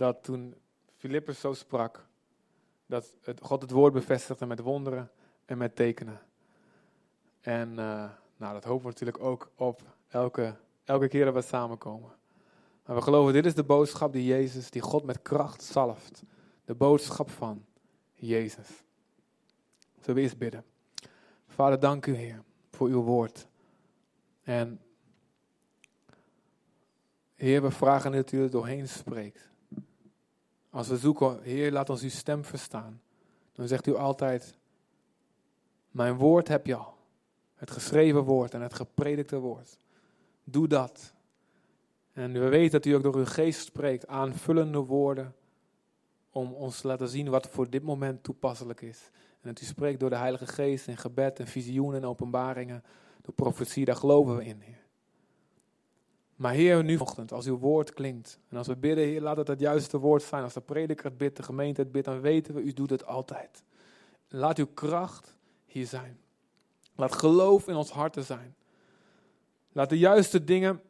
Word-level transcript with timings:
dat 0.00 0.22
toen 0.22 0.54
Filippus 0.96 1.40
zo 1.40 1.52
sprak, 1.52 2.06
dat 2.86 3.16
het, 3.22 3.40
God 3.42 3.62
het 3.62 3.70
woord 3.70 3.92
bevestigde 3.92 4.46
met 4.46 4.60
wonderen 4.60 5.10
en 5.44 5.58
met 5.58 5.76
tekenen. 5.76 6.20
En 7.40 7.70
uh, 7.70 8.10
nou, 8.36 8.52
dat 8.52 8.64
hopen 8.64 8.82
we 8.82 8.88
natuurlijk 8.88 9.22
ook 9.22 9.50
op 9.54 9.82
elke, 10.08 10.56
elke 10.84 11.08
keer 11.08 11.24
dat 11.24 11.34
we 11.34 11.42
samenkomen. 11.42 12.10
Maar 12.86 12.96
we 12.96 13.02
geloven, 13.02 13.32
dit 13.32 13.46
is 13.46 13.54
de 13.54 13.64
boodschap 13.64 14.12
die 14.12 14.24
Jezus, 14.24 14.70
die 14.70 14.82
God 14.82 15.04
met 15.04 15.22
kracht 15.22 15.62
zalft. 15.62 16.22
De 16.64 16.74
boodschap 16.74 17.30
van 17.30 17.64
Jezus. 18.14 18.68
Zullen 20.00 20.14
we 20.14 20.20
eerst 20.20 20.38
bidden. 20.38 20.64
Vader, 21.46 21.80
dank 21.80 22.06
u 22.06 22.14
Heer 22.14 22.42
voor 22.70 22.88
uw 22.88 23.02
woord. 23.02 23.46
En 24.42 24.80
Heer, 27.34 27.62
we 27.62 27.70
vragen 27.70 28.12
dat 28.12 28.32
u 28.32 28.42
er 28.42 28.50
doorheen 28.50 28.88
spreekt. 28.88 29.49
Als 30.70 30.88
we 30.88 30.96
zoeken, 30.96 31.42
Heer, 31.42 31.72
laat 31.72 31.90
ons 31.90 32.02
uw 32.02 32.08
stem 32.08 32.44
verstaan. 32.44 33.00
Dan 33.52 33.68
zegt 33.68 33.86
u 33.86 33.94
altijd, 33.94 34.54
mijn 35.90 36.16
woord 36.16 36.48
heb 36.48 36.66
je 36.66 36.74
al. 36.74 36.98
Het 37.54 37.70
geschreven 37.70 38.22
woord 38.22 38.54
en 38.54 38.60
het 38.60 38.74
gepredikte 38.74 39.38
woord. 39.38 39.76
Doe 40.44 40.68
dat. 40.68 41.14
En 42.12 42.32
we 42.32 42.48
weten 42.48 42.70
dat 42.70 42.84
u 42.84 42.94
ook 42.94 43.02
door 43.02 43.16
uw 43.16 43.24
geest 43.24 43.60
spreekt, 43.64 44.06
aanvullende 44.06 44.78
woorden, 44.78 45.34
om 46.30 46.52
ons 46.52 46.80
te 46.80 46.86
laten 46.86 47.08
zien 47.08 47.28
wat 47.28 47.48
voor 47.48 47.70
dit 47.70 47.82
moment 47.82 48.22
toepasselijk 48.22 48.80
is. 48.80 49.10
En 49.40 49.48
dat 49.48 49.60
u 49.60 49.64
spreekt 49.64 50.00
door 50.00 50.10
de 50.10 50.16
Heilige 50.16 50.46
Geest 50.46 50.88
in 50.88 50.96
gebed 50.96 51.38
en 51.38 51.46
visioenen 51.46 52.00
en 52.00 52.08
openbaringen, 52.08 52.84
door 53.22 53.34
profetie, 53.34 53.84
daar 53.84 53.96
geloven 53.96 54.36
we 54.36 54.44
in, 54.44 54.60
Heer. 54.60 54.79
Maar 56.40 56.52
Heer, 56.52 56.84
nu 56.84 56.96
vanochtend, 56.96 57.32
als 57.32 57.46
uw 57.46 57.58
woord 57.58 57.92
klinkt, 57.92 58.38
en 58.48 58.56
als 58.56 58.66
we 58.66 58.76
bidden, 58.76 59.22
laat 59.22 59.36
het 59.36 59.48
het 59.48 59.60
juiste 59.60 59.98
woord 59.98 60.22
zijn. 60.22 60.42
Als 60.42 60.54
de 60.54 60.60
prediker 60.60 61.04
het 61.04 61.16
bidt, 61.16 61.36
de 61.36 61.42
gemeente 61.42 61.80
het 61.80 61.92
bidt, 61.92 62.04
dan 62.04 62.20
weten 62.20 62.54
we, 62.54 62.60
u 62.60 62.72
doet 62.72 62.90
het 62.90 63.06
altijd. 63.06 63.62
Laat 64.28 64.58
uw 64.58 64.66
kracht 64.74 65.36
hier 65.66 65.86
zijn. 65.86 66.20
Laat 66.94 67.14
geloof 67.14 67.68
in 67.68 67.74
ons 67.74 67.90
harten 67.90 68.24
zijn. 68.24 68.54
Laat 69.72 69.88
de 69.88 69.98
juiste 69.98 70.44
dingen 70.44 70.82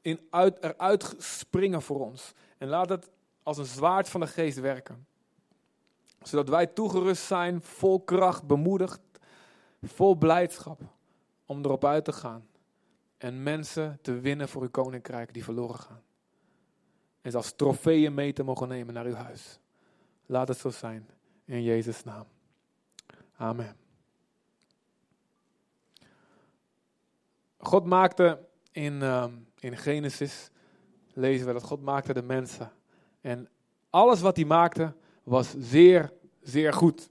in 0.00 0.20
uit, 0.30 0.62
eruit 0.62 1.14
springen 1.18 1.82
voor 1.82 2.00
ons. 2.00 2.32
En 2.58 2.68
laat 2.68 2.88
het 2.88 3.10
als 3.42 3.58
een 3.58 3.64
zwaard 3.64 4.08
van 4.08 4.20
de 4.20 4.26
geest 4.26 4.60
werken. 4.60 5.06
Zodat 6.22 6.48
wij 6.48 6.66
toegerust 6.66 7.24
zijn, 7.24 7.62
vol 7.62 8.00
kracht, 8.00 8.46
bemoedigd, 8.46 9.00
vol 9.82 10.14
blijdschap 10.14 10.80
om 11.46 11.64
erop 11.64 11.84
uit 11.84 12.04
te 12.04 12.12
gaan. 12.12 12.46
En 13.24 13.42
mensen 13.42 13.98
te 14.02 14.20
winnen 14.20 14.48
voor 14.48 14.62
uw 14.62 14.70
koninkrijk 14.70 15.32
die 15.32 15.44
verloren 15.44 15.78
gaan. 15.78 16.02
En 17.20 17.30
ze 17.30 17.36
als 17.36 17.52
trofeeën 17.52 18.14
mee 18.14 18.32
te 18.32 18.42
mogen 18.42 18.68
nemen 18.68 18.94
naar 18.94 19.04
uw 19.04 19.14
huis. 19.14 19.58
Laat 20.26 20.48
het 20.48 20.58
zo 20.58 20.70
zijn. 20.70 21.08
In 21.44 21.62
Jezus' 21.62 22.04
naam. 22.04 22.26
Amen. 23.36 23.76
God 27.58 27.84
maakte 27.84 28.46
in, 28.70 28.92
uh, 28.92 29.26
in 29.58 29.76
Genesis, 29.76 30.50
lezen 31.12 31.46
we 31.46 31.52
dat 31.52 31.62
God 31.62 31.82
maakte 31.82 32.14
de 32.14 32.22
mensen. 32.22 32.72
En 33.20 33.48
alles 33.90 34.20
wat 34.20 34.36
hij 34.36 34.44
maakte 34.44 34.94
was 35.22 35.54
zeer, 35.58 36.12
zeer 36.42 36.72
goed. 36.72 37.10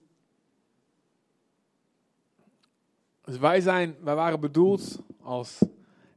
Dus 3.22 3.38
wij, 3.38 3.62
zijn, 3.62 3.96
wij 4.02 4.16
waren 4.16 4.40
bedoeld 4.40 5.00
als 5.22 5.60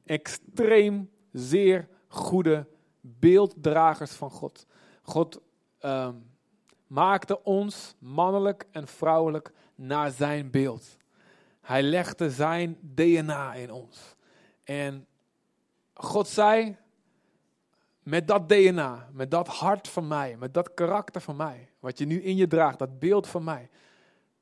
extreem 0.06 1.10
zeer 1.32 1.88
goede 2.08 2.66
beelddragers 3.00 4.12
van 4.12 4.30
God. 4.30 4.66
God 5.02 5.40
uh, 5.80 6.08
maakte 6.86 7.42
ons 7.42 7.94
mannelijk 7.98 8.66
en 8.70 8.86
vrouwelijk 8.86 9.52
naar 9.74 10.10
zijn 10.10 10.50
beeld. 10.50 10.96
Hij 11.60 11.82
legde 11.82 12.30
zijn 12.30 12.78
DNA 12.80 13.54
in 13.54 13.70
ons. 13.70 14.16
En 14.64 15.06
God 15.94 16.28
zei, 16.28 16.76
met 18.02 18.28
dat 18.28 18.48
DNA, 18.48 19.08
met 19.12 19.31
dat 19.31 19.48
hart 19.48 19.88
van 19.88 20.08
mij, 20.08 20.36
met 20.36 20.54
dat 20.54 20.75
karakter 20.75 21.20
van 21.20 21.36
mij, 21.36 21.70
wat 21.81 21.98
je 21.98 22.06
nu 22.06 22.22
in 22.22 22.36
je 22.36 22.47
draagt, 22.47 22.78
dat 22.78 22.98
beeld 22.98 23.26
van 23.26 23.44
mij, 23.44 23.70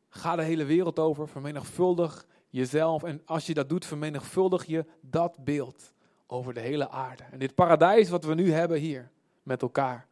ga 0.09 0.37
de 0.37 0.43
hele 0.43 0.65
wereld 0.65 0.99
over, 0.99 1.28
vermenigvuldig 1.28 2.27
jezelf. 2.54 3.03
En 3.03 3.22
als 3.25 3.47
je 3.47 3.54
dat 3.54 3.69
doet, 3.69 3.84
vermenigvuldig 3.84 4.65
je 4.65 4.84
dat 5.00 5.44
beeld 5.44 5.92
over 6.26 6.54
de 6.54 6.60
hele 6.60 6.91
aarde. 6.91 7.22
En 7.31 7.38
dit 7.38 7.54
paradijs 7.54 8.09
wat 8.09 8.25
we 8.25 8.34
nu 8.34 8.53
hebben 8.53 8.78
hier 8.78 9.10
met 9.42 9.62
elkaar, 9.62 10.06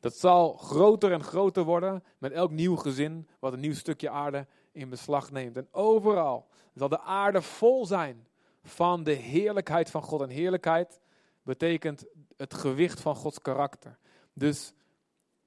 dat 0.00 0.14
zal 0.14 0.52
groter 0.52 1.12
en 1.12 1.22
groter 1.22 1.64
worden 1.64 2.04
met 2.18 2.32
elk 2.32 2.50
nieuw 2.50 2.76
gezin 2.76 3.28
wat 3.38 3.52
een 3.52 3.60
nieuw 3.60 3.74
stukje 3.74 4.10
aarde 4.10 4.46
in 4.72 4.88
beslag 4.88 5.30
neemt. 5.30 5.56
En 5.56 5.68
overal 5.70 6.46
zal 6.74 6.88
de 6.88 7.00
aarde 7.00 7.42
vol 7.42 7.86
zijn 7.86 8.26
van 8.62 9.04
de 9.04 9.12
heerlijkheid 9.12 9.90
van 9.90 10.02
God. 10.02 10.20
En 10.20 10.28
heerlijkheid 10.28 11.00
betekent 11.42 12.04
het 12.36 12.54
gewicht 12.54 13.00
van 13.00 13.14
Gods 13.14 13.40
karakter. 13.40 13.98
Dus 14.32 14.72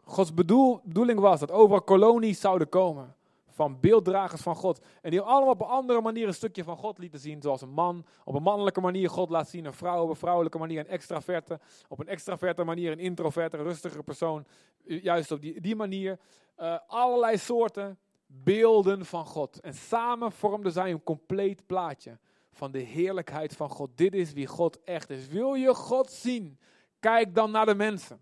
Gods 0.04 0.34
bedoel, 0.34 0.82
bedoeling 0.84 1.20
was 1.20 1.40
dat 1.40 1.52
overal 1.52 1.82
kolonies 1.82 2.40
zouden 2.40 2.70
komen 2.70 3.16
van 3.54 3.80
beelddragers 3.80 4.42
van 4.42 4.56
God. 4.56 4.86
En 5.02 5.12
die 5.12 5.22
allemaal 5.22 5.54
op 5.54 5.62
een 5.62 5.68
andere 5.68 6.02
manier 6.02 6.28
een 6.28 6.34
stukje 6.34 6.64
van 6.64 6.78
God 6.78 6.98
lieten 6.98 7.20
zien. 7.20 7.42
Zoals 7.42 7.62
een 7.62 7.74
man 7.74 8.06
op 8.24 8.36
een 8.36 8.44
mannelijke 8.44 8.82
manier 8.82 9.10
God 9.10 9.30
laat 9.30 9.50
zien. 9.50 9.66
Een 9.66 9.74
vrouw 9.74 10.04
op 10.04 10.10
een 10.10 10.16
vrouwelijke 10.16 10.58
manier. 10.58 10.80
Een 10.80 10.88
extraverte. 10.88 11.60
Op 11.88 12.00
een 12.00 12.08
extraverte 12.08 12.64
manier 12.64 12.92
een 12.92 13.00
introverte, 13.00 13.58
een 13.58 13.64
rustige 13.64 14.04
persoon. 14.04 14.46
Juist 14.84 15.32
op 15.32 15.42
die, 15.42 15.62
die 15.62 15.76
manier. 15.76 16.20
Uh, 16.58 16.78
allerlei 16.88 17.38
soorten 17.38 17.98
beelden 18.26 19.06
van 19.06 19.26
God. 19.26 19.60
En 19.60 19.74
samen 19.74 20.32
vormden 20.32 20.72
zij 20.72 20.92
een 20.92 21.04
compleet 21.04 21.66
plaatje 21.66 22.18
van 22.52 22.72
de 22.72 22.80
heerlijkheid 22.80 23.56
van 23.56 23.70
God. 23.70 23.90
Dit 23.96 24.16
is 24.16 24.34
wie 24.34 24.48
God 24.48 24.84
echt 24.84 25.10
is. 25.10 25.28
Wil 25.28 25.54
je 25.54 25.74
God 25.74 26.12
zien? 26.12 26.60
Kijk 27.00 27.36
dan 27.36 27.52
naar 27.52 27.66
de 27.66 27.76
mensen. 27.76 28.22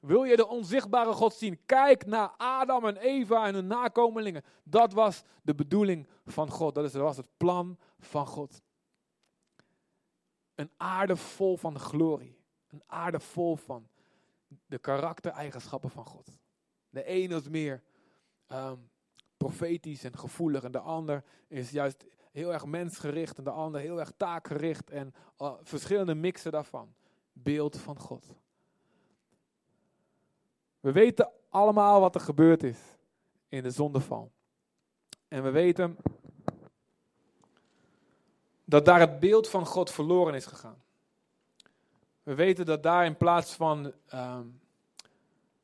Wil 0.00 0.24
je 0.24 0.36
de 0.36 0.46
onzichtbare 0.46 1.12
God 1.12 1.34
zien? 1.34 1.60
Kijk 1.66 2.06
naar 2.06 2.28
Adam 2.36 2.86
en 2.86 2.96
Eva 2.96 3.46
en 3.46 3.54
hun 3.54 3.66
nakomelingen. 3.66 4.44
Dat 4.62 4.92
was 4.92 5.22
de 5.42 5.54
bedoeling 5.54 6.06
van 6.26 6.50
God. 6.50 6.74
Dat 6.74 6.92
was 6.92 7.16
het 7.16 7.28
plan 7.36 7.78
van 7.98 8.26
God. 8.26 8.62
Een 10.54 10.70
aarde 10.76 11.16
vol 11.16 11.56
van 11.56 11.78
glorie. 11.78 12.38
Een 12.68 12.82
aarde 12.86 13.20
vol 13.20 13.56
van 13.56 13.88
de 14.66 14.78
karaktereigenschappen 14.78 15.90
van 15.90 16.04
God. 16.04 16.38
De 16.90 17.04
ene 17.04 17.36
is 17.36 17.48
meer 17.48 17.82
um, 18.52 18.90
profetisch 19.36 20.04
en 20.04 20.18
gevoelig 20.18 20.62
en 20.62 20.72
de 20.72 20.78
ander 20.78 21.24
is 21.48 21.70
juist 21.70 22.04
heel 22.32 22.52
erg 22.52 22.64
mensgericht 22.64 23.38
en 23.38 23.44
de 23.44 23.50
ander 23.50 23.80
heel 23.80 24.00
erg 24.00 24.12
taakgericht 24.16 24.90
en 24.90 25.14
uh, 25.38 25.54
verschillende 25.62 26.14
mixen 26.14 26.52
daarvan. 26.52 26.94
Beeld 27.32 27.78
van 27.78 27.98
God. 27.98 28.34
We 30.80 30.92
weten 30.92 31.30
allemaal 31.48 32.00
wat 32.00 32.14
er 32.14 32.20
gebeurd 32.20 32.62
is 32.62 32.78
in 33.48 33.62
de 33.62 33.70
zondeval. 33.70 34.32
En 35.28 35.42
we 35.42 35.50
weten 35.50 35.96
dat 38.64 38.84
daar 38.84 39.00
het 39.00 39.20
beeld 39.20 39.48
van 39.48 39.66
God 39.66 39.90
verloren 39.90 40.34
is 40.34 40.46
gegaan. 40.46 40.82
We 42.22 42.34
weten 42.34 42.66
dat 42.66 42.82
daar 42.82 43.04
in 43.04 43.16
plaats 43.16 43.54
van 43.54 43.92
uh, 44.14 44.38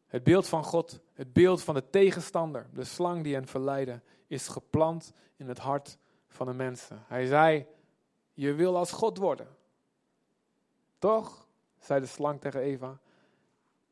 het 0.06 0.22
beeld 0.22 0.47
van 0.47 0.65
God, 0.65 1.00
het 1.12 1.33
beeld 1.33 1.62
van 1.62 1.75
de 1.75 1.91
tegenstander, 1.91 2.66
de 2.72 2.84
slang 2.84 3.22
die 3.22 3.34
hen 3.34 3.47
verleidde, 3.47 4.00
is 4.27 4.48
geplant 4.48 5.12
in 5.37 5.48
het 5.48 5.59
hart 5.59 5.98
van 6.28 6.47
de 6.47 6.53
mensen. 6.53 7.04
Hij 7.06 7.27
zei, 7.27 7.66
je 8.33 8.54
wil 8.54 8.77
als 8.77 8.93
God 8.93 9.19
worden. 9.19 9.48
Toch? 10.98 11.47
zei 11.78 12.00
de 12.00 12.06
slang 12.06 12.41
tegen 12.41 12.60
Eva. 12.60 12.98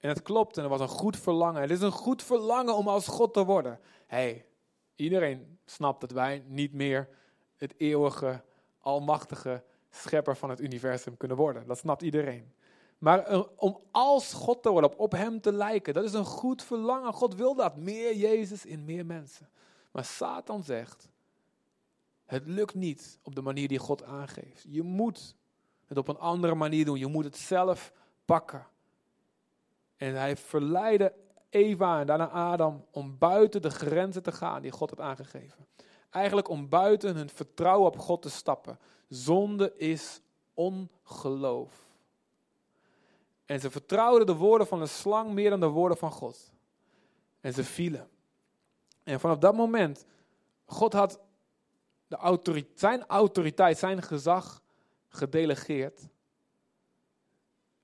En 0.04 0.10
het 0.10 0.22
klopt 0.22 0.56
en 0.56 0.62
er 0.62 0.68
was 0.68 0.80
een 0.80 0.88
goed 0.88 1.16
verlangen. 1.16 1.60
Het 1.60 1.70
is 1.70 1.80
een 1.80 1.92
goed 1.92 2.22
verlangen 2.22 2.76
om 2.76 2.88
als 2.88 3.06
God 3.06 3.32
te 3.32 3.44
worden. 3.44 3.80
hey, 4.06 4.46
iedereen 4.94 5.58
snapt 5.64 6.00
dat 6.00 6.10
wij 6.10 6.44
niet 6.46 6.72
meer 6.72 7.08
het 7.56 7.74
eeuwige, 7.76 8.42
almachtige 8.78 9.62
schepper 9.90 10.36
van 10.36 10.50
het 10.50 10.60
universum 10.60 11.16
kunnen 11.16 11.36
worden. 11.36 11.66
Dat 11.66 11.78
snapt 11.78 12.02
iedereen. 12.02 12.52
Maar 12.98 13.44
om 13.56 13.80
als 13.90 14.32
God 14.32 14.62
te 14.62 14.70
worden, 14.70 14.98
op 14.98 15.12
hem 15.12 15.40
te 15.40 15.52
lijken, 15.52 15.94
dat 15.94 16.04
is 16.04 16.12
een 16.12 16.24
goed 16.24 16.62
verlangen. 16.62 17.12
God 17.12 17.34
wil 17.34 17.54
dat. 17.54 17.76
Meer 17.76 18.16
Jezus 18.16 18.66
in 18.66 18.84
meer 18.84 19.06
mensen. 19.06 19.48
Maar 19.90 20.04
Satan 20.04 20.62
zegt, 20.62 21.08
het 22.24 22.46
lukt 22.46 22.74
niet 22.74 23.18
op 23.22 23.34
de 23.34 23.42
manier 23.42 23.68
die 23.68 23.78
God 23.78 24.02
aangeeft. 24.02 24.64
Je 24.68 24.82
moet 24.82 25.36
het 25.86 25.98
op 25.98 26.08
een 26.08 26.18
andere 26.18 26.54
manier 26.54 26.84
doen. 26.84 26.98
Je 26.98 27.06
moet 27.06 27.24
het 27.24 27.36
zelf 27.36 27.92
pakken. 28.24 28.66
En 30.04 30.14
hij 30.14 30.36
verleidde 30.36 31.14
Eva 31.50 32.00
en 32.00 32.06
daarna 32.06 32.28
Adam 32.28 32.84
om 32.90 33.18
buiten 33.18 33.62
de 33.62 33.70
grenzen 33.70 34.22
te 34.22 34.32
gaan 34.32 34.62
die 34.62 34.70
God 34.70 34.90
had 34.90 35.00
aangegeven. 35.00 35.66
Eigenlijk 36.10 36.48
om 36.48 36.68
buiten 36.68 37.16
hun 37.16 37.28
vertrouwen 37.28 37.86
op 37.86 37.98
God 37.98 38.22
te 38.22 38.30
stappen. 38.30 38.78
Zonde 39.08 39.76
is 39.76 40.20
ongeloof. 40.54 41.86
En 43.44 43.60
ze 43.60 43.70
vertrouwden 43.70 44.26
de 44.26 44.34
woorden 44.34 44.66
van 44.66 44.78
de 44.78 44.86
slang 44.86 45.32
meer 45.32 45.50
dan 45.50 45.60
de 45.60 45.66
woorden 45.66 45.98
van 45.98 46.10
God. 46.10 46.52
En 47.40 47.52
ze 47.52 47.64
vielen. 47.64 48.08
En 49.02 49.20
vanaf 49.20 49.38
dat 49.38 49.54
moment, 49.54 50.06
God 50.64 50.92
had 50.92 51.20
de 52.06 52.16
autoriteit, 52.16 52.78
zijn 52.80 53.06
autoriteit, 53.06 53.78
zijn 53.78 54.02
gezag 54.02 54.62
gedelegeerd 55.08 56.08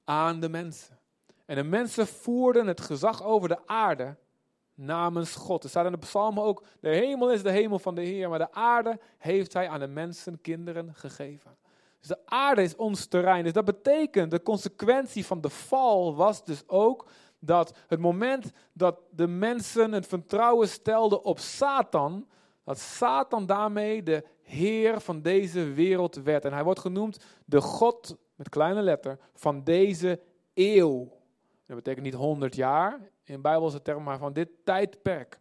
aan 0.05 0.41
de 0.41 0.49
mensen. 0.49 1.00
En 1.51 1.57
de 1.57 1.65
mensen 1.65 2.07
voerden 2.07 2.67
het 2.67 2.81
gezag 2.81 3.25
over 3.25 3.49
de 3.49 3.67
aarde 3.67 4.17
namens 4.75 5.35
God. 5.35 5.65
Er 5.65 5.69
staat 5.69 5.85
in 5.87 5.93
de 5.93 5.99
psalmen 5.99 6.43
ook, 6.43 6.65
de 6.81 6.89
hemel 6.89 7.33
is 7.33 7.43
de 7.43 7.51
hemel 7.51 7.79
van 7.79 7.95
de 7.95 8.01
Heer, 8.01 8.29
maar 8.29 8.39
de 8.39 8.53
aarde 8.53 8.99
heeft 9.19 9.53
hij 9.53 9.69
aan 9.69 9.81
de 9.81 9.87
mensen, 9.87 10.41
kinderen 10.41 10.95
gegeven. 10.95 11.57
Dus 11.99 12.09
de 12.09 12.19
aarde 12.25 12.63
is 12.63 12.77
ons 12.77 13.07
terrein. 13.07 13.45
Dus 13.45 13.53
dat 13.53 13.65
betekent, 13.65 14.31
de 14.31 14.43
consequentie 14.43 15.27
van 15.27 15.41
de 15.41 15.49
val 15.49 16.15
was 16.15 16.45
dus 16.45 16.63
ook 16.67 17.09
dat 17.39 17.79
het 17.87 18.01
moment 18.01 18.53
dat 18.73 19.01
de 19.11 19.27
mensen 19.27 19.93
het 19.93 20.07
vertrouwen 20.07 20.69
stelden 20.69 21.25
op 21.25 21.39
Satan, 21.39 22.29
dat 22.65 22.79
Satan 22.79 23.47
daarmee 23.47 24.03
de 24.03 24.25
heer 24.43 25.01
van 25.01 25.23
deze 25.23 25.73
wereld 25.73 26.15
werd. 26.15 26.45
En 26.45 26.53
hij 26.53 26.65
wordt 26.65 26.81
genoemd 26.81 27.25
de 27.45 27.61
God, 27.61 28.17
met 28.35 28.49
kleine 28.49 28.83
letter, 28.83 29.19
van 29.35 29.65
deze 29.65 30.21
eeuw. 30.55 31.19
Dat 31.71 31.79
betekent 31.79 32.05
niet 32.05 32.15
100 32.15 32.55
jaar 32.55 33.01
in 33.25 33.41
Bijbelse 33.41 33.83
termen, 33.83 34.05
maar 34.05 34.19
van 34.19 34.33
dit 34.33 34.49
tijdperk. 34.65 35.39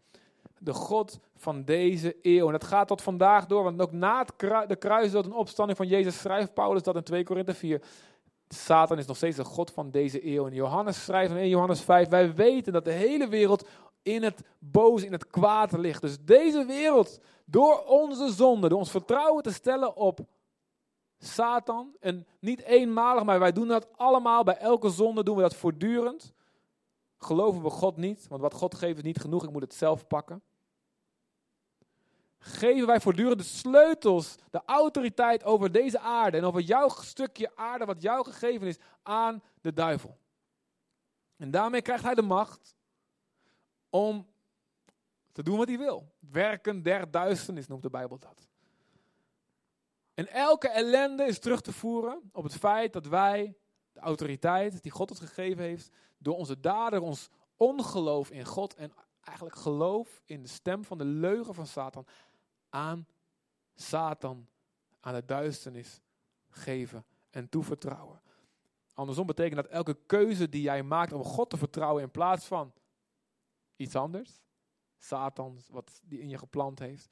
De 0.58 0.74
God 0.74 1.20
van 1.36 1.64
deze 1.64 2.16
eeuw. 2.22 2.46
En 2.46 2.52
dat 2.52 2.64
gaat 2.64 2.88
tot 2.88 3.02
vandaag 3.02 3.46
door, 3.46 3.64
want 3.64 3.82
ook 3.82 3.92
na 3.92 4.26
de 4.68 4.76
kruisdood 4.76 5.26
en 5.26 5.34
opstanding 5.34 5.78
van 5.78 5.88
Jezus 5.88 6.20
schrijft 6.20 6.54
Paulus 6.54 6.84
dat 6.84 6.96
in 6.96 7.04
2 7.04 7.24
Korinthe 7.24 7.54
4. 7.54 7.82
Satan 8.48 8.98
is 8.98 9.06
nog 9.06 9.16
steeds 9.16 9.36
de 9.36 9.44
God 9.44 9.72
van 9.72 9.92
deze 9.92 10.26
eeuw. 10.28 10.48
En 10.48 10.54
Johannes 10.54 11.04
schrijft 11.04 11.34
in 11.34 11.50
Johannes 11.50 11.82
5, 11.82 12.08
wij 12.08 12.34
weten 12.34 12.74
dat 12.74 12.86
de 12.86 12.92
hele 12.92 13.28
wereld 13.28 13.68
in 14.02 14.24
het 14.24 14.42
boze, 14.60 15.06
in 15.06 15.12
het 15.12 15.28
kwaad 15.28 15.72
ligt. 15.72 16.02
Dus 16.02 16.18
deze 16.22 16.66
wereld, 16.66 17.20
door 17.46 17.84
onze 17.86 18.32
zonde, 18.32 18.70
door 18.70 18.80
ons 18.80 18.92
vertrouwen 18.92 19.44
te 19.44 19.54
stellen 19.54 19.96
op 19.96 20.20
Satan, 21.20 21.96
en 22.00 22.28
niet 22.40 22.62
eenmalig, 22.62 23.24
maar 23.24 23.40
wij 23.40 23.52
doen 23.52 23.68
dat 23.68 23.98
allemaal, 23.98 24.44
bij 24.44 24.58
elke 24.58 24.90
zonde 24.90 25.24
doen 25.24 25.36
we 25.36 25.42
dat 25.42 25.56
voortdurend. 25.56 26.34
Geloven 27.18 27.62
we 27.62 27.70
God 27.70 27.98
niet, 27.98 28.28
want 28.28 28.42
wat 28.42 28.54
God 28.54 28.76
geeft 28.76 28.98
is 28.98 29.04
niet 29.04 29.20
genoeg, 29.20 29.44
ik 29.44 29.52
moet 29.52 29.62
het 29.62 29.74
zelf 29.74 30.08
pakken. 30.08 30.42
Geven 32.40 32.88
wij 32.88 33.02
voortdurend 33.02 33.38
de 33.38 33.46
sleutels, 33.46 34.36
de 34.50 34.62
autoriteit 34.66 35.44
over 35.44 35.72
deze 35.72 36.00
aarde 36.00 36.38
en 36.38 36.44
over 36.44 36.62
jouw 36.62 36.90
stukje 36.90 37.56
aarde, 37.56 37.86
wat 37.86 38.02
jou 38.02 38.26
gegeven 38.26 38.68
is, 38.68 38.78
aan 39.04 39.44
de 39.62 39.74
duivel. 39.74 40.18
En 41.38 41.52
daarmee 41.52 41.82
krijgt 41.82 42.04
hij 42.04 42.16
de 42.16 42.22
macht 42.22 42.76
om 43.90 44.28
te 45.32 45.44
doen 45.44 45.58
wat 45.58 45.68
hij 45.68 45.78
wil. 45.78 46.12
Werken 46.20 46.84
der 46.84 47.12
duisternis 47.12 47.68
noemt 47.68 47.84
de 47.84 47.90
Bijbel 47.90 48.20
dat. 48.20 48.49
En 50.20 50.28
elke 50.28 50.70
ellende 50.70 51.24
is 51.24 51.40
terug 51.40 51.62
te 51.62 51.74
voeren 51.74 52.30
op 52.32 52.44
het 52.44 52.56
feit 52.56 52.94
dat 52.94 53.06
wij 53.06 53.58
de 53.92 54.00
autoriteit 54.00 54.84
die 54.84 54.92
God 54.92 55.10
ons 55.10 55.20
gegeven 55.20 55.64
heeft, 55.64 55.90
door 56.18 56.36
onze 56.36 56.60
daden, 56.60 57.02
ons 57.02 57.30
ongeloof 57.56 58.32
in 58.32 58.46
God 58.46 58.76
en 58.76 58.94
eigenlijk 59.22 59.58
geloof 59.58 60.22
in 60.26 60.42
de 60.42 60.48
stem 60.48 60.84
van 60.84 60.98
de 60.98 61.06
leugen 61.06 61.54
van 61.54 61.68
Satan, 61.68 62.06
aan 62.70 63.08
Satan, 63.76 64.48
aan 65.00 65.14
de 65.14 65.26
duisternis 65.26 66.02
geven 66.50 67.06
en 67.30 67.50
toevertrouwen. 67.50 68.22
Andersom 68.94 69.26
betekent 69.26 69.56
dat 69.56 69.72
elke 69.72 69.98
keuze 70.06 70.50
die 70.50 70.62
jij 70.62 70.84
maakt 70.84 71.14
om 71.14 71.24
God 71.24 71.50
te 71.50 71.58
vertrouwen 71.58 72.04
in 72.04 72.12
plaats 72.12 72.46
van 72.46 72.74
iets 73.76 73.96
anders, 73.96 74.42
Satan, 74.98 75.60
wat 75.70 76.02
die 76.04 76.20
in 76.20 76.30
je 76.30 76.38
geplant 76.38 76.80
heeft. 76.80 77.10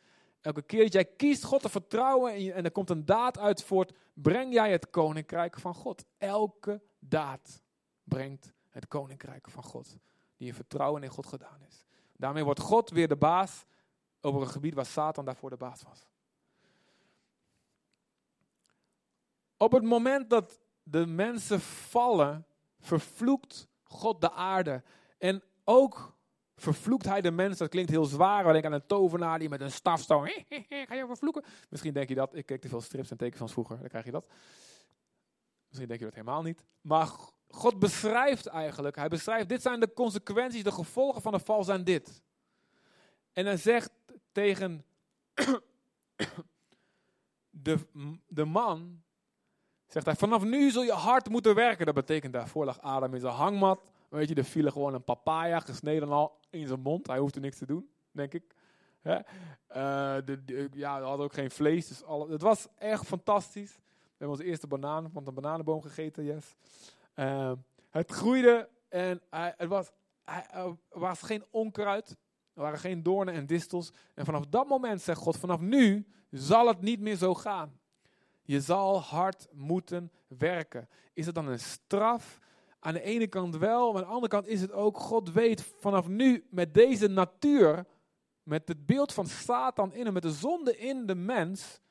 Elke 0.47 0.61
keer 0.61 0.83
dat 0.83 0.93
jij 0.93 1.05
kiest 1.05 1.43
God 1.43 1.61
te 1.61 1.69
vertrouwen 1.69 2.33
en, 2.33 2.43
je, 2.43 2.53
er 2.53 2.71
komt 2.71 2.89
een 2.89 3.05
daad 3.05 3.37
uit 3.37 3.63
voort, 3.63 3.93
breng 4.13 4.53
jij 4.53 4.71
het 4.71 4.89
koninkrijk 4.89 5.59
van 5.59 5.73
God. 5.73 6.05
Elke 6.17 6.81
daad 6.99 7.61
brengt 8.03 8.53
het 8.69 8.87
koninkrijk 8.87 9.49
van 9.49 9.63
God, 9.63 9.97
die 10.37 10.47
in 10.47 10.53
vertrouwen 10.53 11.03
in 11.03 11.09
God 11.09 11.25
gedaan 11.25 11.61
is. 11.67 11.85
Daarmee 12.17 12.43
wordt 12.43 12.59
God 12.59 12.89
weer 12.89 13.07
de 13.07 13.15
baas 13.15 13.65
over 14.21 14.41
een 14.41 14.47
gebied 14.47 14.73
waar 14.73 14.85
Satan 14.85 15.25
daarvoor 15.25 15.49
de 15.49 15.57
baas 15.57 15.83
was. 15.83 16.07
Op 19.57 19.71
het 19.71 19.83
moment 19.83 20.29
dat 20.29 20.59
de 20.83 21.05
mensen 21.05 21.59
vallen, 21.61 22.45
vervloekt 22.79 23.67
God 23.83 24.21
de 24.21 24.31
aarde. 24.31 24.83
En 25.17 25.43
ook 25.63 26.16
vervloekt 26.57 27.05
hij 27.05 27.21
de 27.21 27.31
mensen. 27.31 27.57
Dat 27.57 27.69
klinkt 27.69 27.89
heel 27.89 28.05
zwaar. 28.05 28.53
Denk 28.53 28.65
aan 28.65 28.71
een 28.71 28.85
tovenaar 28.85 29.39
die 29.39 29.49
met 29.49 29.61
een 29.61 29.71
staf 29.71 30.01
zo. 30.01 30.19
Ga 30.87 30.93
je 30.95 31.03
vervloeken? 31.07 31.43
Misschien 31.69 31.93
denk 31.93 32.09
je 32.09 32.15
dat. 32.15 32.35
Ik 32.35 32.45
keek 32.45 32.61
te 32.61 32.67
veel 32.67 32.81
strips 32.81 33.11
en 33.11 33.17
tekens 33.17 33.37
van 33.37 33.49
vroeger. 33.49 33.79
Dan 33.79 33.87
krijg 33.87 34.05
je 34.05 34.11
dat. 34.11 34.27
Misschien 35.67 35.87
denk 35.87 35.99
je 35.99 36.05
dat 36.05 36.15
helemaal 36.15 36.41
niet. 36.41 36.65
Maar 36.81 37.09
God 37.49 37.79
beschrijft 37.79 38.45
eigenlijk. 38.45 38.95
Hij 38.95 39.07
beschrijft. 39.07 39.49
Dit 39.49 39.61
zijn 39.61 39.79
de 39.79 39.93
consequenties, 39.93 40.63
de 40.63 40.71
gevolgen 40.71 41.21
van 41.21 41.31
de 41.31 41.39
val 41.39 41.63
zijn 41.63 41.83
dit. 41.83 42.21
En 43.33 43.45
hij 43.45 43.57
zegt 43.57 43.91
tegen 44.31 44.85
de, 47.49 47.77
de 48.27 48.45
man. 48.45 49.01
Zegt 49.87 50.05
hij, 50.05 50.15
vanaf 50.15 50.43
nu 50.43 50.69
zul 50.69 50.83
je 50.83 50.91
hard 50.91 51.29
moeten 51.29 51.55
werken. 51.55 51.85
Dat 51.85 51.95
betekent, 51.95 52.33
daarvoor 52.33 52.65
lag 52.65 52.81
Adam 52.81 53.13
in 53.13 53.19
zijn 53.19 53.33
hangmat. 53.33 53.91
Weet 54.09 54.29
je, 54.29 54.35
er 54.35 54.43
viel 54.43 54.71
gewoon 54.71 54.93
een 54.93 55.03
papaya 55.03 55.59
gesneden 55.59 56.09
al 56.09 56.39
in 56.59 56.67
zijn 56.67 56.79
mond. 56.79 57.07
Hij 57.07 57.19
hoefde 57.19 57.39
niks 57.39 57.57
te 57.57 57.65
doen, 57.65 57.89
denk 58.11 58.33
ik. 58.33 58.55
Uh, 59.07 59.13
de, 60.25 60.69
ja, 60.73 61.01
had 61.01 61.19
ook 61.19 61.33
geen 61.33 61.51
vlees. 61.51 61.87
Dus 61.87 62.03
alle, 62.03 62.31
het 62.31 62.41
was 62.41 62.67
echt 62.75 63.05
fantastisch. 63.05 63.75
We 63.75 64.23
hebben 64.23 64.37
onze 64.37 64.49
eerste 64.49 64.67
banaan 64.67 65.11
van 65.11 65.27
een 65.27 65.33
bananenboom 65.33 65.81
gegeten, 65.81 66.23
yes. 66.23 66.55
Uh, 67.15 67.51
het 67.89 68.11
groeide 68.11 68.69
en 68.89 69.21
hij, 69.29 69.53
het 69.57 69.69
was, 69.69 69.91
hij, 70.23 70.45
er 70.51 70.77
was 70.89 71.21
geen 71.21 71.45
onkruid. 71.49 72.09
Er 72.53 72.61
waren 72.61 72.79
geen 72.79 73.03
doornen 73.03 73.33
en 73.33 73.45
distels. 73.45 73.91
En 74.13 74.25
vanaf 74.25 74.45
dat 74.45 74.67
moment 74.67 75.01
zegt 75.01 75.19
God, 75.19 75.37
vanaf 75.37 75.59
nu 75.59 76.07
zal 76.31 76.67
het 76.67 76.81
niet 76.81 76.99
meer 76.99 77.15
zo 77.15 77.33
gaan. 77.33 77.79
Je 78.43 78.61
zal 78.61 79.01
hard 79.01 79.47
moeten 79.51 80.11
werken. 80.27 80.89
Is 81.13 81.25
het 81.25 81.35
dan 81.35 81.47
een 81.47 81.59
straf? 81.59 82.39
Aan 82.87 82.93
de 82.93 83.01
ene 83.01 83.27
kant 83.27 83.57
wel, 83.57 83.91
maar 83.91 84.01
aan 84.01 84.07
de 84.07 84.13
andere 84.13 84.31
kant 84.31 84.47
is 84.47 84.61
het 84.61 84.71
ook, 84.71 84.97
God 84.97 85.31
weet 85.31 85.61
vanaf 85.61 86.07
nu 86.07 86.47
met 86.49 86.73
deze 86.73 87.07
natuur, 87.07 87.85
met 88.43 88.67
het 88.67 88.85
beeld 88.85 89.13
van 89.13 89.25
Satan 89.25 89.93
in 89.93 90.05
en 90.05 90.13
met 90.13 90.21
de 90.21 90.31
zonde 90.31 90.77
in 90.77 91.05
de 91.05 91.15
mens, 91.15 91.81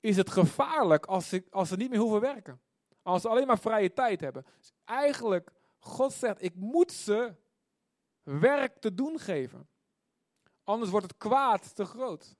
is 0.00 0.16
het 0.16 0.30
gevaarlijk 0.30 1.06
als 1.06 1.28
ze, 1.28 1.44
als 1.50 1.68
ze 1.68 1.76
niet 1.76 1.90
meer 1.90 1.98
hoeven 1.98 2.20
werken. 2.20 2.60
Als 3.02 3.22
ze 3.22 3.28
alleen 3.28 3.46
maar 3.46 3.58
vrije 3.58 3.92
tijd 3.92 4.20
hebben. 4.20 4.46
Dus 4.58 4.72
eigenlijk, 4.84 5.50
God 5.78 6.12
zegt, 6.12 6.42
ik 6.42 6.54
moet 6.54 6.92
ze 6.92 7.34
werk 8.22 8.76
te 8.76 8.94
doen 8.94 9.18
geven. 9.18 9.68
Anders 10.64 10.90
wordt 10.90 11.06
het 11.06 11.16
kwaad 11.16 11.74
te 11.74 11.84
groot. 11.84 12.36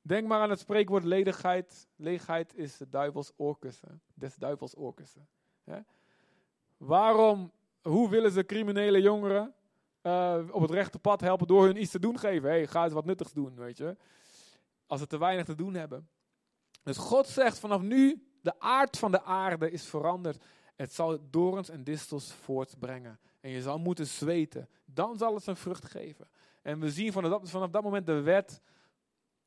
Denk 0.00 0.26
maar 0.26 0.40
aan 0.40 0.50
het 0.50 0.60
spreekwoord 0.60 1.04
ledigheid. 1.04 1.88
Leegheid 1.96 2.54
is 2.54 2.76
de 2.76 2.88
duivels 2.88 3.32
oorkussen. 3.36 4.02
Des 4.14 4.34
duivels 4.34 4.76
oorkussen. 4.76 5.28
Waarom, 6.82 7.52
hoe 7.82 8.08
willen 8.08 8.32
ze 8.32 8.46
criminele 8.46 9.00
jongeren 9.00 9.54
uh, 10.02 10.38
op 10.50 10.60
het 10.60 10.70
rechte 10.70 10.98
pad 10.98 11.20
helpen 11.20 11.46
door 11.46 11.64
hun 11.64 11.80
iets 11.80 11.90
te 11.90 11.98
doen 11.98 12.18
geven? 12.18 12.48
hey, 12.48 12.66
ga 12.66 12.84
eens 12.84 12.92
wat 12.92 13.04
nuttigs 13.04 13.32
doen, 13.32 13.54
weet 13.54 13.76
je. 13.76 13.96
Als 14.86 15.00
ze 15.00 15.06
te 15.06 15.18
weinig 15.18 15.44
te 15.44 15.54
doen 15.54 15.74
hebben. 15.74 16.08
Dus 16.82 16.96
God 16.96 17.26
zegt 17.26 17.58
vanaf 17.58 17.82
nu, 17.82 18.26
de 18.40 18.60
aard 18.60 18.98
van 18.98 19.10
de 19.10 19.22
aarde 19.22 19.70
is 19.70 19.84
veranderd. 19.84 20.44
Het 20.76 20.94
zal 20.94 21.18
dorens 21.30 21.68
en 21.68 21.84
distels 21.84 22.32
voortbrengen. 22.32 23.20
En 23.40 23.50
je 23.50 23.62
zal 23.62 23.78
moeten 23.78 24.06
zweten. 24.06 24.68
Dan 24.84 25.18
zal 25.18 25.34
het 25.34 25.44
zijn 25.44 25.56
vrucht 25.56 25.84
geven. 25.84 26.28
En 26.62 26.80
we 26.80 26.90
zien 26.90 27.12
vanaf 27.12 27.30
dat, 27.30 27.50
vanaf 27.50 27.70
dat 27.70 27.82
moment 27.82 28.06
de 28.06 28.20
wet 28.20 28.60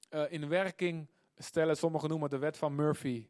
uh, 0.10 0.32
in 0.32 0.48
werking 0.48 1.08
stellen. 1.38 1.78
Sommigen 1.78 2.10
noemen 2.10 2.30
het 2.30 2.40
de 2.40 2.46
wet 2.46 2.58
van 2.58 2.76
Murphy. 2.76 3.28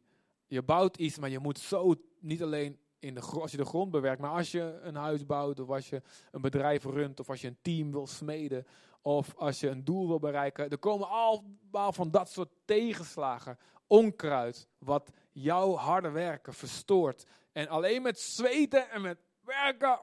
Je 0.47 0.61
bouwt 0.61 0.97
iets, 0.97 1.17
maar 1.17 1.29
je 1.29 1.39
moet 1.39 1.59
zo 1.59 1.95
niet 2.19 2.43
alleen 2.43 2.79
in 3.05 3.13
de, 3.13 3.21
als 3.21 3.51
je 3.51 3.57
de 3.57 3.65
grond 3.65 3.91
bewerkt, 3.91 4.21
maar 4.21 4.31
als 4.31 4.51
je 4.51 4.79
een 4.81 4.95
huis 4.95 5.25
bouwt, 5.25 5.59
of 5.59 5.69
als 5.69 5.89
je 5.89 6.01
een 6.31 6.41
bedrijf 6.41 6.83
runt, 6.83 7.19
of 7.19 7.29
als 7.29 7.41
je 7.41 7.47
een 7.47 7.57
team 7.61 7.91
wil 7.91 8.07
smeden, 8.07 8.65
of 9.01 9.35
als 9.35 9.59
je 9.59 9.69
een 9.69 9.83
doel 9.83 10.07
wil 10.07 10.19
bereiken. 10.19 10.69
Er 10.69 10.77
komen 10.77 11.09
allemaal 11.09 11.93
van 11.93 12.11
dat 12.11 12.29
soort 12.29 12.49
tegenslagen, 12.65 13.57
onkruid, 13.87 14.67
wat 14.77 15.09
jouw 15.31 15.75
harde 15.75 16.09
werken 16.09 16.53
verstoort. 16.53 17.25
En 17.51 17.67
alleen 17.67 18.01
met 18.01 18.19
zweten 18.19 18.89
en 18.89 19.01
met 19.01 19.17
werken, 19.41 19.99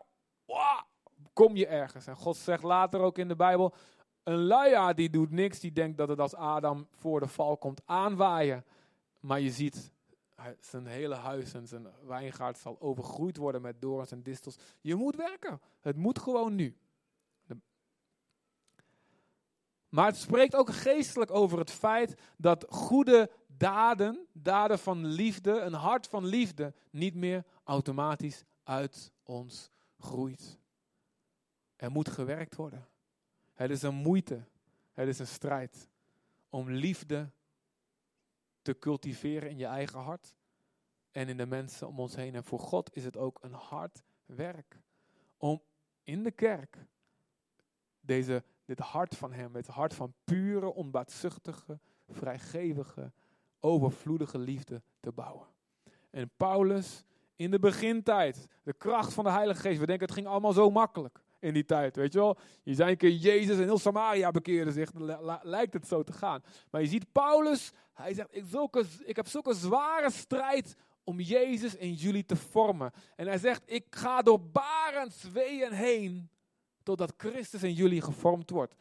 kom 1.32 1.56
je 1.56 1.66
ergens. 1.66 2.06
En 2.06 2.16
God 2.16 2.36
zegt 2.36 2.62
later 2.62 3.00
ook 3.00 3.18
in 3.18 3.28
de 3.28 3.36
Bijbel, 3.36 3.74
een 4.22 4.44
luiaard 4.44 4.96
die 4.96 5.10
doet 5.10 5.30
niks, 5.30 5.60
die 5.60 5.72
denkt 5.72 5.96
dat 5.96 6.08
het 6.08 6.20
als 6.20 6.34
Adam 6.34 6.88
voor 6.90 7.20
de 7.20 7.26
val 7.26 7.56
komt 7.56 7.82
aanwaaien. 7.84 8.64
Maar 9.20 9.40
je 9.40 9.50
ziet 9.50 9.92
zijn 10.60 10.86
hele 10.86 11.14
huis 11.14 11.54
en 11.54 11.66
zijn 11.66 11.86
wijngaard 12.06 12.58
zal 12.58 12.80
overgroeid 12.80 13.36
worden 13.36 13.62
met 13.62 13.80
dorens 13.80 14.10
en 14.10 14.22
distels. 14.22 14.56
Je 14.80 14.94
moet 14.94 15.16
werken. 15.16 15.60
Het 15.80 15.96
moet 15.96 16.18
gewoon 16.18 16.54
nu. 16.54 16.76
Maar 19.92 20.06
het 20.06 20.16
spreekt 20.16 20.54
ook 20.54 20.72
geestelijk 20.72 21.30
over 21.30 21.58
het 21.58 21.70
feit 21.70 22.14
dat 22.36 22.66
goede 22.68 23.30
daden, 23.46 24.26
daden 24.32 24.78
van 24.78 25.06
liefde, 25.06 25.60
een 25.60 25.72
hart 25.72 26.06
van 26.06 26.24
liefde, 26.24 26.74
niet 26.90 27.14
meer 27.14 27.44
automatisch 27.64 28.44
uit 28.62 29.12
ons 29.22 29.70
groeit. 29.98 30.58
Er 31.76 31.90
moet 31.90 32.08
gewerkt 32.08 32.56
worden. 32.56 32.88
Het 33.52 33.70
is 33.70 33.82
een 33.82 33.94
moeite, 33.94 34.44
het 34.92 35.08
is 35.08 35.18
een 35.18 35.26
strijd 35.26 35.88
om 36.48 36.70
liefde 36.70 37.30
te 38.62 38.78
cultiveren 38.78 39.50
in 39.50 39.58
je 39.58 39.66
eigen 39.66 39.98
hart 39.98 40.34
en 41.10 41.28
in 41.28 41.36
de 41.36 41.46
mensen 41.46 41.88
om 41.88 42.00
ons 42.00 42.14
heen. 42.14 42.34
En 42.34 42.44
voor 42.44 42.58
God 42.58 42.96
is 42.96 43.04
het 43.04 43.16
ook 43.16 43.38
een 43.40 43.52
hard 43.52 44.02
werk 44.26 44.80
om 45.36 45.62
in 46.02 46.22
de 46.22 46.30
kerk 46.30 46.86
deze, 48.00 48.44
dit 48.64 48.78
hart 48.78 49.16
van 49.16 49.32
Hem, 49.32 49.54
het 49.54 49.66
hart 49.66 49.94
van 49.94 50.14
pure, 50.24 50.74
onbaatzuchtige, 50.74 51.78
vrijgevige, 52.08 53.12
overvloedige 53.60 54.38
liefde 54.38 54.82
te 55.00 55.12
bouwen. 55.12 55.46
En 56.10 56.30
Paulus 56.36 57.04
in 57.36 57.50
de 57.50 57.58
begintijd, 57.58 58.46
de 58.62 58.72
kracht 58.72 59.12
van 59.12 59.24
de 59.24 59.30
Heilige 59.30 59.60
Geest, 59.60 59.80
we 59.80 59.86
denken 59.86 60.06
het 60.06 60.14
ging 60.14 60.26
allemaal 60.26 60.52
zo 60.52 60.70
makkelijk 60.70 61.22
in 61.38 61.54
die 61.54 61.64
tijd, 61.64 61.96
weet 61.96 62.12
je 62.12 62.18
wel. 62.18 62.36
Je 62.62 62.74
zei 62.74 62.90
een 62.90 62.96
keer 62.96 63.10
Jezus 63.10 63.56
en 63.56 63.62
heel 63.62 63.78
Samaria 63.78 64.30
bekeerde 64.30 64.72
zich, 64.72 64.90
lijkt 65.42 65.72
het 65.72 65.86
zo 65.86 66.02
te 66.02 66.12
gaan. 66.12 66.42
Maar 66.70 66.80
je 66.80 66.86
ziet 66.86 67.12
Paulus, 67.12 67.72
hij 67.92 68.14
zegt, 68.14 68.36
ik, 68.36 68.44
ik 69.04 69.16
heb 69.16 69.26
zulke 69.26 69.54
zware 69.54 70.10
strijd 70.10 70.76
om 71.04 71.20
Jezus 71.20 71.74
in 71.74 71.92
jullie 71.92 72.24
te 72.24 72.36
vormen. 72.36 72.92
En 73.16 73.26
hij 73.26 73.38
zegt, 73.38 73.62
ik 73.66 73.86
ga 73.90 74.22
door 74.22 74.40
barens 74.40 75.22
weeën 75.22 75.72
heen, 75.72 76.30
totdat 76.82 77.14
Christus 77.16 77.62
in 77.62 77.72
jullie 77.72 78.02
gevormd 78.02 78.50
wordt. 78.50 78.74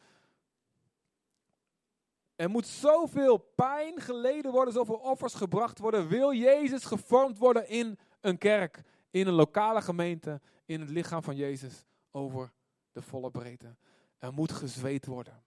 Er 2.36 2.50
moet 2.50 2.66
zoveel 2.66 3.38
pijn 3.38 4.00
geleden 4.00 4.52
worden, 4.52 4.74
zoveel 4.74 4.96
offers 4.96 5.34
gebracht 5.34 5.78
worden. 5.78 6.08
Wil 6.08 6.34
Jezus 6.34 6.84
gevormd 6.84 7.38
worden 7.38 7.68
in 7.68 7.98
een 8.20 8.38
kerk, 8.38 8.82
in 9.10 9.26
een 9.26 9.34
lokale 9.34 9.82
gemeente, 9.82 10.40
in 10.64 10.80
het 10.80 10.90
lichaam 10.90 11.22
van 11.22 11.36
Jezus 11.36 11.84
over 12.10 12.52
de 12.92 13.02
volle 13.02 13.30
breedte. 13.30 13.76
Er 14.18 14.32
moet 14.32 14.52
gezweet 14.52 15.06
worden. 15.06 15.42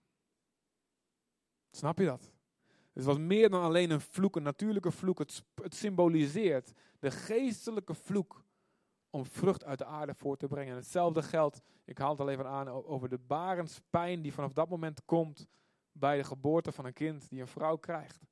Snap 1.70 1.98
je 1.98 2.04
dat? 2.04 2.35
Het 2.96 3.04
wat 3.04 3.18
meer 3.18 3.50
dan 3.50 3.62
alleen 3.62 3.90
een 3.90 4.00
vloek, 4.00 4.36
een 4.36 4.42
natuurlijke 4.42 4.90
vloek. 4.90 5.18
Het, 5.18 5.44
het 5.62 5.74
symboliseert 5.74 6.72
de 6.98 7.10
geestelijke 7.10 7.94
vloek 7.94 8.44
om 9.10 9.26
vrucht 9.26 9.64
uit 9.64 9.78
de 9.78 9.84
aarde 9.84 10.14
voor 10.14 10.36
te 10.36 10.46
brengen. 10.46 10.70
En 10.70 10.78
hetzelfde 10.78 11.22
geldt, 11.22 11.60
ik 11.84 11.98
haal 11.98 12.10
het 12.10 12.20
al 12.20 12.28
even 12.28 12.46
aan, 12.46 12.68
over 12.68 13.08
de 13.08 13.18
barenspijn 13.18 14.22
die 14.22 14.32
vanaf 14.32 14.52
dat 14.52 14.68
moment 14.68 15.04
komt 15.04 15.46
bij 15.92 16.16
de 16.16 16.24
geboorte 16.24 16.72
van 16.72 16.84
een 16.84 16.92
kind 16.92 17.28
die 17.28 17.40
een 17.40 17.46
vrouw 17.46 17.76
krijgt. 17.76 18.26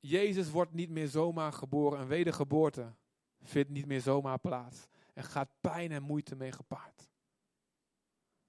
Jezus 0.00 0.50
wordt 0.50 0.72
niet 0.72 0.90
meer 0.90 1.08
zomaar 1.08 1.52
geboren. 1.52 2.00
Een 2.00 2.08
wedergeboorte 2.08 2.94
vindt 3.40 3.70
niet 3.70 3.86
meer 3.86 4.00
zomaar 4.00 4.38
plaats. 4.38 4.88
Er 5.14 5.24
gaat 5.24 5.50
pijn 5.60 5.92
en 5.92 6.02
moeite 6.02 6.36
mee 6.36 6.52
gepaard. 6.52 7.08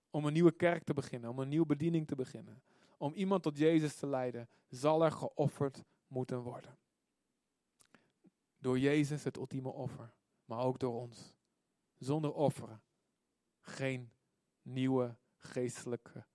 Om 0.10 0.26
een 0.26 0.34
nieuwe 0.34 0.52
kerk 0.52 0.84
te 0.84 0.94
beginnen, 0.94 1.30
om 1.30 1.40
een 1.40 1.50
nieuwe 1.50 1.66
bediening 1.66 2.08
te 2.08 2.16
beginnen. 2.16 2.62
Om 3.02 3.14
iemand 3.14 3.44
tot 3.44 3.58
Jezus 3.58 3.96
te 3.96 4.08
leiden, 4.08 4.50
zal 4.68 5.04
er 5.04 5.12
geofferd 5.12 5.84
moeten 6.08 6.42
worden. 6.42 6.78
Door 8.58 8.80
Jezus 8.80 9.24
het 9.24 9.38
ultieme 9.38 9.70
offer, 9.70 10.14
maar 10.46 10.60
ook 10.60 10.80
door 10.80 10.94
ons. 10.94 11.34
Zonder 11.98 12.34
offeren 12.34 12.84
geen 13.62 14.14
nieuwe 14.62 15.18
geestelijke 15.38 16.26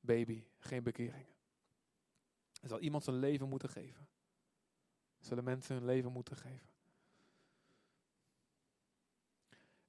baby, 0.00 0.46
geen 0.58 0.82
bekeringen. 0.82 1.36
Er 2.60 2.68
zal 2.68 2.80
iemand 2.80 3.04
zijn 3.04 3.16
leven 3.16 3.48
moeten 3.48 3.68
geven. 3.68 4.08
Zullen 5.18 5.44
mensen 5.44 5.74
hun 5.74 5.84
leven 5.84 6.12
moeten 6.12 6.36
geven. 6.36 6.70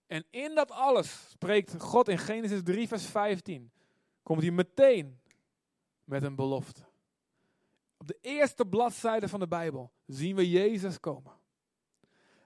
En 0.06 0.26
in 0.30 0.56
dat 0.56 0.72
alles 0.72 1.30
spreekt 1.30 1.82
God 1.82 2.08
in 2.08 2.18
Genesis 2.18 2.64
3, 2.64 2.88
vers 2.88 3.06
15. 3.06 3.72
Komt 4.24 4.42
hij 4.42 4.52
meteen 4.52 5.21
met 6.12 6.24
een 6.24 6.36
belofte. 6.36 6.84
Op 7.98 8.08
de 8.08 8.18
eerste 8.22 8.65
bladzijde 8.65 9.30
van 9.30 9.39
de 9.39 9.48
Bijbel 9.48 9.94
zien 10.06 10.36
we 10.36 10.50
Jezus 10.50 11.00
komen. 11.00 11.39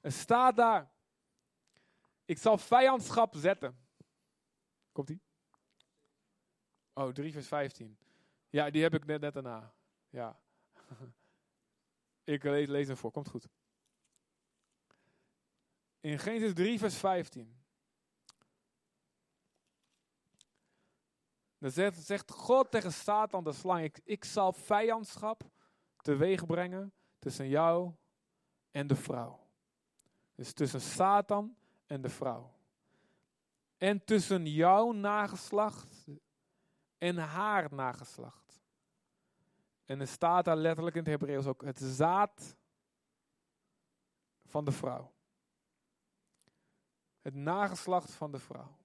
Er 0.01 0.11
staat 0.11 0.55
daar: 0.55 0.91
Ik 2.25 2.37
zal 2.37 2.57
vijandschap 2.57 3.35
zetten. 3.35 3.87
Komt 4.91 5.09
ie? 5.09 5.21
Oh, 6.93 7.09
3 7.09 7.31
vers 7.31 7.47
15. 7.47 7.97
Ja, 8.49 8.69
die 8.69 8.81
heb 8.81 8.93
ik 8.93 9.05
net, 9.05 9.21
net 9.21 9.33
daarna. 9.33 9.73
Ja. 10.09 10.39
ik 12.23 12.43
lees, 12.43 12.67
lees 12.67 12.87
hem 12.87 12.97
voor, 12.97 13.11
komt 13.11 13.29
goed. 13.29 13.47
In 15.99 16.19
Genesis 16.19 16.53
3 16.53 16.79
vers 16.79 16.95
15. 16.95 17.64
Dan 21.65 21.73
zegt, 21.73 22.05
zegt 22.05 22.31
God 22.31 22.71
tegen 22.71 22.93
Satan 22.93 23.43
de 23.43 23.51
slang, 23.51 23.93
ik, 24.03 24.23
zal 24.23 24.53
vijandschap 24.53 25.43
teweeg 26.01 26.45
brengen 26.45 26.93
tussen 27.19 27.47
jou 27.47 27.91
en 28.71 28.87
de 28.87 28.95
vrouw. 28.95 29.47
Dus 30.35 30.53
tussen 30.53 30.81
Satan 30.81 31.55
en 31.85 32.01
de 32.01 32.09
vrouw. 32.09 32.53
En 33.77 34.03
tussen 34.03 34.47
jouw 34.47 34.91
nageslacht 34.91 36.07
en 36.97 37.17
haar 37.17 37.73
nageslacht. 37.73 38.61
En 39.85 39.99
er 39.99 40.07
staat 40.07 40.45
daar 40.45 40.57
letterlijk 40.57 40.95
in 40.95 41.01
het 41.01 41.11
Hebreeuws 41.11 41.45
ook 41.45 41.61
het 41.61 41.79
zaad 41.79 42.55
van 44.43 44.65
de 44.65 44.71
vrouw. 44.71 45.13
Het 47.21 47.33
nageslacht 47.33 48.11
van 48.11 48.31
de 48.31 48.39
vrouw. 48.39 48.77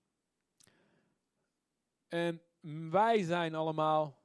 En 2.08 2.42
wij 2.90 3.22
zijn 3.22 3.54
allemaal 3.54 4.22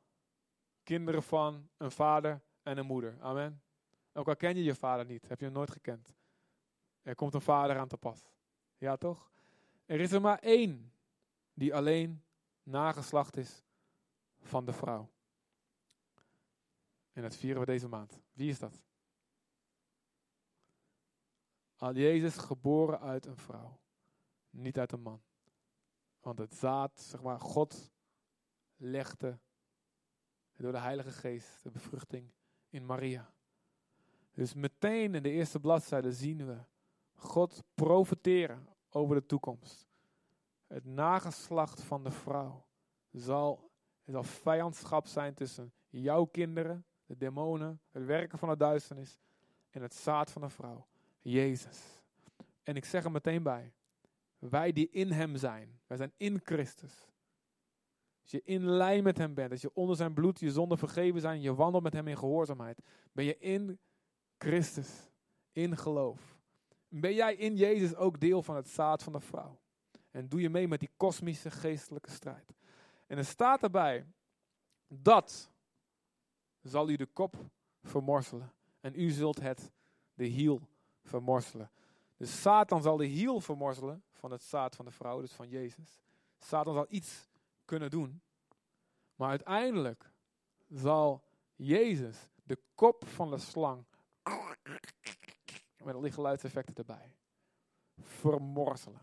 kinderen 0.83 1.23
van 1.23 1.69
een 1.77 1.91
vader 1.91 2.41
en 2.63 2.77
een 2.77 2.85
moeder. 2.85 3.17
Amen. 3.21 3.63
Ook 4.13 4.27
al 4.27 4.35
ken 4.35 4.55
je 4.55 4.63
je 4.63 4.75
vader 4.75 5.05
niet, 5.05 5.27
heb 5.27 5.39
je 5.39 5.45
hem 5.45 5.53
nooit 5.53 5.71
gekend. 5.71 6.15
Er 7.01 7.15
komt 7.15 7.33
een 7.33 7.41
vader 7.41 7.77
aan 7.77 7.87
te 7.87 7.97
pas. 7.97 8.25
Ja, 8.77 8.95
toch? 8.95 9.31
Er 9.85 9.99
is 9.99 10.11
er 10.11 10.21
maar 10.21 10.39
één 10.39 10.93
die 11.53 11.75
alleen 11.75 12.23
nageslacht 12.63 13.37
is 13.37 13.63
van 14.39 14.65
de 14.65 14.73
vrouw. 14.73 15.09
En 17.11 17.21
dat 17.21 17.35
vieren 17.35 17.59
we 17.59 17.65
deze 17.65 17.87
maand. 17.87 18.19
Wie 18.33 18.49
is 18.49 18.59
dat? 18.59 18.81
Al 21.75 21.93
Jezus 21.93 22.37
geboren 22.37 22.99
uit 22.99 23.25
een 23.25 23.37
vrouw, 23.37 23.79
niet 24.49 24.79
uit 24.79 24.91
een 24.91 25.01
man. 25.01 25.21
Want 26.19 26.37
het 26.37 26.55
zaad, 26.55 26.99
zeg 26.99 27.21
maar, 27.21 27.39
God 27.39 27.91
legde 28.77 29.39
door 30.55 30.71
de 30.71 30.79
Heilige 30.79 31.11
Geest 31.11 31.63
de 31.63 31.71
bevruchting 31.71 32.31
in 32.69 32.85
Maria. 32.85 33.33
Dus 34.33 34.53
meteen 34.53 35.15
in 35.15 35.23
de 35.23 35.29
eerste 35.29 35.59
bladzijde 35.59 36.13
zien 36.13 36.45
we 36.45 36.57
God 37.13 37.63
profeteren 37.73 38.67
over 38.89 39.15
de 39.15 39.25
toekomst. 39.25 39.87
Het 40.67 40.85
nageslacht 40.85 41.81
van 41.81 42.03
de 42.03 42.11
vrouw 42.11 42.65
zal, 43.11 43.71
zal 44.05 44.23
vijandschap 44.23 45.07
zijn 45.07 45.33
tussen 45.33 45.73
jouw 45.89 46.25
kinderen, 46.25 46.85
de 47.05 47.17
demonen, 47.17 47.81
het 47.91 48.05
werken 48.05 48.37
van 48.37 48.49
de 48.49 48.57
duisternis 48.57 49.19
en 49.69 49.81
het 49.81 49.93
zaad 49.93 50.31
van 50.31 50.41
de 50.41 50.49
vrouw, 50.49 50.87
Jezus. 51.21 52.03
En 52.63 52.75
ik 52.75 52.85
zeg 52.85 53.03
er 53.03 53.11
meteen 53.11 53.43
bij, 53.43 53.73
wij 54.39 54.71
die 54.71 54.89
in 54.89 55.11
Hem 55.11 55.37
zijn, 55.37 55.79
wij 55.87 55.97
zijn 55.97 56.13
in 56.17 56.41
Christus. 56.43 57.14
Als 58.25 58.33
je 58.33 58.41
in 58.43 58.65
lijn 58.65 59.03
met 59.03 59.17
Hem 59.17 59.33
bent, 59.33 59.51
als 59.51 59.61
je 59.61 59.73
onder 59.73 59.95
Zijn 59.95 60.13
bloed 60.13 60.39
je 60.39 60.51
zonden 60.51 60.77
vergeven 60.77 61.21
zijn, 61.21 61.41
je 61.41 61.55
wandelt 61.55 61.83
met 61.83 61.93
Hem 61.93 62.07
in 62.07 62.17
gehoorzaamheid, 62.17 62.81
ben 63.11 63.25
je 63.25 63.37
in 63.37 63.79
Christus, 64.37 65.09
in 65.51 65.77
geloof. 65.77 66.37
Ben 66.87 67.13
jij 67.13 67.35
in 67.35 67.55
Jezus 67.55 67.95
ook 67.95 68.19
deel 68.19 68.43
van 68.43 68.55
het 68.55 68.67
zaad 68.67 69.03
van 69.03 69.13
de 69.13 69.19
vrouw? 69.19 69.59
En 70.11 70.29
doe 70.29 70.41
je 70.41 70.49
mee 70.49 70.67
met 70.67 70.79
die 70.79 70.89
kosmische 70.97 71.51
geestelijke 71.51 72.11
strijd? 72.11 72.53
En 73.07 73.17
er 73.17 73.25
staat 73.25 73.63
erbij, 73.63 74.05
dat 74.87 75.51
zal 76.61 76.89
u 76.89 76.95
de 76.95 77.05
kop 77.05 77.35
vermorselen. 77.83 78.53
En 78.79 78.99
u 78.99 79.09
zult 79.09 79.39
het, 79.39 79.71
de 80.13 80.25
hiel, 80.25 80.61
vermorselen. 81.03 81.71
Dus 82.17 82.41
Satan 82.41 82.81
zal 82.81 82.97
de 82.97 83.05
hiel 83.05 83.39
vermorselen 83.39 84.03
van 84.11 84.31
het 84.31 84.41
zaad 84.41 84.75
van 84.75 84.85
de 84.85 84.91
vrouw, 84.91 85.21
dus 85.21 85.33
van 85.33 85.49
Jezus. 85.49 86.01
Satan 86.39 86.73
zal 86.73 86.85
iets 86.89 87.27
kunnen 87.65 87.89
doen. 87.89 88.21
Maar 89.15 89.29
uiteindelijk 89.29 90.11
zal 90.69 91.23
Jezus 91.55 92.29
de 92.43 92.59
kop 92.75 93.07
van 93.07 93.29
de 93.29 93.37
slang 93.37 93.85
Met 95.83 95.95
al 95.95 96.01
die 96.01 96.11
geluidseffecten 96.11 96.75
erbij. 96.75 97.15
Vermorzelen. 97.97 99.01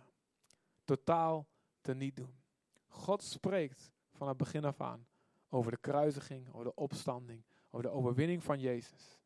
Totaal 0.85 1.47
te 1.81 1.95
niet 1.95 2.17
doen. 2.17 2.43
God 2.89 3.23
spreekt 3.23 3.93
van 4.13 4.29
het 4.29 4.37
begin 4.37 4.65
af 4.65 4.81
aan 4.81 5.07
over 5.49 5.71
de 5.71 5.77
kruisiging, 5.77 6.49
over 6.49 6.65
de 6.65 6.75
opstanding, 6.75 7.45
over 7.71 7.83
de 7.83 7.95
overwinning 7.95 8.43
van 8.43 8.61
Jezus. 8.61 9.21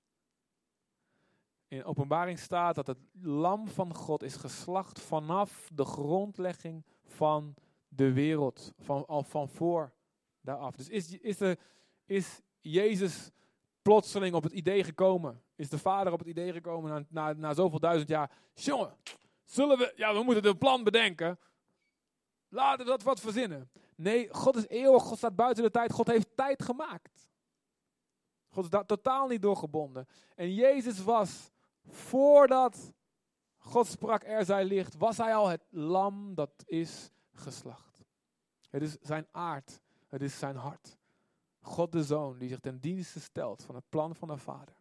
In 1.69 1.85
openbaring 1.85 2.38
staat 2.38 2.75
dat 2.75 2.87
het 2.87 2.99
lam 3.21 3.69
van 3.69 3.95
God 3.95 4.23
is 4.23 4.37
geslacht 4.37 5.00
vanaf 5.00 5.71
de 5.75 5.85
grondlegging 5.85 6.85
van 7.05 7.55
de 7.88 8.12
wereld, 8.12 8.73
van, 8.78 9.07
al 9.07 9.23
van 9.23 9.49
voor 9.49 9.93
daaraf. 10.40 10.76
Dus 10.76 10.88
is, 10.88 11.19
is, 11.19 11.37
de, 11.37 11.59
is 12.05 12.40
Jezus 12.61 13.31
plotseling 13.83 14.35
op 14.35 14.43
het 14.43 14.52
idee 14.52 14.85
gekomen? 14.85 15.43
Is 15.57 15.69
de 15.69 15.78
vader 15.78 16.12
op 16.12 16.19
het 16.19 16.28
idee 16.28 16.52
gekomen 16.52 16.90
na, 16.90 17.05
na, 17.09 17.33
na 17.33 17.55
zoveel 17.55 17.78
duizend 17.78 18.09
jaar? 18.09 18.31
Jongen, 18.55 18.97
zullen 19.45 19.78
we, 19.78 19.93
ja 19.97 20.14
we 20.14 20.23
moeten 20.23 20.47
een 20.47 20.59
plan 20.59 20.85
bedenken. 20.85 21.38
Laten 22.49 22.85
we 22.85 22.90
dat 22.90 23.02
wat 23.02 23.21
verzinnen. 23.21 23.71
Nee, 23.97 24.28
God 24.35 24.57
is 24.57 24.69
eeuwig, 24.69 25.02
God 25.02 25.19
staat 25.19 25.37
buiten 25.37 25.62
de 25.62 25.71
tijd, 25.71 25.93
God 25.93 26.07
heeft 26.07 26.37
tijd 26.37 26.62
gemaakt. 26.62 27.31
God 28.49 28.64
is 28.64 28.71
daar 28.71 28.87
totaal 28.87 29.28
niet 29.28 29.43
doorgebonden. 29.43 30.07
En 30.35 30.55
Jezus 30.55 31.02
was, 31.02 31.50
voordat 31.85 32.93
God 33.57 33.87
sprak, 33.87 34.25
er 34.25 34.45
zij 34.45 34.64
licht, 34.64 34.97
was 34.97 35.16
hij 35.16 35.35
al 35.35 35.49
het 35.49 35.66
lam 35.71 36.35
dat 36.35 36.50
is 36.64 37.11
geslacht. 37.38 38.05
Het 38.71 38.83
is 38.83 38.97
zijn 39.00 39.26
aard, 39.31 39.81
het 40.07 40.23
is 40.23 40.38
zijn 40.38 40.57
hart. 40.57 40.97
God 41.61 41.93
de 41.93 42.05
Zoon 42.05 42.38
die 42.38 42.49
zich 42.49 42.61
ten 42.61 42.81
dienste 42.81 43.21
stelt 43.21 43.62
van 43.62 43.75
het 43.75 43.88
plan 43.88 44.14
van 44.14 44.28
de 44.28 44.37
Vader. 44.37 44.76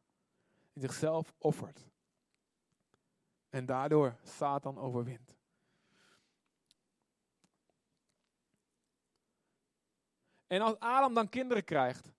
Die 0.73 0.81
zichzelf 0.81 1.33
offert. 1.37 1.87
En 3.49 3.65
daardoor 3.65 4.15
Satan 4.23 4.77
overwint. 4.77 5.35
En 10.47 10.61
als 10.61 10.79
Adam 10.79 11.13
dan 11.13 11.29
kinderen 11.29 11.63
krijgt, 11.63 12.13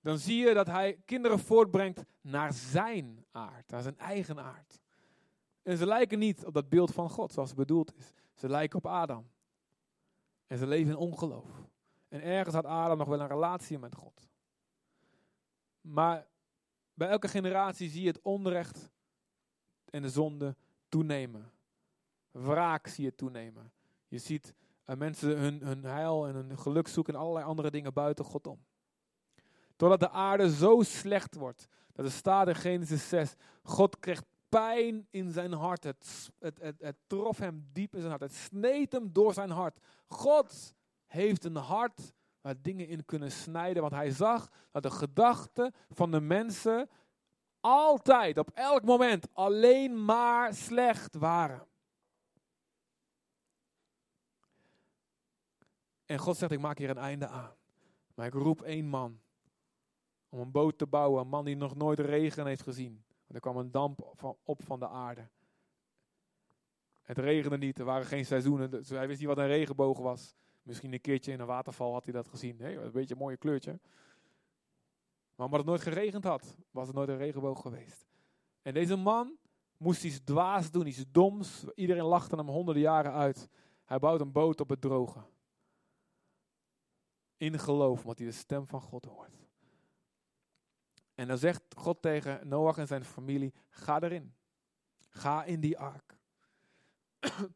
dan 0.00 0.18
zie 0.18 0.46
je 0.46 0.54
dat 0.54 0.66
hij 0.66 1.02
kinderen 1.04 1.38
voortbrengt 1.38 2.04
naar 2.20 2.52
zijn 2.52 3.26
aard, 3.30 3.70
naar 3.70 3.82
zijn 3.82 3.98
eigen 3.98 4.38
aard. 4.38 4.81
En 5.62 5.76
ze 5.76 5.86
lijken 5.86 6.18
niet 6.18 6.44
op 6.44 6.54
dat 6.54 6.68
beeld 6.68 6.92
van 6.92 7.10
God 7.10 7.32
zoals 7.32 7.48
het 7.48 7.58
bedoeld 7.58 7.96
is. 7.96 8.12
Ze 8.34 8.48
lijken 8.48 8.78
op 8.78 8.86
Adam. 8.86 9.30
En 10.46 10.58
ze 10.58 10.66
leven 10.66 10.92
in 10.92 10.98
ongeloof. 10.98 11.50
En 12.08 12.22
ergens 12.22 12.54
had 12.54 12.64
Adam 12.64 12.98
nog 12.98 13.08
wel 13.08 13.20
een 13.20 13.28
relatie 13.28 13.78
met 13.78 13.94
God. 13.94 14.28
Maar 15.80 16.26
bij 16.94 17.08
elke 17.08 17.28
generatie 17.28 17.90
zie 17.90 18.02
je 18.02 18.08
het 18.08 18.20
onrecht 18.22 18.90
en 19.90 20.02
de 20.02 20.10
zonde 20.10 20.56
toenemen. 20.88 21.52
Wraak 22.30 22.86
zie 22.86 23.04
je 23.04 23.14
toenemen. 23.14 23.72
Je 24.08 24.18
ziet 24.18 24.54
uh, 24.86 24.96
mensen 24.96 25.38
hun, 25.38 25.62
hun 25.62 25.84
heil 25.84 26.26
en 26.26 26.34
hun 26.34 26.58
geluk 26.58 26.88
zoeken 26.88 27.14
en 27.14 27.20
allerlei 27.20 27.44
andere 27.44 27.70
dingen 27.70 27.92
buiten 27.92 28.24
God 28.24 28.46
om. 28.46 28.64
Totdat 29.76 30.00
de 30.00 30.10
aarde 30.10 30.54
zo 30.54 30.82
slecht 30.82 31.34
wordt. 31.34 31.68
Dat 31.92 32.04
er 32.04 32.10
staat 32.10 32.48
in 32.48 32.54
Genesis 32.54 33.08
6. 33.08 33.34
God 33.62 33.98
kreeg 33.98 34.22
pijn 34.52 35.06
in 35.10 35.30
zijn 35.30 35.52
hart. 35.52 35.84
Het, 35.84 36.30
het, 36.38 36.58
het, 36.78 36.96
trof 37.06 37.38
hem 37.38 37.68
diep 37.72 37.94
in 37.94 38.00
zijn 38.00 38.10
hart. 38.10 38.22
Het 38.22 38.34
sneed 38.34 38.92
hem 38.92 39.12
door 39.12 39.34
zijn 39.34 39.50
hart. 39.50 39.78
God 40.06 40.74
heeft 41.06 41.44
een 41.44 41.56
hart 41.56 42.12
waar 42.40 42.62
dingen 42.62 42.88
in 42.88 43.04
kunnen 43.04 43.32
snijden. 43.32 43.82
Want 43.82 43.94
hij 43.94 44.10
zag 44.10 44.50
dat 44.70 44.82
de 44.82 44.90
gedachten 44.90 45.74
van 45.90 46.10
de 46.10 46.20
mensen 46.20 46.88
altijd, 47.60 48.38
op 48.38 48.50
elk 48.54 48.84
moment, 48.84 49.26
alleen 49.32 50.04
maar 50.04 50.54
slecht 50.54 51.16
waren. 51.16 51.66
En 56.04 56.18
God 56.18 56.36
zegt, 56.36 56.52
ik 56.52 56.60
maak 56.60 56.78
hier 56.78 56.90
een 56.90 56.98
einde 56.98 57.26
aan. 57.26 57.54
Maar 58.14 58.26
ik 58.26 58.34
roep 58.34 58.62
één 58.62 58.86
man 58.86 59.20
om 60.28 60.38
een 60.38 60.50
boot 60.50 60.78
te 60.78 60.86
bouwen. 60.86 61.20
Een 61.20 61.28
man 61.28 61.44
die 61.44 61.56
nog 61.56 61.74
nooit 61.74 61.98
regen 61.98 62.46
heeft 62.46 62.62
gezien. 62.62 63.04
Er 63.32 63.40
kwam 63.40 63.56
een 63.56 63.70
damp 63.70 64.24
op 64.44 64.62
van 64.62 64.78
de 64.78 64.88
aarde. 64.88 65.28
Het 67.02 67.18
regende 67.18 67.58
niet, 67.58 67.78
er 67.78 67.84
waren 67.84 68.06
geen 68.06 68.26
seizoenen. 68.26 68.70
Dus 68.70 68.88
hij 68.88 69.06
wist 69.06 69.18
niet 69.18 69.28
wat 69.28 69.38
een 69.38 69.46
regenboog 69.46 69.98
was. 69.98 70.34
Misschien 70.62 70.92
een 70.92 71.00
keertje 71.00 71.32
in 71.32 71.40
een 71.40 71.46
waterval 71.46 71.92
had 71.92 72.04
hij 72.04 72.12
dat 72.12 72.28
gezien. 72.28 72.60
Een 72.60 72.92
beetje 72.92 73.14
een 73.14 73.20
mooie 73.20 73.36
kleurtje. 73.36 73.80
Maar 75.34 75.46
omdat 75.46 75.60
het 75.60 75.68
nooit 75.68 75.82
geregend 75.82 76.24
had, 76.24 76.56
was 76.70 76.86
het 76.86 76.96
nooit 76.96 77.08
een 77.08 77.16
regenboog 77.16 77.60
geweest. 77.60 78.06
En 78.62 78.74
deze 78.74 78.96
man 78.96 79.36
moest 79.76 80.04
iets 80.04 80.20
dwaas 80.24 80.70
doen, 80.70 80.86
iets 80.86 81.04
doms. 81.10 81.64
Iedereen 81.74 82.04
lachte 82.04 82.36
hem 82.36 82.48
honderden 82.48 82.82
jaren 82.82 83.12
uit. 83.12 83.48
Hij 83.84 83.98
bouwt 83.98 84.20
een 84.20 84.32
boot 84.32 84.60
op 84.60 84.68
het 84.68 84.80
droge. 84.80 85.20
In 87.36 87.58
geloof, 87.58 88.00
omdat 88.00 88.18
hij 88.18 88.26
de 88.26 88.32
stem 88.32 88.66
van 88.66 88.80
God 88.80 89.04
hoort. 89.04 89.41
En 91.22 91.28
dan 91.28 91.38
zegt 91.38 91.62
God 91.76 92.02
tegen 92.02 92.48
Noach 92.48 92.78
en 92.78 92.86
zijn 92.86 93.04
familie: 93.04 93.52
Ga 93.68 94.00
erin. 94.00 94.34
Ga 95.08 95.44
in 95.44 95.60
die 95.60 95.78
ark. 95.78 96.16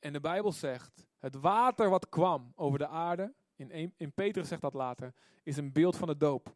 en 0.00 0.12
de 0.12 0.20
Bijbel 0.20 0.52
zegt: 0.52 1.06
Het 1.18 1.34
water 1.34 1.90
wat 1.90 2.08
kwam 2.08 2.52
over 2.54 2.78
de 2.78 2.86
aarde, 2.86 3.34
in, 3.56 3.94
in 3.96 4.12
Petrus 4.12 4.48
zegt 4.48 4.60
dat 4.60 4.74
later, 4.74 5.14
is 5.42 5.56
een 5.56 5.72
beeld 5.72 5.96
van 5.96 6.08
de 6.08 6.16
doop. 6.16 6.54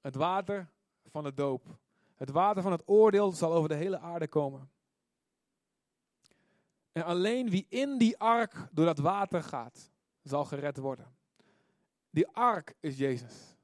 Het 0.00 0.14
water 0.14 0.70
van 1.04 1.24
de 1.24 1.34
doop. 1.34 1.78
Het 2.14 2.30
water 2.30 2.62
van 2.62 2.72
het 2.72 2.82
oordeel 2.88 3.32
zal 3.32 3.52
over 3.52 3.68
de 3.68 3.74
hele 3.74 3.98
aarde 3.98 4.28
komen. 4.28 4.70
En 6.92 7.04
alleen 7.04 7.50
wie 7.50 7.66
in 7.68 7.98
die 7.98 8.18
ark 8.18 8.68
door 8.72 8.86
dat 8.86 8.98
water 8.98 9.42
gaat, 9.42 9.90
zal 10.22 10.44
gered 10.44 10.76
worden. 10.76 11.18
Die 12.10 12.26
ark 12.26 12.74
is 12.80 12.98
Jezus. 12.98 13.56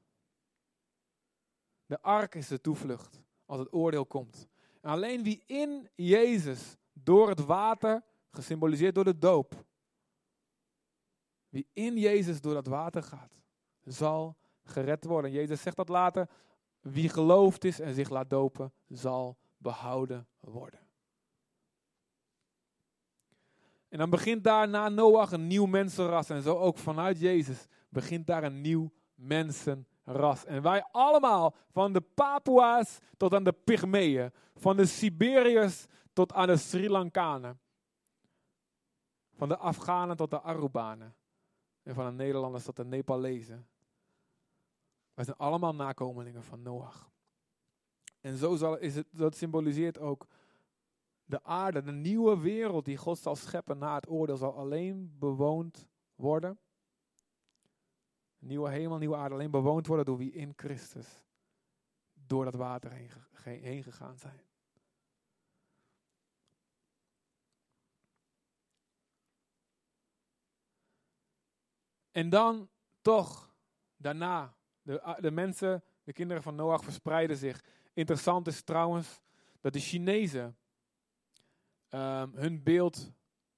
De 1.85 2.01
ark 2.01 2.35
is 2.35 2.47
de 2.47 2.61
toevlucht 2.61 3.21
als 3.45 3.59
het 3.59 3.73
oordeel 3.73 4.05
komt. 4.05 4.47
En 4.81 4.89
alleen 4.89 5.23
wie 5.23 5.43
in 5.45 5.89
Jezus 5.95 6.75
door 6.93 7.29
het 7.29 7.45
water, 7.45 8.03
gesymboliseerd 8.31 8.95
door 8.95 9.03
de 9.03 9.17
doop, 9.17 9.65
wie 11.49 11.67
in 11.73 11.97
Jezus 11.97 12.41
door 12.41 12.53
dat 12.53 12.67
water 12.67 13.03
gaat, 13.03 13.41
zal 13.83 14.37
gered 14.63 15.05
worden. 15.05 15.31
Jezus 15.31 15.61
zegt 15.61 15.75
dat 15.75 15.89
later, 15.89 16.29
wie 16.81 17.09
geloofd 17.09 17.63
is 17.63 17.79
en 17.79 17.93
zich 17.93 18.09
laat 18.09 18.29
dopen, 18.29 18.73
zal 18.87 19.37
behouden 19.57 20.27
worden. 20.39 20.79
En 23.89 23.97
dan 23.97 24.09
begint 24.09 24.43
daar 24.43 24.69
na 24.69 24.89
Noach 24.89 25.31
een 25.31 25.47
nieuw 25.47 25.65
mensenras. 25.65 26.29
En 26.29 26.41
zo 26.41 26.57
ook 26.57 26.77
vanuit 26.77 27.19
Jezus 27.19 27.67
begint 27.89 28.27
daar 28.27 28.43
een 28.43 28.61
nieuw 28.61 28.91
mensenras. 29.15 30.45
En 30.45 30.61
wij 30.61 30.83
allemaal, 30.91 31.55
van 31.71 31.93
de 31.93 32.01
Papua's 32.01 32.99
tot 33.17 33.33
aan 33.33 33.43
de 33.43 33.53
Pygmeeën, 33.53 34.31
van 34.55 34.77
de 34.77 34.85
Siberiërs 34.85 35.85
tot 36.13 36.33
aan 36.33 36.47
de 36.47 36.57
Sri 36.57 36.89
Lankanen, 36.89 37.59
van 39.33 39.49
de 39.49 39.57
Afghanen 39.57 40.17
tot 40.17 40.29
de 40.29 40.41
Arubanen, 40.41 41.15
en 41.83 41.93
van 41.93 42.05
de 42.05 42.11
Nederlanders 42.11 42.63
tot 42.63 42.75
de 42.75 42.85
Nepalezen. 42.85 43.67
Wij 45.13 45.25
zijn 45.25 45.37
allemaal 45.37 45.75
nakomelingen 45.75 46.43
van 46.43 46.61
Noach. 46.61 47.09
En 48.21 48.37
zo 48.37 48.55
zal, 48.55 48.77
is 48.77 48.95
het, 48.95 49.07
dat 49.11 49.35
symboliseert 49.35 49.99
ook 49.99 50.27
de 51.25 51.43
aarde, 51.43 51.81
de 51.81 51.91
nieuwe 51.91 52.39
wereld 52.39 52.85
die 52.85 52.97
God 52.97 53.19
zal 53.19 53.35
scheppen 53.35 53.77
na 53.77 53.95
het 53.95 54.09
oordeel, 54.09 54.37
zal 54.37 54.55
alleen 54.55 55.15
bewoond 55.19 55.87
worden. 56.15 56.59
Nieuwe 58.39 58.69
hemel, 58.69 58.97
nieuwe 58.97 59.15
aarde, 59.15 59.35
alleen 59.35 59.51
bewoond 59.51 59.87
worden 59.87 60.05
door 60.05 60.17
wie 60.17 60.31
in 60.31 60.53
Christus 60.55 61.25
door 62.13 62.43
dat 62.43 62.55
water 62.55 62.91
heen, 62.91 63.11
heen 63.43 63.83
gegaan 63.83 64.17
zijn. 64.17 64.41
En 72.11 72.29
dan 72.29 72.69
toch, 73.01 73.55
daarna, 73.95 74.55
de, 74.81 75.17
de 75.19 75.31
mensen, 75.31 75.83
de 76.03 76.13
kinderen 76.13 76.43
van 76.43 76.55
Noach 76.55 76.83
verspreiden 76.83 77.37
zich. 77.37 77.63
Interessant 77.93 78.47
is 78.47 78.61
trouwens 78.61 79.21
dat 79.61 79.73
de 79.73 79.79
Chinezen 79.79 80.57
um, 81.89 82.31
hun 82.35 82.63
beeld, 82.63 83.11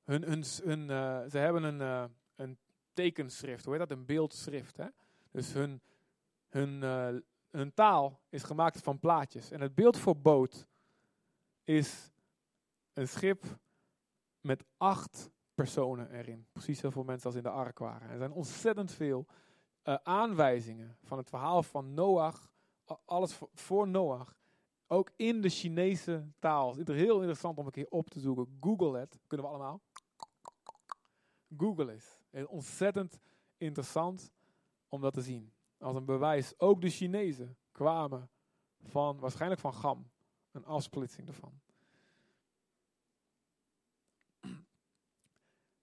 hun, 0.03 0.23
hun, 0.23 0.79
uh, 0.89 1.25
ze 1.29 1.37
hebben 1.37 1.63
een, 1.63 1.79
een 1.79 2.18
tekenschrift, 2.99 3.65
hoe 3.65 3.73
heet 3.77 3.87
dat? 3.87 3.97
Een 3.97 4.05
beeldschrift. 4.05 4.77
Hè? 4.77 4.87
Dus 5.31 5.53
hun, 5.53 5.81
hun, 6.49 6.81
uh, 6.81 7.21
hun 7.49 7.73
taal 7.73 8.19
is 8.29 8.43
gemaakt 8.43 8.81
van 8.81 8.99
plaatjes. 8.99 9.51
En 9.51 9.61
het 9.61 9.75
beeld 9.75 9.97
voor 9.97 10.17
boot 10.17 10.67
is 11.63 12.11
een 12.93 13.07
schip 13.07 13.45
met 14.41 14.63
acht 14.77 15.31
personen 15.53 16.11
erin. 16.11 16.47
Precies 16.51 16.79
zoveel 16.79 17.03
mensen 17.03 17.25
als 17.25 17.35
in 17.35 17.43
de 17.43 17.49
ark 17.49 17.79
waren. 17.79 18.09
Er 18.09 18.17
zijn 18.17 18.31
ontzettend 18.31 18.91
veel 18.91 19.25
eh, 19.81 19.95
aanwijzingen 20.03 20.97
van 21.03 21.17
het 21.17 21.29
verhaal 21.29 21.63
van 21.63 21.93
Noach, 21.93 22.51
alles 23.05 23.39
voor 23.53 23.87
Noach, 23.87 24.35
ook 24.87 25.11
in 25.15 25.41
de 25.41 25.49
Chinese 25.49 26.31
taal. 26.39 26.75
Het 26.75 26.89
is 26.89 26.95
heel 26.95 27.17
interessant 27.17 27.57
om 27.57 27.65
een 27.65 27.71
keer 27.71 27.89
op 27.89 28.09
te 28.09 28.19
zoeken. 28.19 28.57
Google 28.59 28.99
het, 28.99 29.19
kunnen 29.27 29.45
we 29.45 29.51
allemaal. 29.51 29.81
Google 31.57 31.95
is. 31.95 32.18
Is 32.29 32.45
ontzettend 32.45 33.19
interessant 33.57 34.31
om 34.87 35.01
dat 35.01 35.13
te 35.13 35.21
zien. 35.21 35.53
Als 35.77 35.95
een 35.95 36.05
bewijs. 36.05 36.59
Ook 36.59 36.81
de 36.81 36.89
Chinezen 36.89 37.57
kwamen 37.71 38.29
van, 38.81 39.19
waarschijnlijk 39.19 39.61
van 39.61 39.73
Gam, 39.73 40.09
een 40.51 40.65
afsplitsing 40.65 41.27
ervan. 41.27 41.59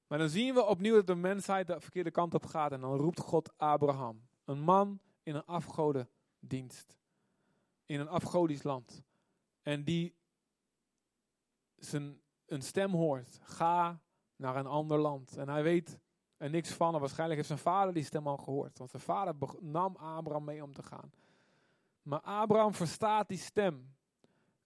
Maar 0.07 0.19
dan 0.19 0.29
zien 0.29 0.55
we 0.55 0.65
opnieuw 0.65 0.95
dat 0.95 1.07
de 1.07 1.15
mensheid 1.15 1.67
de 1.67 1.81
verkeerde 1.81 2.11
kant 2.11 2.35
op 2.35 2.47
gaat. 2.47 2.73
En 2.73 2.81
dan 2.81 2.97
roept 2.97 3.21
God 3.21 3.53
Abraham. 3.57 4.29
Een 4.45 4.61
man 4.61 5.01
in 5.23 5.35
een 5.35 5.45
afgodendienst. 5.45 6.99
In 7.87 8.01
een 8.01 8.09
afgodisch 8.09 8.63
land. 8.63 9.03
En 9.63 9.85
die 9.85 10.15
zijn, 11.77 12.21
een 12.47 12.63
stem 12.63 12.93
hoort. 12.93 13.39
Ga 13.43 14.01
naar 14.37 14.57
een 14.57 14.67
ander 14.67 14.99
land. 14.99 15.37
En 15.37 15.49
hij 15.49 15.63
weet 15.63 15.99
er 16.37 16.51
niks 16.51 16.73
van. 16.73 16.95
En 16.95 17.01
waarschijnlijk 17.01 17.37
heeft 17.37 17.49
zijn 17.49 17.75
vader 17.75 17.95
die 17.95 18.05
stem 18.05 18.27
al 18.27 18.37
gehoord. 18.37 18.79
Want 18.79 18.91
zijn 18.91 19.03
vader 19.03 19.35
nam 19.61 19.97
Abraham 19.97 20.45
mee 20.45 20.63
om 20.63 20.73
te 20.73 20.83
gaan. 20.83 21.13
Maar 22.03 22.21
Abraham 22.21 22.75
verstaat 22.75 23.29
die 23.29 23.39
stem. 23.39 23.95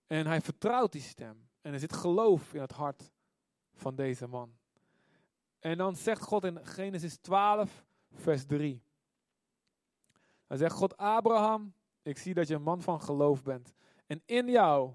En 0.07 0.27
hij 0.27 0.41
vertrouwt 0.41 0.93
die 0.93 1.01
stem. 1.01 1.49
En 1.61 1.73
er 1.73 1.79
zit 1.79 1.93
geloof 1.93 2.55
in 2.55 2.61
het 2.61 2.73
hart 2.73 3.11
van 3.75 3.95
deze 3.95 4.27
man. 4.27 4.59
En 5.59 5.79
dan 5.79 5.97
zegt 5.97 6.23
God 6.23 6.45
in 6.45 6.67
Genesis 6.67 7.17
12, 7.17 7.85
vers 8.13 8.47
3. 8.47 8.83
Dan 10.47 10.59
zegt 10.59 10.75
God, 10.75 10.97
Abraham, 10.97 11.75
ik 12.03 12.19
zie 12.19 12.35
dat 12.35 12.49
je 12.49 12.55
een 12.55 12.63
man 12.63 12.83
van 12.83 13.03
geloof 13.03 13.43
bent. 13.43 13.75
En 14.07 14.23
in 14.27 14.49
jou 14.49 14.93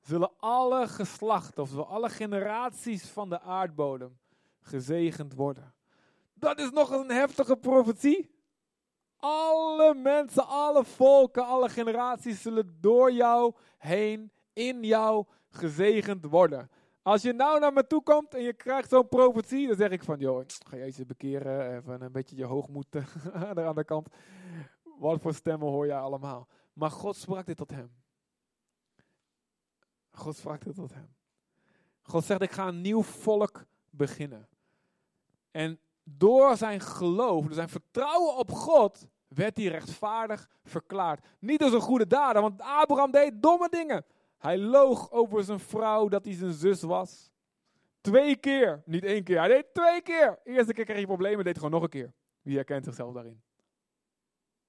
zullen 0.00 0.30
alle 0.38 0.88
geslachten, 0.88 1.62
of 1.62 1.78
alle 1.78 2.08
generaties 2.08 3.08
van 3.08 3.28
de 3.28 3.40
aardbodem 3.40 4.18
gezegend 4.64 5.34
worden. 5.34 5.74
Dat 6.34 6.58
is 6.58 6.70
nog 6.70 6.90
een 6.90 7.10
heftige 7.10 7.56
profetie. 7.56 8.32
Alle 9.16 9.94
mensen, 9.94 10.46
alle 10.46 10.84
volken, 10.84 11.46
alle 11.46 11.68
generaties 11.68 12.42
zullen 12.42 12.76
door 12.80 13.12
jou 13.12 13.54
heen, 13.78 14.32
in 14.52 14.82
jou 14.82 15.26
gezegend 15.48 16.24
worden. 16.24 16.70
Als 17.02 17.22
je 17.22 17.32
nou 17.32 17.60
naar 17.60 17.72
me 17.72 17.86
toe 17.86 18.02
komt 18.02 18.34
en 18.34 18.42
je 18.42 18.52
krijgt 18.52 18.88
zo'n 18.88 19.08
profetie, 19.08 19.66
dan 19.66 19.76
zeg 19.76 19.90
ik 19.90 20.02
van, 20.02 20.18
joh, 20.18 20.44
ga 20.66 20.76
je 20.76 20.82
eens 20.82 21.06
bekeren, 21.06 21.76
even 21.76 22.02
een 22.02 22.12
beetje 22.12 22.36
je 22.36 22.44
hoogmoed 22.44 22.86
aan 23.54 23.74
de 23.74 23.84
kant. 23.84 24.08
Wat 24.98 25.20
voor 25.20 25.34
stemmen 25.34 25.68
hoor 25.68 25.86
jij 25.86 25.98
allemaal? 25.98 26.48
Maar 26.72 26.90
God 26.90 27.16
sprak 27.16 27.46
dit 27.46 27.56
tot 27.56 27.70
hem. 27.70 27.94
God 30.10 30.36
sprak 30.36 30.64
dit 30.64 30.74
tot 30.74 30.94
hem. 30.94 31.14
God 32.02 32.24
zegt, 32.24 32.42
ik 32.42 32.52
ga 32.52 32.68
een 32.68 32.80
nieuw 32.80 33.02
volk 33.02 33.64
beginnen. 33.90 34.48
En 35.54 35.78
door 36.02 36.56
zijn 36.56 36.80
geloof, 36.80 37.44
door 37.44 37.54
zijn 37.54 37.68
vertrouwen 37.68 38.36
op 38.36 38.52
God, 38.52 39.06
werd 39.28 39.56
hij 39.56 39.66
rechtvaardig 39.66 40.48
verklaard. 40.64 41.26
Niet 41.38 41.58
door 41.58 41.68
zijn 41.70 41.82
goede 41.82 42.06
daden, 42.06 42.42
want 42.42 42.60
Abraham 42.60 43.10
deed 43.10 43.42
domme 43.42 43.68
dingen. 43.68 44.04
Hij 44.38 44.58
loog 44.58 45.10
over 45.10 45.44
zijn 45.44 45.60
vrouw 45.60 46.08
dat 46.08 46.24
hij 46.24 46.34
zijn 46.34 46.52
zus 46.52 46.82
was. 46.82 47.30
Twee 48.00 48.36
keer, 48.36 48.82
niet 48.84 49.04
één 49.04 49.24
keer. 49.24 49.38
Hij 49.38 49.48
deed 49.48 49.74
twee 49.74 50.02
keer. 50.02 50.38
eerste 50.44 50.72
keer 50.72 50.84
kreeg 50.84 50.96
hij 50.96 51.06
problemen, 51.06 51.44
deed 51.44 51.56
gewoon 51.56 51.70
nog 51.70 51.82
een 51.82 51.88
keer. 51.88 52.12
Wie 52.42 52.56
herkent 52.56 52.84
zichzelf 52.84 53.14
daarin? 53.14 53.42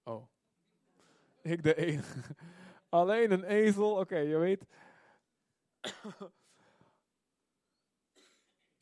Oh. 0.03 0.27
Ik 1.41 1.63
de 1.63 1.75
enige. 1.75 2.19
Alleen 2.89 3.31
een 3.31 3.43
ezel, 3.43 3.91
oké, 3.91 4.17
je 4.17 4.37
weet. 4.37 4.65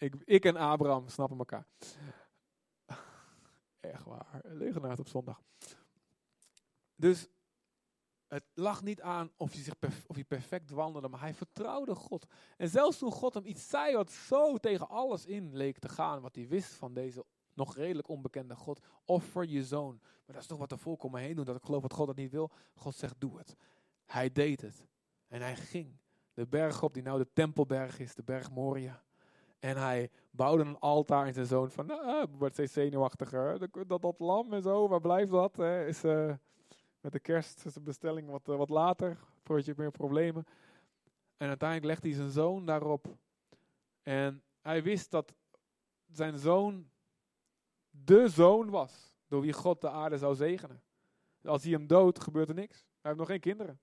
Ik, 0.03 0.15
ik 0.25 0.45
en 0.45 0.55
Abraham 0.55 1.07
snappen 1.07 1.37
elkaar. 1.37 1.65
Echt 3.79 4.03
waar. 4.03 4.41
Leugenaars 4.43 4.99
op 4.99 5.07
zondag. 5.07 5.41
Dus 6.95 7.27
het 8.27 8.43
lag 8.53 8.83
niet 8.83 9.01
aan 9.01 9.31
of 9.37 9.53
hij, 9.53 9.63
zich 9.63 9.75
of 10.07 10.27
perfect 10.27 10.69
wandelde, 10.69 11.07
maar 11.07 11.19
hij 11.19 11.33
vertrouwde 11.33 11.95
God. 11.95 12.25
En 12.57 12.69
zelfs 12.69 12.97
toen 12.97 13.11
God 13.11 13.33
hem 13.33 13.45
iets 13.45 13.69
zei 13.69 13.95
wat 13.95 14.11
zo 14.11 14.57
tegen 14.57 14.89
alles 14.89 15.25
in 15.25 15.55
leek 15.55 15.79
te 15.79 15.89
gaan, 15.89 16.21
wat 16.21 16.35
hij 16.35 16.47
wist 16.47 16.73
van 16.73 16.93
deze 16.93 17.25
nog 17.53 17.75
redelijk 17.75 18.07
onbekende 18.07 18.55
God, 18.55 18.79
offer 19.05 19.45
je 19.45 19.63
zoon. 19.63 19.99
Maar 20.01 20.35
dat 20.35 20.41
is 20.41 20.47
toch 20.47 20.57
wat 20.57 20.69
de 20.69 20.77
volk 20.77 21.03
om 21.03 21.11
me 21.11 21.19
heen 21.19 21.35
doen, 21.35 21.45
dat 21.45 21.55
ik 21.55 21.63
geloof 21.63 21.81
dat 21.81 21.93
God 21.93 22.07
dat 22.07 22.15
niet 22.15 22.31
wil. 22.31 22.51
God 22.75 22.95
zegt, 22.95 23.15
doe 23.17 23.37
het. 23.37 23.55
Hij 24.05 24.31
deed 24.31 24.61
het. 24.61 24.85
En 25.27 25.41
hij 25.41 25.55
ging 25.55 25.97
de 26.33 26.47
berg 26.47 26.83
op 26.83 26.93
die 26.93 27.03
nou 27.03 27.17
de 27.17 27.29
tempelberg 27.33 27.99
is, 27.99 28.15
de 28.15 28.23
berg 28.23 28.51
Moria. 28.51 29.03
En 29.63 29.77
hij 29.77 30.09
bouwde 30.31 30.63
een 30.63 30.79
altaar 30.79 31.27
in 31.27 31.33
zijn 31.33 31.45
zoon 31.45 31.71
van, 31.71 31.89
ah, 31.89 32.23
wordt 32.37 32.53
steeds 32.53 32.73
zenuwachtiger. 32.73 33.69
Dat, 33.87 34.01
dat, 34.01 34.19
lam 34.19 34.53
en 34.53 34.61
zo, 34.61 34.87
waar 34.87 35.01
blijft 35.01 35.31
dat? 35.31 35.55
Hè? 35.55 35.85
Is, 35.85 36.03
uh, 36.03 36.33
met 37.01 37.11
de 37.11 37.19
kerst 37.19 37.65
is 37.65 37.73
de 37.73 37.81
bestelling 37.81 38.29
wat, 38.29 38.47
uh, 38.49 38.55
wat 38.55 38.69
later, 38.69 39.17
voordat 39.43 39.65
je 39.65 39.73
meer 39.77 39.91
problemen. 39.91 40.45
En 41.37 41.47
uiteindelijk 41.47 41.89
legde 41.89 42.07
hij 42.07 42.17
zijn 42.17 42.31
zoon 42.31 42.65
daarop. 42.65 43.15
En 44.01 44.43
hij 44.61 44.83
wist 44.83 45.11
dat 45.11 45.33
zijn 46.11 46.37
zoon 46.37 46.89
de 47.89 48.27
zoon 48.27 48.69
was, 48.69 49.13
door 49.27 49.41
wie 49.41 49.53
God 49.53 49.81
de 49.81 49.89
aarde 49.89 50.17
zou 50.17 50.35
zegenen. 50.35 50.81
Als 51.43 51.63
hij 51.63 51.71
hem 51.71 51.87
dood, 51.87 52.19
gebeurt 52.19 52.49
er 52.49 52.55
niks. 52.55 52.77
Hij 52.77 52.87
heeft 53.01 53.17
nog 53.17 53.27
geen 53.27 53.39
kinderen. 53.39 53.79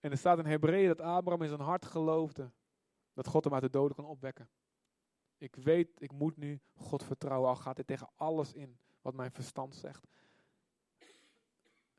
En 0.00 0.10
er 0.10 0.18
staat 0.18 0.38
in 0.38 0.46
Hebreeën 0.46 0.88
dat 0.88 1.00
Abraham 1.00 1.42
in 1.42 1.48
zijn 1.48 1.60
hart 1.60 1.86
geloofde 1.86 2.50
dat 3.14 3.26
God 3.26 3.44
hem 3.44 3.54
uit 3.54 3.62
de 3.62 3.70
doden 3.70 3.96
kon 3.96 4.04
opwekken. 4.04 4.48
Ik 5.38 5.56
weet, 5.56 6.00
ik 6.00 6.12
moet 6.12 6.36
nu 6.36 6.60
God 6.74 7.04
vertrouwen, 7.04 7.48
al 7.48 7.56
gaat 7.56 7.76
hij 7.76 7.84
tegen 7.84 8.10
alles 8.16 8.52
in 8.52 8.78
wat 9.00 9.14
mijn 9.14 9.30
verstand 9.30 9.74
zegt. 9.74 10.06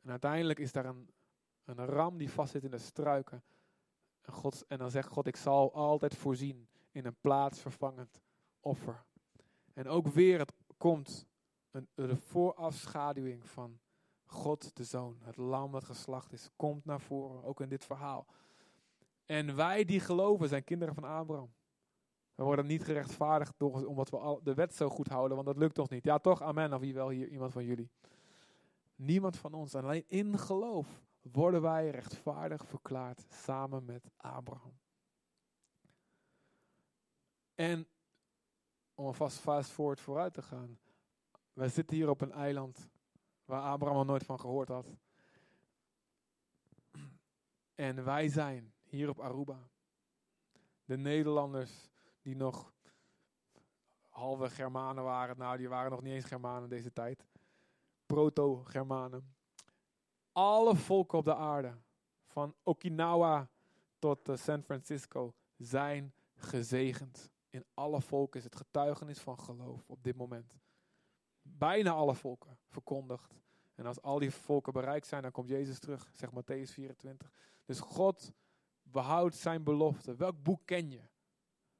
En 0.00 0.10
uiteindelijk 0.10 0.58
is 0.58 0.72
daar 0.72 0.84
een, 0.84 1.10
een 1.64 1.86
ram 1.86 2.16
die 2.16 2.30
vastzit 2.30 2.64
in 2.64 2.70
de 2.70 2.78
struiken. 2.78 3.44
En, 4.20 4.32
God, 4.32 4.64
en 4.66 4.78
dan 4.78 4.90
zegt 4.90 5.08
God, 5.08 5.26
ik 5.26 5.36
zal 5.36 5.74
altijd 5.74 6.14
voorzien 6.14 6.68
in 6.90 7.06
een 7.06 7.20
plaatsvervangend 7.20 8.20
offer. 8.60 9.04
En 9.72 9.88
ook 9.88 10.06
weer, 10.06 10.38
het 10.38 10.52
komt 10.76 11.26
een, 11.70 11.88
de 11.94 12.16
voorafschaduwing 12.16 13.48
van 13.48 13.80
God 14.24 14.76
de 14.76 14.84
Zoon, 14.84 15.18
het 15.22 15.36
lam 15.36 15.72
dat 15.72 15.84
geslacht 15.84 16.32
is, 16.32 16.50
komt 16.56 16.84
naar 16.84 17.00
voren, 17.00 17.44
ook 17.44 17.60
in 17.60 17.68
dit 17.68 17.84
verhaal. 17.84 18.26
En 19.26 19.56
wij 19.56 19.84
die 19.84 20.00
geloven 20.00 20.48
zijn 20.48 20.64
kinderen 20.64 20.94
van 20.94 21.04
Abraham. 21.04 21.54
We 22.34 22.42
worden 22.42 22.66
niet 22.66 22.84
gerechtvaardigd 22.84 23.54
door, 23.56 23.86
omdat 23.86 24.10
we 24.10 24.18
al 24.18 24.42
de 24.42 24.54
wet 24.54 24.74
zo 24.74 24.88
goed 24.88 25.08
houden, 25.08 25.34
want 25.34 25.48
dat 25.48 25.56
lukt 25.56 25.74
toch 25.74 25.88
niet. 25.88 26.04
Ja, 26.04 26.18
toch? 26.18 26.42
Amen. 26.42 26.72
Of 26.72 26.80
wie 26.80 26.94
wel 26.94 27.08
hier, 27.08 27.28
iemand 27.28 27.52
van 27.52 27.64
jullie. 27.64 27.90
Niemand 28.94 29.36
van 29.36 29.54
ons. 29.54 29.74
Alleen 29.74 30.04
in 30.06 30.38
geloof 30.38 31.04
worden 31.20 31.62
wij 31.62 31.90
rechtvaardig 31.90 32.66
verklaard 32.66 33.26
samen 33.28 33.84
met 33.84 34.10
Abraham. 34.16 34.78
En 37.54 37.88
om 38.94 39.14
vast 39.14 39.38
fast 39.38 39.70
forward 39.70 40.00
vooruit 40.00 40.34
te 40.34 40.42
gaan. 40.42 40.78
Wij 41.52 41.68
zitten 41.68 41.96
hier 41.96 42.08
op 42.08 42.20
een 42.20 42.32
eiland 42.32 42.88
waar 43.44 43.62
Abraham 43.62 43.96
al 43.96 44.04
nooit 44.04 44.24
van 44.24 44.40
gehoord 44.40 44.68
had. 44.68 44.86
En 47.74 48.04
wij 48.04 48.28
zijn 48.28 48.74
hier 48.88 49.08
op 49.08 49.20
Aruba. 49.20 49.68
De 50.84 50.96
Nederlanders 50.96 51.90
die 52.22 52.36
nog 52.36 52.72
halve 54.08 54.50
Germanen 54.50 55.04
waren, 55.04 55.38
nou 55.38 55.56
die 55.56 55.68
waren 55.68 55.90
nog 55.90 56.02
niet 56.02 56.12
eens 56.12 56.24
Germanen 56.24 56.68
deze 56.68 56.92
tijd. 56.92 57.26
Proto-Germanen. 58.06 59.34
Alle 60.32 60.76
volken 60.76 61.18
op 61.18 61.24
de 61.24 61.34
aarde, 61.34 61.78
van 62.26 62.54
Okinawa 62.62 63.48
tot 63.98 64.28
uh, 64.28 64.36
San 64.36 64.62
Francisco, 64.62 65.34
zijn 65.56 66.14
gezegend. 66.34 67.30
In 67.50 67.64
alle 67.74 68.00
volken 68.00 68.38
is 68.38 68.44
het 68.44 68.56
getuigenis 68.56 69.18
van 69.18 69.38
geloof 69.38 69.84
op 69.86 70.02
dit 70.02 70.16
moment 70.16 70.54
bijna 71.58 71.90
alle 71.90 72.14
volken 72.14 72.58
verkondigd. 72.68 73.34
En 73.74 73.86
als 73.86 74.02
al 74.02 74.18
die 74.18 74.30
volken 74.30 74.72
bereikt 74.72 75.06
zijn, 75.06 75.22
dan 75.22 75.30
komt 75.30 75.48
Jezus 75.48 75.78
terug, 75.78 76.10
zegt 76.12 76.32
Matthäus 76.32 76.72
24. 76.72 77.30
Dus 77.64 77.80
God 77.80 78.32
behoudt 78.90 79.34
zijn 79.34 79.62
belofte. 79.62 80.16
Welk 80.16 80.42
boek 80.42 80.60
ken 80.64 80.90
je? 80.90 81.00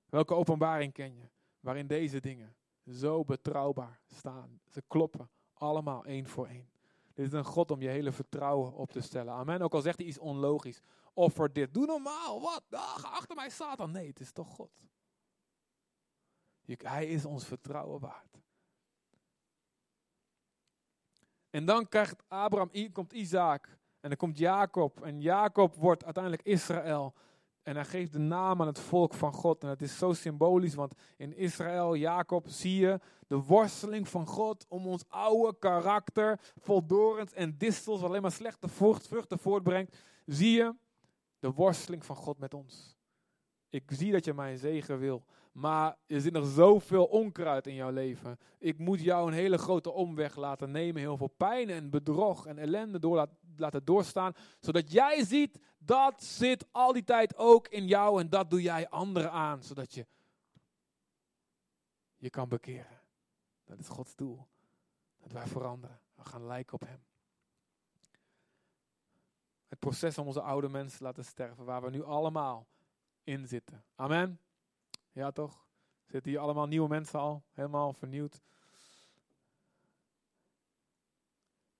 Welke 0.06 0.34
openbaring 0.34 0.92
ken 0.92 1.16
je? 1.16 1.28
Waarin 1.60 1.86
deze 1.86 2.20
dingen 2.20 2.56
zo 2.86 3.24
betrouwbaar 3.24 4.00
staan. 4.06 4.60
Ze 4.68 4.82
kloppen 4.86 5.30
allemaal 5.52 6.04
één 6.04 6.26
voor 6.26 6.46
één. 6.46 6.70
Dit 7.14 7.26
is 7.26 7.32
een 7.32 7.44
God 7.44 7.70
om 7.70 7.80
je 7.80 7.88
hele 7.88 8.12
vertrouwen 8.12 8.72
op 8.72 8.90
te 8.90 9.00
stellen. 9.00 9.32
Amen. 9.32 9.62
Ook 9.62 9.74
al 9.74 9.80
zegt 9.80 9.98
hij 9.98 10.06
iets 10.06 10.18
onlogisch. 10.18 10.80
Offer 11.12 11.52
dit. 11.52 11.74
Doe 11.74 11.86
normaal. 11.86 12.40
Wat? 12.40 12.62
Ah, 12.70 13.04
achter 13.04 13.36
mij 13.36 13.50
Satan. 13.50 13.90
Nee, 13.90 14.06
het 14.06 14.20
is 14.20 14.32
toch 14.32 14.48
God. 14.48 14.70
Hij 16.66 17.06
is 17.06 17.24
ons 17.24 17.44
vertrouwen 17.44 18.00
waard. 18.00 18.40
En 21.50 21.64
dan 21.64 21.88
krijgt 21.88 22.22
Abraham, 22.28 22.92
komt 22.92 23.12
Isaac. 23.12 23.78
En 24.06 24.12
dan 24.12 24.20
komt 24.20 24.38
Jacob. 24.38 25.02
En 25.02 25.20
Jacob 25.20 25.74
wordt 25.74 26.04
uiteindelijk 26.04 26.42
Israël. 26.42 27.14
En 27.62 27.74
hij 27.74 27.84
geeft 27.84 28.12
de 28.12 28.18
naam 28.18 28.60
aan 28.60 28.66
het 28.66 28.78
volk 28.78 29.14
van 29.14 29.32
God. 29.32 29.62
En 29.62 29.68
het 29.68 29.82
is 29.82 29.98
zo 29.98 30.12
symbolisch, 30.12 30.74
want 30.74 30.94
in 31.16 31.36
Israël, 31.36 31.96
Jacob, 31.96 32.48
zie 32.48 32.80
je 32.80 33.00
de 33.26 33.36
worsteling 33.36 34.08
van 34.08 34.26
God 34.26 34.66
om 34.68 34.86
ons 34.86 35.04
oude 35.08 35.58
karakter, 35.58 36.40
vol 36.56 37.18
en 37.34 37.54
distels, 37.58 38.02
alleen 38.02 38.22
maar 38.22 38.32
slechte 38.32 38.68
vruchten 38.68 39.38
voortbrengt. 39.38 39.98
Zie 40.26 40.52
je 40.52 40.74
de 41.38 41.50
worsteling 41.50 42.04
van 42.04 42.16
God 42.16 42.38
met 42.38 42.54
ons. 42.54 42.96
Ik 43.68 43.90
zie 43.92 44.12
dat 44.12 44.24
je 44.24 44.34
mijn 44.34 44.58
zegen 44.58 44.98
wil, 44.98 45.24
maar 45.52 45.96
er 46.06 46.20
zit 46.20 46.32
nog 46.32 46.46
zoveel 46.46 47.04
onkruid 47.04 47.66
in 47.66 47.74
jouw 47.74 47.90
leven. 47.90 48.38
Ik 48.58 48.78
moet 48.78 49.00
jou 49.00 49.28
een 49.28 49.34
hele 49.34 49.58
grote 49.58 49.90
omweg 49.90 50.36
laten 50.36 50.70
nemen, 50.70 51.00
heel 51.00 51.16
veel 51.16 51.34
pijn 51.36 51.70
en 51.70 51.90
bedrog 51.90 52.46
en 52.46 52.58
ellende 52.58 52.98
door 52.98 53.16
laten 53.16 53.36
doorstaan, 53.84 54.34
zodat 54.60 54.92
jij 54.92 55.24
ziet 55.24 55.58
dat 55.78 56.22
zit 56.22 56.66
al 56.72 56.92
die 56.92 57.04
tijd 57.04 57.36
ook 57.36 57.68
in 57.68 57.86
jou 57.86 58.20
en 58.20 58.30
dat 58.30 58.50
doe 58.50 58.62
jij 58.62 58.88
anderen 58.88 59.32
aan, 59.32 59.62
zodat 59.62 59.94
je 59.94 60.06
je 62.16 62.30
kan 62.30 62.48
bekeren. 62.48 63.00
Dat 63.64 63.78
is 63.78 63.88
Gods 63.88 64.14
doel. 64.14 64.46
Dat 65.18 65.32
wij 65.32 65.46
veranderen. 65.46 66.00
We 66.14 66.24
gaan 66.24 66.46
lijken 66.46 66.74
op 66.74 66.80
Hem. 66.80 67.04
Het 69.68 69.78
proces 69.78 70.18
om 70.18 70.26
onze 70.26 70.40
oude 70.40 70.68
mensen 70.68 70.98
te 70.98 71.04
laten 71.04 71.24
sterven, 71.24 71.64
waar 71.64 71.82
we 71.82 71.90
nu 71.90 72.02
allemaal 72.02 72.66
in 73.24 73.48
zitten. 73.48 73.84
Amen. 73.94 74.40
Ja, 75.12 75.30
toch? 75.30 75.66
Zitten 76.04 76.30
hier 76.30 76.40
allemaal 76.40 76.66
nieuwe 76.66 76.88
mensen 76.88 77.20
al, 77.20 77.42
helemaal 77.52 77.92
vernieuwd. 77.92 78.40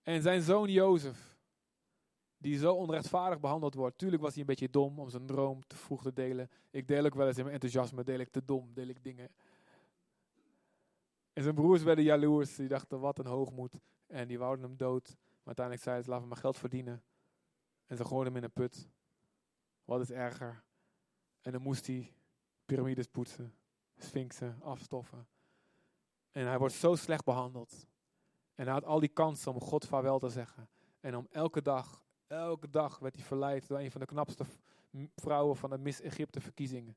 En 0.02 0.22
zijn 0.22 0.42
zoon 0.42 0.70
Jozef, 0.70 1.35
die 2.38 2.58
zo 2.58 2.74
onrechtvaardig 2.74 3.40
behandeld 3.40 3.74
wordt. 3.74 3.98
Tuurlijk 3.98 4.22
was 4.22 4.30
hij 4.30 4.40
een 4.40 4.46
beetje 4.46 4.70
dom 4.70 4.98
om 4.98 5.08
zijn 5.08 5.26
droom 5.26 5.66
te 5.66 5.76
vroeg 5.76 6.02
te 6.02 6.12
delen. 6.12 6.50
Ik 6.70 6.88
deel 6.88 7.04
ook 7.04 7.14
wel 7.14 7.26
eens 7.26 7.36
in 7.36 7.42
mijn 7.42 7.54
enthousiasme, 7.54 8.04
deel 8.04 8.18
ik 8.18 8.28
te 8.28 8.44
dom, 8.44 8.74
deel 8.74 8.86
ik 8.86 9.04
dingen. 9.04 9.30
En 11.32 11.42
zijn 11.42 11.54
broers 11.54 11.82
werden 11.82 12.04
jaloers, 12.04 12.56
die 12.56 12.68
dachten 12.68 13.00
wat 13.00 13.18
een 13.18 13.26
hoogmoed. 13.26 13.78
En 14.06 14.28
die 14.28 14.38
wouden 14.38 14.64
hem 14.64 14.76
dood. 14.76 15.08
Maar 15.18 15.56
uiteindelijk 15.56 15.84
zeiden 15.84 16.04
ze, 16.04 16.10
laten 16.10 16.28
we 16.28 16.32
maar 16.32 16.42
geld 16.42 16.56
verdienen. 16.56 17.02
En 17.86 17.96
ze 17.96 18.04
gooiden 18.04 18.32
hem 18.32 18.42
in 18.42 18.48
een 18.48 18.52
put. 18.54 18.88
Wat 19.84 20.00
is 20.00 20.10
erger? 20.10 20.64
En 21.40 21.52
dan 21.52 21.62
moest 21.62 21.86
hij 21.86 22.12
piramides 22.64 23.06
poetsen, 23.06 23.54
sphinxen, 23.96 24.58
afstoffen. 24.62 25.28
En 26.30 26.46
hij 26.46 26.58
wordt 26.58 26.74
zo 26.74 26.94
slecht 26.94 27.24
behandeld. 27.24 27.86
En 28.54 28.64
hij 28.64 28.72
had 28.72 28.84
al 28.84 29.00
die 29.00 29.08
kansen 29.08 29.52
om 29.52 29.60
God 29.60 29.86
vaarwel 29.86 30.18
te 30.18 30.28
zeggen. 30.28 30.68
En 31.00 31.16
om 31.16 31.26
elke 31.30 31.62
dag, 31.62 32.05
elke 32.26 32.70
dag 32.70 32.98
werd 32.98 33.14
hij 33.14 33.24
verleid 33.24 33.68
door 33.68 33.78
een 33.78 33.90
van 33.90 34.00
de 34.00 34.06
knapste 34.06 34.44
vrouwen 35.14 35.56
van 35.56 35.70
de 35.70 35.78
Miss 35.78 36.00
Egypte 36.00 36.40
verkiezingen. 36.40 36.96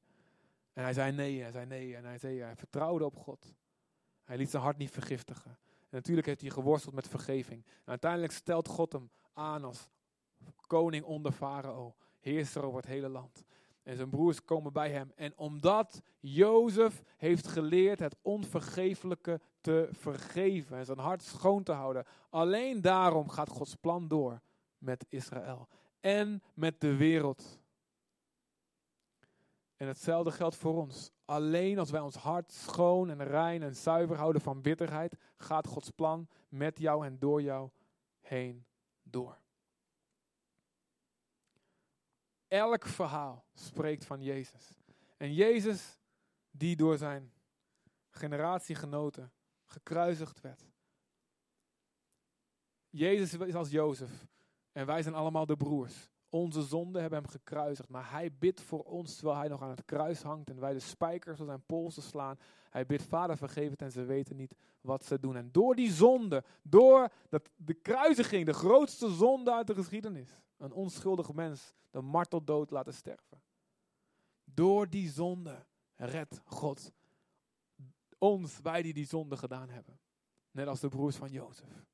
En 0.73 0.83
hij 0.83 0.93
zei 0.93 1.11
nee, 1.11 1.41
hij 1.41 1.51
zei 1.51 1.65
nee, 1.65 1.95
en 1.95 2.05
hij 2.05 2.17
zei 2.17 2.39
hij 2.39 2.55
vertrouwde 2.55 3.05
op 3.05 3.15
God. 3.15 3.53
Hij 4.23 4.37
liet 4.37 4.49
zijn 4.49 4.63
hart 4.63 4.77
niet 4.77 4.91
vergiftigen. 4.91 5.51
En 5.79 5.95
natuurlijk 5.95 6.27
heeft 6.27 6.41
hij 6.41 6.49
geworsteld 6.49 6.95
met 6.95 7.07
vergeving. 7.07 7.65
Uiteindelijk 7.85 8.33
stelt 8.33 8.67
God 8.67 8.91
hem 8.91 9.09
aan 9.33 9.63
als 9.63 9.89
koning 10.67 11.03
onder 11.03 11.31
Farao, 11.31 11.95
heerser 12.19 12.63
over 12.63 12.79
het 12.79 12.89
hele 12.89 13.09
land. 13.09 13.45
En 13.83 13.95
zijn 13.95 14.09
broers 14.09 14.43
komen 14.45 14.73
bij 14.73 14.91
hem. 14.91 15.11
En 15.15 15.33
omdat 15.37 16.01
Jozef 16.19 17.03
heeft 17.17 17.47
geleerd 17.47 17.99
het 17.99 18.15
onvergeeflijke 18.21 19.41
te 19.61 19.89
vergeven 19.91 20.77
en 20.77 20.85
zijn 20.85 20.97
hart 20.99 21.23
schoon 21.23 21.63
te 21.63 21.71
houden, 21.71 22.05
alleen 22.29 22.81
daarom 22.81 23.29
gaat 23.29 23.49
Gods 23.49 23.75
plan 23.75 24.07
door 24.07 24.41
met 24.79 25.05
Israël 25.09 25.67
en 25.99 26.43
met 26.53 26.81
de 26.81 26.95
wereld. 26.95 27.59
En 29.75 29.87
hetzelfde 29.87 30.31
geldt 30.31 30.55
voor 30.55 30.75
ons. 30.75 31.11
Alleen 31.25 31.79
als 31.79 31.91
wij 31.91 32.01
ons 32.01 32.15
hart 32.15 32.51
schoon 32.51 33.09
en 33.09 33.23
rein 33.23 33.63
en 33.63 33.75
zuiver 33.75 34.17
houden 34.17 34.41
van 34.41 34.61
bitterheid, 34.61 35.15
gaat 35.37 35.67
Gods 35.67 35.89
plan 35.89 36.27
met 36.47 36.79
jou 36.79 37.05
en 37.05 37.19
door 37.19 37.41
jou 37.41 37.69
heen 38.19 38.65
door. 39.03 39.37
Elk 42.47 42.85
verhaal 42.85 43.45
spreekt 43.53 44.05
van 44.05 44.21
Jezus. 44.21 44.77
En 45.17 45.33
Jezus, 45.33 45.97
die 46.51 46.75
door 46.75 46.97
zijn 46.97 47.33
generatiegenoten 48.09 49.31
gekruisigd 49.65 50.41
werd. 50.41 50.67
Jezus 52.89 53.33
is 53.33 53.55
als 53.55 53.69
Jozef. 53.69 54.27
En 54.71 54.85
wij 54.85 55.01
zijn 55.01 55.15
allemaal 55.15 55.45
de 55.45 55.57
broers. 55.57 56.09
Onze 56.29 56.61
zonden 56.61 57.01
hebben 57.01 57.19
hem 57.19 57.29
gekruisigd. 57.29 57.89
Maar 57.89 58.11
hij 58.11 58.33
bidt 58.39 58.61
voor 58.61 58.83
ons 58.83 59.15
terwijl 59.15 59.37
hij 59.37 59.47
nog 59.47 59.61
aan 59.61 59.69
het 59.69 59.85
kruis 59.85 60.21
hangt. 60.21 60.49
En 60.49 60.59
wij 60.59 60.73
de 60.73 60.79
spijkers 60.79 61.39
op 61.39 61.47
zijn 61.47 61.65
polsen 61.65 62.03
slaan. 62.03 62.39
Hij 62.69 62.85
bidt, 62.85 63.03
Vader 63.03 63.37
vergeef 63.37 63.69
het 63.69 63.81
en 63.81 63.91
ze 63.91 64.03
weten 64.03 64.35
niet 64.35 64.55
wat 64.81 65.05
ze 65.05 65.19
doen. 65.19 65.35
En 65.35 65.51
door 65.51 65.75
die 65.75 65.91
zonde, 65.91 66.43
door 66.61 67.09
dat, 67.29 67.49
de 67.55 67.73
kruisiging, 67.73 68.45
de 68.45 68.53
grootste 68.53 69.09
zonde 69.09 69.53
uit 69.53 69.67
de 69.67 69.75
geschiedenis. 69.75 70.41
Een 70.57 70.71
onschuldig 70.71 71.33
mens 71.33 71.73
de 71.91 72.01
marteldood 72.01 72.71
laten 72.71 72.93
sterven. 72.93 73.41
Door 74.43 74.89
die 74.89 75.09
zonde 75.09 75.65
redt 75.95 76.41
God 76.45 76.91
ons, 78.19 78.61
wij 78.61 78.81
die 78.81 78.93
die 78.93 79.05
zonde 79.05 79.37
gedaan 79.37 79.69
hebben. 79.69 79.99
Net 80.51 80.67
als 80.67 80.79
de 80.79 80.87
broers 80.87 81.15
van 81.15 81.31
Jozef. 81.31 81.85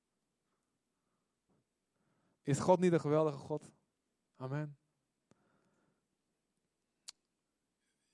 Is 2.46 2.60
God 2.60 2.80
niet 2.80 2.92
een 2.92 3.00
geweldige 3.00 3.38
God? 3.38 3.72
Amen. 4.38 4.78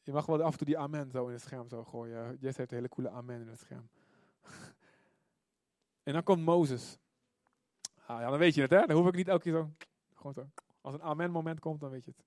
Je 0.02 0.12
mag 0.12 0.26
wel 0.26 0.42
af 0.42 0.52
en 0.52 0.58
toe 0.58 0.68
die 0.68 0.78
amen 0.78 1.12
zo 1.12 1.28
in 1.28 1.34
het 1.34 1.42
scherm 1.42 1.70
zo 1.70 1.84
gooien. 1.84 2.38
Jess 2.40 2.58
heeft 2.58 2.72
een 2.72 2.78
hele 2.78 2.90
coole 2.90 3.10
amen 3.10 3.42
in 3.42 3.48
het 3.48 3.60
scherm. 3.60 3.90
en 6.04 6.14
dan 6.14 6.24
komt 6.24 6.44
Mozes. 6.44 6.98
Ah, 8.06 8.20
ja, 8.20 8.30
dan 8.30 8.40
weet 8.40 8.56
je 8.56 8.62
het, 8.62 8.70
hè? 8.70 8.86
Dan 8.86 8.98
hoef 8.98 9.08
ik 9.08 9.16
niet 9.16 9.28
elke 9.28 9.44
keer 9.44 9.54
zo. 9.54 9.70
Gewoon 10.14 10.34
zo. 10.34 10.50
Als 10.82 10.94
een 10.94 11.02
amen 11.02 11.32
moment 11.32 11.60
komt, 11.60 11.80
dan 11.80 11.90
weet 11.90 12.06
je 12.06 12.12
het. 12.16 12.26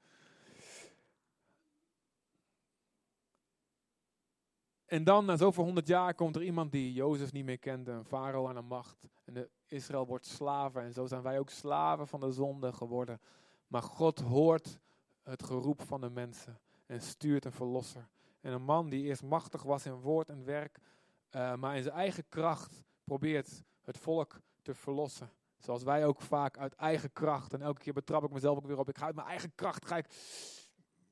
En 4.85 5.05
dan, 5.05 5.25
na 5.25 5.37
zoveel 5.37 5.65
honderd 5.65 5.87
jaar, 5.87 6.15
komt 6.15 6.37
er 6.37 6.43
iemand 6.43 6.73
die 6.73 6.93
Jozef 6.93 7.33
niet 7.33 7.45
meer 7.45 7.59
kende, 7.59 7.91
een 7.91 8.05
farao 8.05 8.49
aan 8.49 8.55
de 8.55 8.61
macht. 8.61 9.09
En 9.25 9.35
de 9.35 9.51
Israël 9.75 10.07
wordt 10.07 10.27
slaven. 10.27 10.83
En 10.83 10.93
zo 10.93 11.07
zijn 11.07 11.23
wij 11.23 11.39
ook 11.39 11.51
slaven 11.51 12.09
van 12.09 12.21
de 12.21 12.33
zonde 12.33 12.73
geworden. 12.73 13.21
Maar 13.67 13.83
God 13.83 14.21
hoort 14.21 14.79
het 15.23 15.43
geroep 15.43 15.83
van 15.83 16.01
de 16.01 16.11
mensen 16.11 16.61
en 16.87 17.01
stuurt 17.01 17.45
een 17.45 17.53
verlosser. 17.53 18.09
En 18.41 18.53
een 18.53 18.63
man 18.63 18.89
die 18.89 19.05
eerst 19.05 19.23
machtig 19.23 19.63
was 19.63 19.87
in 19.87 20.01
woord 20.01 20.29
en 20.29 20.45
werk, 20.45 20.79
uh, 21.31 21.55
maar 21.55 21.77
in 21.77 21.83
zijn 21.83 21.95
eigen 21.95 22.29
kracht 22.29 22.85
probeert 23.05 23.63
het 23.83 23.99
volk 23.99 24.41
te 24.63 24.75
verlossen. 24.75 25.31
Zoals 25.59 25.83
wij 25.83 26.07
ook 26.07 26.21
vaak 26.21 26.59
uit 26.59 26.75
eigen 26.75 27.13
kracht. 27.13 27.53
En 27.53 27.63
elke 27.63 27.81
keer 27.81 27.93
betrap 27.93 28.25
ik 28.25 28.31
mezelf 28.31 28.57
ook 28.57 28.67
weer 28.67 28.79
op. 28.79 28.89
Ik 28.89 28.99
ga 28.99 29.07
uit 29.07 29.15
mijn 29.15 29.27
eigen 29.27 29.55
kracht 29.55 29.87
ga 29.87 29.97
ik 29.97 30.07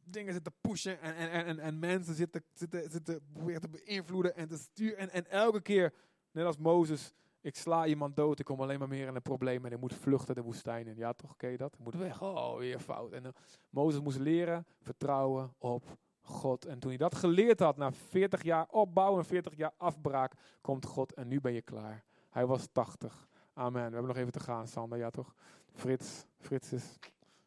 dingen 0.05 0.33
zitten 0.33 0.53
pushen. 0.61 1.01
En, 1.01 1.17
en, 1.17 1.45
en, 1.47 1.59
en 1.59 1.79
mensen 1.79 2.15
zitten, 2.15 2.45
zitten, 2.53 2.91
zitten 2.91 3.21
proberen 3.33 3.61
te 3.61 3.69
beïnvloeden 3.69 4.37
en 4.37 4.49
te 4.49 4.59
sturen. 4.59 4.99
En, 4.99 5.11
en 5.11 5.31
elke 5.31 5.61
keer, 5.61 5.93
net 6.31 6.45
als 6.45 6.57
Mozes, 6.57 7.13
ik 7.43 7.57
sla 7.57 7.87
iemand 7.87 8.17
dood. 8.17 8.39
Ik 8.39 8.45
kom 8.45 8.61
alleen 8.61 8.79
maar 8.79 8.89
meer 8.89 9.07
in 9.07 9.15
een 9.15 9.23
probleem. 9.23 9.65
En 9.65 9.73
ik 9.73 9.81
moet 9.81 9.95
vluchten 9.95 10.35
de 10.35 10.43
woestijn 10.43 10.87
in. 10.87 10.97
Ja, 10.97 11.13
toch? 11.13 11.37
Ken 11.37 11.51
je 11.51 11.57
dat? 11.57 11.75
Ik 11.75 11.79
moet 11.79 11.95
weg. 11.95 12.23
Oh, 12.23 12.57
weer 12.57 12.81
fout. 12.81 13.13
En 13.13 13.25
uh, 13.25 13.31
Mozes 13.71 14.01
moest 14.01 14.19
leren 14.19 14.67
vertrouwen 14.81 15.55
op 15.59 15.85
God. 16.21 16.67
En 16.67 16.79
toen 16.79 16.91
hij 16.91 16.99
dat 16.99 17.15
geleerd 17.15 17.59
had, 17.59 17.77
na 17.77 17.93
40 17.93 18.43
jaar 18.43 18.67
opbouw 18.71 19.19
en 19.19 19.25
40 19.25 19.57
jaar 19.57 19.73
afbraak, 19.77 20.33
komt 20.61 20.87
God 20.87 21.15
en 21.15 21.29
nu 21.29 21.41
ben 21.41 21.53
je 21.53 21.63
klaar. 21.63 22.05
Hij 22.31 22.47
was 22.47 22.69
80. 22.73 23.29
Amen. 23.53 23.87
We 23.87 23.93
hebben 23.93 24.07
nog 24.07 24.17
even 24.17 24.33
te 24.33 24.41
gaan, 24.41 24.67
Sander. 24.67 24.99
Ja, 24.99 25.11
toch? 25.11 25.35
Frits. 25.73 26.25
Frits 26.39 26.73
is... 26.73 26.99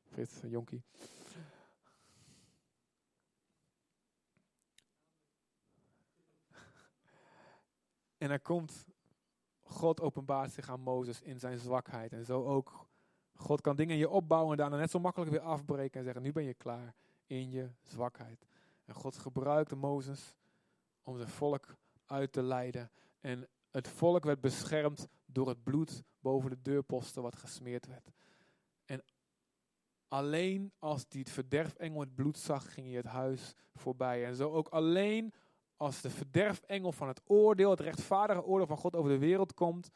Frits, 0.03 0.41
jonkie. 0.45 0.83
En 8.17 8.31
er 8.31 8.39
komt, 8.39 8.85
God 9.67 10.01
openbaart 10.01 10.51
zich 10.51 10.69
aan 10.69 10.79
Mozes 10.79 11.21
in 11.21 11.39
zijn 11.39 11.57
zwakheid. 11.57 12.13
En 12.13 12.25
zo 12.25 12.45
ook, 12.45 12.87
God 13.33 13.61
kan 13.61 13.75
dingen 13.75 13.93
in 13.93 13.99
je 13.99 14.09
opbouwen 14.09 14.51
en 14.51 14.57
daarna 14.57 14.77
net 14.77 14.91
zo 14.91 14.99
makkelijk 14.99 15.31
weer 15.31 15.39
afbreken 15.39 15.99
en 15.99 16.05
zeggen, 16.05 16.21
nu 16.21 16.31
ben 16.31 16.43
je 16.43 16.53
klaar 16.53 16.95
in 17.25 17.51
je 17.51 17.69
zwakheid. 17.81 18.47
En 18.85 18.93
God 18.93 19.17
gebruikte 19.17 19.75
Mozes 19.75 20.35
om 21.03 21.17
zijn 21.17 21.29
volk 21.29 21.75
uit 22.05 22.31
te 22.31 22.43
leiden. 22.43 22.91
En 23.19 23.47
het 23.71 23.87
volk 23.87 24.23
werd 24.23 24.41
beschermd 24.41 25.07
door 25.25 25.47
het 25.47 25.63
bloed 25.63 26.03
boven 26.19 26.49
de 26.49 26.61
deurposten 26.61 27.21
wat 27.21 27.35
gesmeerd 27.35 27.87
werd. 27.87 28.11
En 28.85 29.03
alleen 30.07 30.71
als 30.79 31.07
die 31.07 31.25
verderfengel 31.25 31.99
het 31.99 32.15
bloed 32.15 32.37
zag, 32.37 32.73
ging 32.73 32.87
hij 32.87 32.95
het 32.95 33.05
huis 33.05 33.55
voorbij. 33.73 34.25
En 34.25 34.35
zo 34.35 34.51
ook 34.51 34.67
alleen 34.67 35.33
als 35.77 36.01
de 36.01 36.09
verderfengel 36.09 36.91
van 36.91 37.07
het 37.07 37.21
oordeel, 37.25 37.69
het 37.69 37.79
rechtvaardige 37.79 38.43
oordeel 38.43 38.67
van 38.67 38.77
God 38.77 38.95
over 38.95 39.11
de 39.11 39.17
wereld 39.17 39.53
komt, 39.53 39.91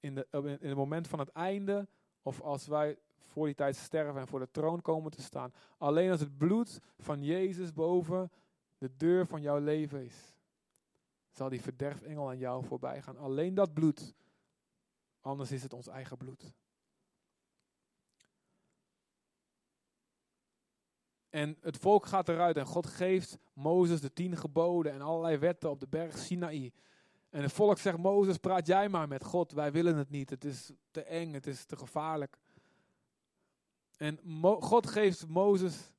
in, 0.00 0.14
de, 0.14 0.26
in 0.60 0.68
het 0.68 0.76
moment 0.76 1.08
van 1.08 1.18
het 1.18 1.28
einde, 1.28 1.88
of 2.22 2.40
als 2.40 2.66
wij 2.66 2.98
voor 3.34 3.46
die 3.46 3.54
tijd 3.54 3.76
sterven 3.76 4.20
en 4.20 4.28
voor 4.28 4.38
de 4.38 4.50
troon 4.50 4.80
komen 4.80 5.10
te 5.10 5.22
staan. 5.22 5.52
Alleen 5.78 6.10
als 6.10 6.20
het 6.20 6.38
bloed 6.38 6.80
van 6.98 7.22
Jezus 7.22 7.72
boven 7.72 8.32
de 8.78 8.96
deur 8.96 9.26
van 9.26 9.40
jouw 9.42 9.58
leven 9.58 10.04
is, 10.04 10.34
zal 11.30 11.48
die 11.48 11.60
verderfengel 11.60 12.28
aan 12.28 12.38
jou 12.38 12.64
voorbij 12.64 13.02
gaan. 13.02 13.16
Alleen 13.16 13.54
dat 13.54 13.74
bloed, 13.74 14.14
anders 15.20 15.52
is 15.52 15.62
het 15.62 15.72
ons 15.72 15.86
eigen 15.86 16.16
bloed. 16.16 16.54
En 21.34 21.56
het 21.60 21.76
volk 21.76 22.06
gaat 22.06 22.28
eruit 22.28 22.56
en 22.56 22.66
God 22.66 22.86
geeft 22.86 23.38
Mozes 23.52 24.00
de 24.00 24.12
tien 24.12 24.36
geboden 24.36 24.92
en 24.92 25.00
allerlei 25.00 25.36
wetten 25.36 25.70
op 25.70 25.80
de 25.80 25.86
berg 25.86 26.18
Sinaï. 26.18 26.72
En 27.30 27.42
het 27.42 27.52
volk 27.52 27.78
zegt, 27.78 27.98
Mozes, 27.98 28.36
praat 28.36 28.66
jij 28.66 28.88
maar 28.88 29.08
met 29.08 29.24
God, 29.24 29.52
wij 29.52 29.72
willen 29.72 29.96
het 29.96 30.10
niet, 30.10 30.30
het 30.30 30.44
is 30.44 30.72
te 30.90 31.02
eng, 31.02 31.32
het 31.32 31.46
is 31.46 31.64
te 31.64 31.76
gevaarlijk. 31.76 32.38
En 33.96 34.18
God 34.60 34.86
geeft 34.86 35.28
Mozes, 35.28 35.94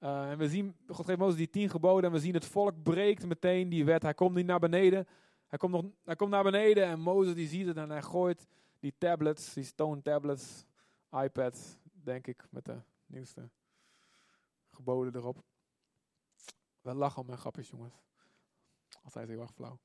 uh, 0.00 0.30
en 0.30 0.38
we 0.38 0.48
zien, 0.48 0.76
God 0.86 1.06
geeft 1.06 1.18
Mozes 1.18 1.36
die 1.36 1.50
tien 1.50 1.70
geboden 1.70 2.04
en 2.04 2.16
we 2.16 2.22
zien 2.22 2.34
het 2.34 2.44
volk 2.44 2.82
breekt 2.82 3.26
meteen 3.26 3.68
die 3.68 3.84
wet. 3.84 4.02
Hij 4.02 4.14
komt 4.14 4.34
niet 4.34 4.46
naar 4.46 4.60
beneden, 4.60 5.06
hij 5.46 5.58
komt, 5.58 5.72
nog, 5.72 5.84
hij 6.04 6.16
komt 6.16 6.30
naar 6.30 6.44
beneden 6.44 6.84
en 6.84 7.00
Mozes 7.00 7.34
die 7.34 7.48
ziet 7.48 7.66
het 7.66 7.76
en 7.76 7.90
hij 7.90 8.02
gooit 8.02 8.46
die 8.78 8.94
tablets, 8.98 9.52
die 9.52 9.64
stone 9.64 10.02
tablets, 10.02 10.64
iPad, 11.10 11.78
denk 11.92 12.26
ik, 12.26 12.44
met 12.50 12.64
de 12.64 12.76
nieuwste 13.06 13.50
geboden 14.74 15.14
erop. 15.14 15.42
We 16.80 16.94
lachen 16.94 17.20
om 17.20 17.26
mijn 17.26 17.38
grapjes, 17.38 17.68
jongens. 17.68 17.94
Altijd 19.02 19.28
heel 19.28 19.40
erg 19.40 19.52
flauw. 19.52 19.78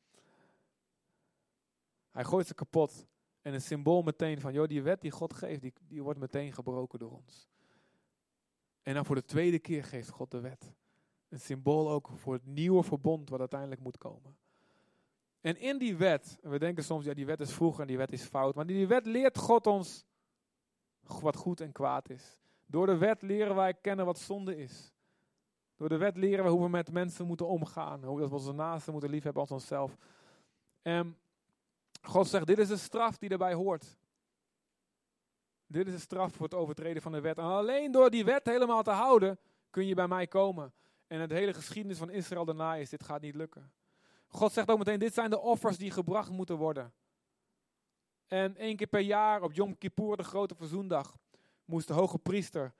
Hij 2.09 2.23
gooit 2.23 2.47
ze 2.47 2.53
kapot. 2.53 3.07
En 3.41 3.53
een 3.53 3.61
symbool 3.61 4.01
meteen 4.01 4.41
van, 4.41 4.53
joh, 4.53 4.67
die 4.67 4.81
wet 4.81 5.01
die 5.01 5.11
God 5.11 5.33
geeft, 5.33 5.61
die, 5.61 5.73
die 5.87 6.03
wordt 6.03 6.19
meteen 6.19 6.53
gebroken 6.53 6.99
door 6.99 7.11
ons. 7.11 7.49
En 8.81 8.93
dan 8.93 9.05
voor 9.05 9.15
de 9.15 9.25
tweede 9.25 9.59
keer 9.59 9.83
geeft 9.83 10.09
God 10.09 10.31
de 10.31 10.39
wet. 10.39 10.73
Een 11.29 11.39
symbool 11.39 11.89
ook 11.89 12.09
voor 12.15 12.33
het 12.33 12.45
nieuwe 12.45 12.83
verbond 12.83 13.29
wat 13.29 13.39
uiteindelijk 13.39 13.81
moet 13.81 13.97
komen. 13.97 14.37
En 15.41 15.59
in 15.59 15.77
die 15.77 15.97
wet, 15.97 16.37
we 16.41 16.59
denken 16.59 16.83
soms, 16.83 17.05
ja, 17.05 17.13
die 17.13 17.25
wet 17.25 17.39
is 17.39 17.53
vroeg 17.53 17.79
en 17.79 17.87
die 17.87 17.97
wet 17.97 18.11
is 18.11 18.23
fout. 18.23 18.55
Maar 18.55 18.65
die 18.65 18.87
wet 18.87 19.05
leert 19.05 19.37
God 19.37 19.67
ons 19.67 20.05
wat 21.01 21.35
goed 21.35 21.61
en 21.61 21.71
kwaad 21.71 22.09
is. 22.09 22.39
Door 22.69 22.85
de 22.85 22.97
wet 22.97 23.21
leren 23.21 23.55
wij 23.55 23.73
kennen 23.73 24.05
wat 24.05 24.19
zonde 24.19 24.57
is. 24.57 24.93
Door 25.75 25.89
de 25.89 25.97
wet 25.97 26.17
leren 26.17 26.43
we 26.43 26.49
hoe 26.49 26.61
we 26.61 26.69
met 26.69 26.91
mensen 26.91 27.25
moeten 27.25 27.47
omgaan. 27.47 28.03
Hoe 28.03 28.19
we 28.19 28.33
onze 28.33 28.51
naasten 28.51 28.91
moeten 28.91 29.09
liefhebben 29.09 29.41
als 29.41 29.51
onszelf. 29.51 29.97
En 30.81 31.17
God 32.01 32.27
zegt, 32.27 32.47
dit 32.47 32.57
is 32.57 32.67
de 32.67 32.77
straf 32.77 33.17
die 33.17 33.29
erbij 33.29 33.53
hoort. 33.53 33.97
Dit 35.67 35.87
is 35.87 35.93
de 35.93 35.99
straf 35.99 36.33
voor 36.33 36.45
het 36.45 36.53
overtreden 36.53 37.01
van 37.01 37.11
de 37.11 37.21
wet. 37.21 37.37
En 37.37 37.43
alleen 37.43 37.91
door 37.91 38.09
die 38.09 38.25
wet 38.25 38.45
helemaal 38.45 38.83
te 38.83 38.91
houden, 38.91 39.39
kun 39.69 39.85
je 39.85 39.95
bij 39.95 40.07
mij 40.07 40.27
komen. 40.27 40.73
En 41.07 41.19
het 41.19 41.31
hele 41.31 41.53
geschiedenis 41.53 41.97
van 41.97 42.09
Israël 42.09 42.45
daarna 42.45 42.75
is, 42.75 42.89
dit 42.89 43.03
gaat 43.03 43.21
niet 43.21 43.35
lukken. 43.35 43.71
God 44.27 44.51
zegt 44.51 44.69
ook 44.69 44.77
meteen, 44.77 44.99
dit 44.99 45.13
zijn 45.13 45.29
de 45.29 45.39
offers 45.39 45.77
die 45.77 45.91
gebracht 45.91 46.31
moeten 46.31 46.57
worden. 46.57 46.93
En 48.27 48.55
één 48.55 48.75
keer 48.75 48.87
per 48.87 48.99
jaar 48.99 49.41
op 49.41 49.53
Yom 49.53 49.77
Kippur, 49.77 50.17
de 50.17 50.23
grote 50.23 50.55
verzoendag, 50.55 51.17
moest 51.69 51.87
de 51.87 51.93
hoge 51.93 52.17
priester 52.17 52.73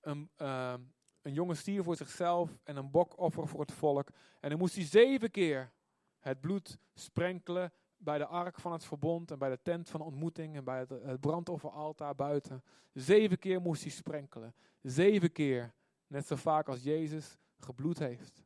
een, 0.00 0.30
uh, 0.36 0.74
een 1.22 1.32
jonge 1.32 1.54
stier 1.54 1.82
voor 1.82 1.96
zichzelf 1.96 2.58
en 2.62 2.76
een 2.76 2.90
bok 2.90 3.18
offeren 3.18 3.48
voor 3.48 3.60
het 3.60 3.72
volk. 3.72 4.10
En 4.40 4.50
dan 4.50 4.58
moest 4.58 4.74
hij 4.74 4.84
zeven 4.84 5.30
keer 5.30 5.72
het 6.18 6.40
bloed 6.40 6.78
sprenkelen 6.94 7.72
bij 7.96 8.18
de 8.18 8.26
ark 8.26 8.60
van 8.60 8.72
het 8.72 8.84
verbond 8.84 9.30
en 9.30 9.38
bij 9.38 9.50
de 9.50 9.62
tent 9.62 9.90
van 9.90 10.00
ontmoeting 10.00 10.56
en 10.56 10.64
bij 10.64 10.78
het, 10.78 10.90
het 10.90 11.20
brandofferaltaar 11.20 12.14
buiten. 12.14 12.64
Zeven 12.92 13.38
keer 13.38 13.60
moest 13.60 13.82
hij 13.82 13.90
sprenkelen. 13.90 14.54
Zeven 14.82 15.32
keer, 15.32 15.74
net 16.06 16.26
zo 16.26 16.36
vaak 16.36 16.68
als 16.68 16.82
Jezus 16.82 17.38
gebloed 17.58 17.98
heeft. 17.98 18.42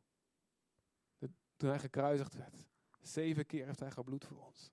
toen 1.57 1.69
hij 1.69 1.79
gekruisigd 1.79 2.35
werd. 2.35 2.65
Zeven 3.01 3.45
keer 3.45 3.65
heeft 3.65 3.79
hij 3.79 3.91
gebloed 3.91 4.25
voor 4.25 4.45
ons. 4.45 4.71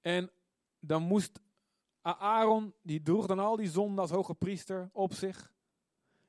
En 0.00 0.30
dan 0.84 1.02
moest 1.02 1.40
Aaron, 2.02 2.74
die 2.82 3.02
droeg 3.02 3.26
dan 3.26 3.38
al 3.38 3.56
die 3.56 3.70
zonden 3.70 3.98
als 3.98 4.10
hoge 4.10 4.34
priester 4.34 4.90
op 4.92 5.12
zich. 5.12 5.52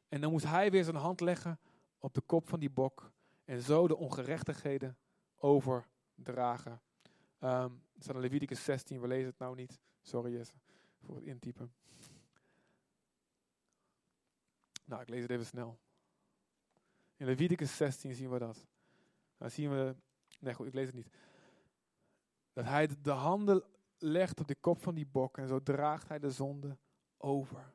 En 0.08 0.22
dan 0.22 0.32
moest 0.32 0.46
hij 0.46 0.72
weer 0.72 0.84
zijn 0.84 0.96
hand 0.96 1.20
leggen 1.20 1.60
op 1.98 2.14
de 2.14 2.22
kop 2.22 2.50
van 2.50 2.60
die 2.60 2.70
bok. 2.70 3.12
En 3.46 3.62
zo 3.62 3.88
de 3.88 3.96
ongerechtigheden 3.96 4.98
overdragen. 5.36 6.82
Um, 7.40 7.84
het 7.94 8.04
staat 8.04 8.16
in 8.16 8.22
Leviticus 8.22 8.64
16, 8.64 9.02
we 9.02 9.08
lezen 9.08 9.30
het 9.30 9.38
nou 9.38 9.56
niet. 9.56 9.80
Sorry 10.02 10.32
Jesse, 10.32 10.54
voor 11.02 11.16
het 11.16 11.26
intypen. 11.26 11.74
Nou, 14.86 15.02
ik 15.02 15.10
lees 15.10 15.22
het 15.22 15.32
even 15.32 15.46
snel. 15.46 15.80
In 17.16 17.26
Leviticus 17.26 17.78
16 17.78 18.14
zien 18.14 18.30
we 18.30 18.40
dat. 18.40 18.66
Dan 19.38 19.52
zien 19.52 19.70
we, 19.70 19.96
nee 20.40 20.54
goed, 20.54 20.68
ik 20.68 20.74
lees 20.74 20.86
het 20.86 20.96
niet. 20.96 21.10
Dat 22.54 22.66
hij 22.66 22.90
de 23.02 23.12
handen 23.12 23.64
legt 24.04 24.40
op 24.40 24.48
de 24.48 24.56
kop 24.56 24.82
van 24.82 24.96
die 24.96 25.08
bok 25.12 25.38
en 25.38 25.48
zo 25.48 25.64
draagt 25.64 26.08
hij 26.08 26.20
de 26.20 26.32
zonde 26.32 26.78
over. 27.18 27.74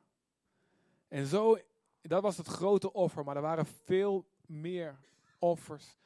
En 1.07 1.25
zo, 1.25 1.57
dat 2.01 2.21
was 2.21 2.37
het 2.37 2.47
grote 2.47 2.93
offer, 2.93 3.23
maar 3.23 3.35
er 3.35 3.41
waren 3.41 3.65
veel 3.65 4.25
meer 4.45 4.99
offers 5.39 5.97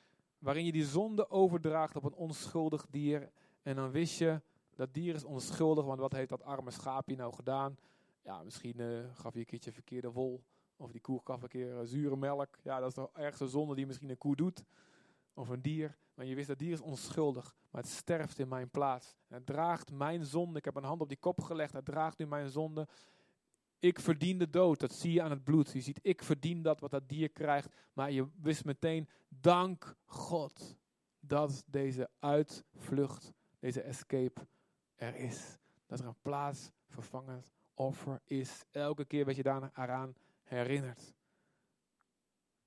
waarin 0.44 0.66
je 0.66 0.72
die 0.72 0.86
zonde 0.86 1.30
overdraagt 1.30 1.96
op 1.96 2.04
een 2.04 2.14
onschuldig 2.14 2.86
dier. 2.90 3.32
En 3.62 3.76
dan 3.76 3.92
wist 3.92 4.18
je, 4.18 4.42
dat 4.76 4.94
dier 4.94 5.16
is 5.16 5.24
onschuldig, 5.24 5.86
want 5.86 6.00
wat 6.00 6.12
heeft 6.12 6.30
dat 6.30 6.44
arme 6.44 6.72
schaapje 6.72 7.16
nou 7.16 7.34
gedaan? 7.34 7.78
Ja, 8.22 8.44
misschien 8.44 8.80
uh, 8.80 9.06
gaf 9.14 9.34
je 9.34 9.40
een 9.40 9.46
keertje 9.46 9.72
verkeerde 9.72 10.12
wol. 10.12 10.44
Of 10.78 10.92
die 10.92 11.02
koe 11.02 11.22
gaf 11.24 11.42
een 11.42 11.50
keer 11.50 11.74
uh, 11.74 11.80
zure 11.84 12.18
melk. 12.18 12.58
Ja, 12.64 12.80
dat 12.80 12.90
is 12.90 12.96
de 12.96 13.10
ergste 13.14 13.48
zonde 13.48 13.76
die 13.76 13.86
misschien 13.86 14.10
een 14.10 14.18
koe 14.18 14.36
doet. 14.36 14.64
Of 15.34 15.50
een 15.50 15.62
dier. 15.62 15.98
Maar 16.14 16.26
je 16.26 16.36
wist 16.36 16.48
dat 16.48 16.58
dier 16.58 16.72
is 16.72 16.82
onschuldig. 16.82 17.56
Maar 17.72 17.82
het 17.82 17.92
sterft 17.92 18.40
in 18.40 18.48
mijn 18.48 18.70
plaats. 18.70 19.16
Het 19.28 19.46
draagt 19.46 19.92
mijn 19.92 20.26
zonde. 20.26 20.58
Ik 20.58 20.66
heb 20.66 20.76
een 20.76 20.84
hand 20.84 21.02
op 21.02 21.08
die 21.08 21.18
kop 21.18 21.42
gelegd. 21.42 21.74
Het 21.74 21.86
draagt 21.86 22.18
nu 22.18 22.28
mijn 22.28 22.50
zonde. 22.50 22.88
Ik 23.80 24.00
verdien 24.00 24.38
de 24.38 24.50
dood, 24.50 24.80
dat 24.80 24.94
zie 24.94 25.14
je 25.14 25.22
aan 25.22 25.30
het 25.30 25.44
bloed. 25.44 25.72
Je 25.72 25.82
ziet, 25.82 26.00
ik 26.02 26.24
verdien 26.24 26.62
dat 26.62 26.80
wat 26.80 26.92
dat 26.92 27.10
dier 27.10 27.30
krijgt. 27.30 27.74
Maar 27.94 28.12
je 28.12 28.28
wist 28.42 28.66
meteen, 28.66 29.10
dank 29.28 29.96
God 30.06 30.78
dat 31.20 31.64
deze 31.68 32.10
uitvlucht, 32.20 33.34
deze 33.60 33.82
escape 33.82 34.48
er 34.96 35.16
is. 35.16 35.58
Dat 35.86 36.00
er 36.00 36.06
een 36.06 36.22
plaatsvervangend 36.22 37.52
offer 37.74 38.22
is. 38.24 38.66
Elke 38.72 39.06
keer 39.06 39.26
werd 39.26 39.38
je 39.38 39.44
daar 39.44 39.72
eraan 39.74 40.16
herinnerd. 40.44 41.14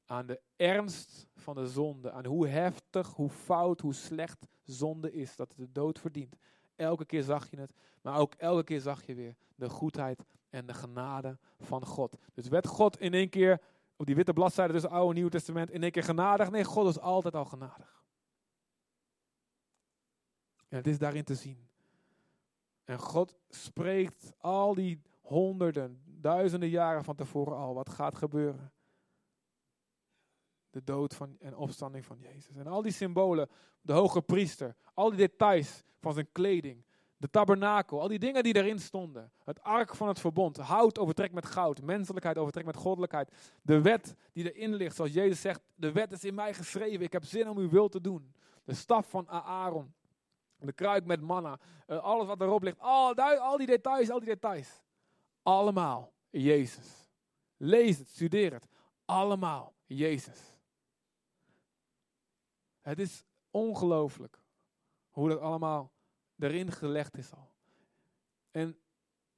Aan 0.07 0.27
de 0.27 0.41
ernst 0.57 1.27
van 1.35 1.55
de 1.55 1.67
zonde. 1.67 2.11
Aan 2.11 2.27
hoe 2.27 2.49
heftig, 2.49 3.13
hoe 3.13 3.31
fout, 3.31 3.81
hoe 3.81 3.95
slecht 3.95 4.47
zonde 4.63 5.13
is. 5.13 5.37
Dat 5.37 5.49
het 5.49 5.59
de 5.59 5.73
dood 5.73 5.99
verdient. 5.99 6.37
Elke 6.77 7.05
keer 7.05 7.23
zag 7.23 7.51
je 7.51 7.59
het, 7.59 7.73
maar 8.03 8.19
ook 8.19 8.35
elke 8.35 8.65
keer 8.65 8.81
zag 8.81 9.07
je 9.07 9.15
weer 9.15 9.37
de 9.55 9.69
goedheid 9.69 10.25
en 10.51 10.67
de 10.67 10.75
genade 10.75 11.39
van 11.61 11.87
God. 11.87 12.17
Dus 12.35 12.49
werd 12.49 12.67
God 12.67 13.01
in 13.01 13.15
één 13.15 13.29
keer 13.29 13.61
op 13.97 14.07
die 14.07 14.15
witte 14.15 14.33
bladzijde 14.33 14.73
tussen 14.73 14.91
Oude 14.91 15.09
en 15.09 15.15
Nieuw 15.15 15.29
Testament 15.29 15.71
in 15.71 15.83
één 15.83 15.91
keer 15.91 16.03
genadig? 16.03 16.51
Nee, 16.51 16.65
God 16.65 16.89
is 16.89 17.01
altijd 17.01 17.35
al 17.35 17.45
genadig. 17.45 18.05
En 20.69 20.77
het 20.77 20.87
is 20.87 20.99
daarin 20.99 21.25
te 21.25 21.35
zien. 21.35 21.69
En 22.85 22.99
God 22.99 23.37
spreekt 23.49 24.33
al 24.39 24.75
die 24.75 25.03
honderden, 25.21 26.03
duizenden 26.05 26.69
jaren 26.69 27.05
van 27.05 27.15
tevoren 27.15 27.57
al 27.57 27.75
wat 27.75 27.91
gaat 27.91 28.17
gebeuren 28.17 28.73
de 30.77 30.85
dood 30.85 31.15
van, 31.15 31.37
en 31.39 31.57
opstanding 31.57 32.05
van 32.05 32.19
Jezus. 32.21 32.57
En 32.57 32.67
al 32.67 32.83
die 32.83 32.93
symbolen, 32.93 33.49
de 33.81 33.93
hoge 33.93 34.23
priester, 34.23 34.75
al 34.95 35.09
die 35.09 35.19
details 35.19 35.83
van 36.01 36.13
zijn 36.13 36.29
kleding, 36.33 36.85
de 37.17 37.31
tabernakel, 37.31 38.01
al 38.01 38.09
die 38.09 38.19
dingen 38.19 38.43
die 38.43 38.57
erin 38.57 38.79
stonden. 38.79 39.33
Het 39.45 39.63
ark 39.63 39.95
van 39.95 40.09
het 40.09 40.21
verbond, 40.21 40.57
hout 40.57 40.99
overtrekt 40.99 41.35
met 41.35 41.47
goud, 41.47 41.83
menselijkheid 41.83 42.39
overtrekt 42.39 42.67
met 42.67 42.77
goddelijkheid. 42.77 43.33
De 43.63 43.81
wet 43.81 44.15
die 44.33 44.53
erin 44.53 44.75
ligt, 44.75 44.97
zoals 44.97 45.13
Jezus 45.13 45.41
zegt, 45.41 45.61
de 45.75 45.93
wet 45.93 46.13
is 46.13 46.25
in 46.25 46.35
mij 46.35 46.55
geschreven, 46.55 47.05
ik 47.05 47.13
heb 47.13 47.25
zin 47.25 47.49
om 47.49 47.59
uw 47.59 47.69
wil 47.69 47.89
te 47.89 48.01
doen. 48.01 48.35
De 48.65 48.75
staf 48.75 49.11
van 49.11 49.29
Aaron, 49.29 49.95
de 50.59 50.73
kruik 50.73 51.05
met 51.05 51.21
manna, 51.21 51.59
eh, 51.87 51.99
alles 51.99 52.27
wat 52.27 52.41
erop 52.41 52.63
ligt, 52.63 52.79
al, 52.79 53.15
al 53.15 53.57
die 53.57 53.67
details, 53.67 54.11
al 54.11 54.19
die 54.19 54.29
details. 54.29 54.83
Allemaal 55.43 56.13
Jezus. 56.31 57.11
Lees 57.57 57.99
het, 57.99 58.09
studeer 58.09 58.53
het. 58.53 58.67
Allemaal 59.05 59.75
Jezus. 59.87 60.56
Het 62.87 62.99
is 62.99 63.25
ongelooflijk 63.51 64.39
hoe 65.11 65.29
dat 65.29 65.41
allemaal 65.41 65.93
erin 66.39 66.73
gelegd 66.73 67.17
is 67.17 67.33
al. 67.33 67.51
En 68.51 68.79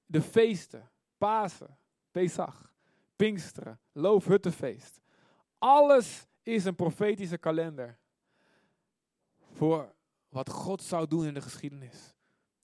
de 0.06 0.22
feesten, 0.22 0.90
Pasen, 1.18 1.78
Pesach, 2.10 2.72
Pinksteren, 3.16 3.80
Loofhuttenfeest. 3.92 5.00
Alles 5.58 6.26
is 6.42 6.64
een 6.64 6.74
profetische 6.74 7.38
kalender 7.38 7.98
voor 9.52 9.94
wat 10.28 10.50
God 10.50 10.82
zou 10.82 11.06
doen 11.06 11.26
in 11.26 11.34
de 11.34 11.40
geschiedenis. 11.40 12.14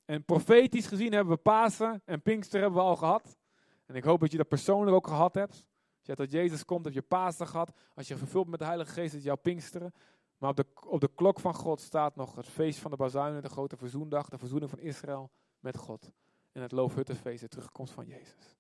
En 0.05 0.25
profetisch 0.25 0.87
gezien 0.87 1.13
hebben 1.13 1.35
we 1.35 1.41
Pasen 1.41 2.03
en 2.05 2.23
Pinkster 2.23 2.61
hebben 2.61 2.79
we 2.79 2.87
al 2.87 2.97
gehad. 2.97 3.39
En 3.87 3.95
ik 3.95 4.05
hoop 4.05 4.21
dat 4.21 4.31
je 4.31 4.37
dat 4.37 4.49
persoonlijk 4.49 4.97
ook 4.97 5.07
gehad 5.07 5.35
hebt. 5.35 5.67
Als 6.07 6.07
je 6.07 6.15
tot 6.15 6.31
Jezus 6.31 6.65
komt, 6.65 6.85
heb 6.85 6.95
je 6.95 7.03
Pasen 7.03 7.47
gehad. 7.47 7.73
Als 7.95 8.09
je 8.09 8.17
vervuld 8.17 8.49
met 8.49 8.59
de 8.59 8.65
Heilige 8.65 8.93
Geest, 8.93 9.15
is 9.15 9.23
jouw 9.23 9.37
Pinksteren. 9.37 9.93
Maar 10.39 10.51
op 10.51 10.57
de, 10.57 10.67
op 10.87 11.01
de 11.01 11.11
klok 11.15 11.41
van 11.41 11.55
God 11.55 11.81
staat 11.81 12.17
nog 12.17 12.35
het 12.35 12.49
feest 12.49 12.79
van 12.79 12.91
de 12.91 12.97
bazuinen, 12.97 13.43
de 13.43 13.49
grote 13.49 13.77
verzoendag, 13.77 14.29
de 14.29 14.39
verzoening 14.39 14.71
van 14.71 14.81
Israël 14.81 15.31
met 15.61 15.77
God. 15.77 16.11
En 16.53 16.63
het 16.63 16.73
Loofhuttenfeest, 16.73 17.41
de 17.41 17.49
terugkomst 17.49 17.93
van 17.93 18.07
Jezus. 18.07 18.57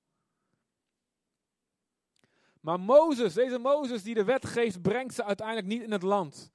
Maar 2.60 2.80
Mozes, 2.80 3.34
deze 3.34 3.58
Mozes 3.58 4.02
die 4.02 4.14
de 4.14 4.24
wet 4.24 4.46
geeft, 4.46 4.82
brengt 4.82 5.14
ze 5.14 5.24
uiteindelijk 5.24 5.66
niet 5.66 5.82
in 5.82 5.92
het 5.92 6.02
land. 6.02 6.52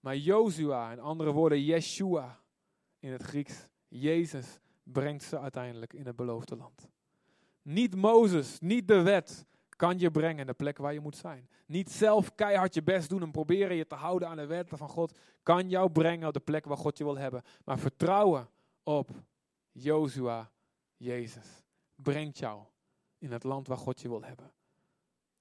Maar 0.00 0.16
Jozua, 0.16 0.92
in 0.92 1.00
andere 1.00 1.32
woorden 1.32 1.62
Yeshua 1.62 2.40
in 2.98 3.12
het 3.12 3.22
Grieks, 3.22 3.66
Jezus, 3.88 4.58
brengt 4.82 5.22
ze 5.22 5.38
uiteindelijk 5.38 5.92
in 5.92 6.06
het 6.06 6.16
beloofde 6.16 6.56
land. 6.56 6.88
Niet 7.62 7.96
Mozes, 7.96 8.58
niet 8.60 8.88
de 8.88 9.02
wet 9.02 9.46
kan 9.78 9.98
je 9.98 10.10
brengen 10.10 10.38
in 10.38 10.46
de 10.46 10.52
plek 10.52 10.78
waar 10.78 10.92
je 10.92 11.00
moet 11.00 11.16
zijn. 11.16 11.48
Niet 11.66 11.90
zelf 11.90 12.34
keihard 12.34 12.74
je 12.74 12.82
best 12.82 13.08
doen 13.08 13.22
en 13.22 13.30
proberen 13.30 13.76
je 13.76 13.86
te 13.86 13.94
houden 13.94 14.28
aan 14.28 14.36
de 14.36 14.46
wetten 14.46 14.78
van 14.78 14.88
God 14.88 15.18
kan 15.42 15.68
jou 15.68 15.90
brengen 15.90 16.26
op 16.26 16.32
de 16.32 16.40
plek 16.40 16.64
waar 16.64 16.76
God 16.76 16.98
je 16.98 17.04
wil 17.04 17.18
hebben. 17.18 17.42
Maar 17.64 17.78
vertrouwen 17.78 18.48
op 18.82 19.10
Jozua, 19.72 20.50
Jezus, 20.96 21.64
brengt 21.94 22.38
jou 22.38 22.62
in 23.18 23.32
het 23.32 23.44
land 23.44 23.66
waar 23.66 23.76
God 23.76 24.00
je 24.00 24.08
wil 24.08 24.22
hebben. 24.22 24.50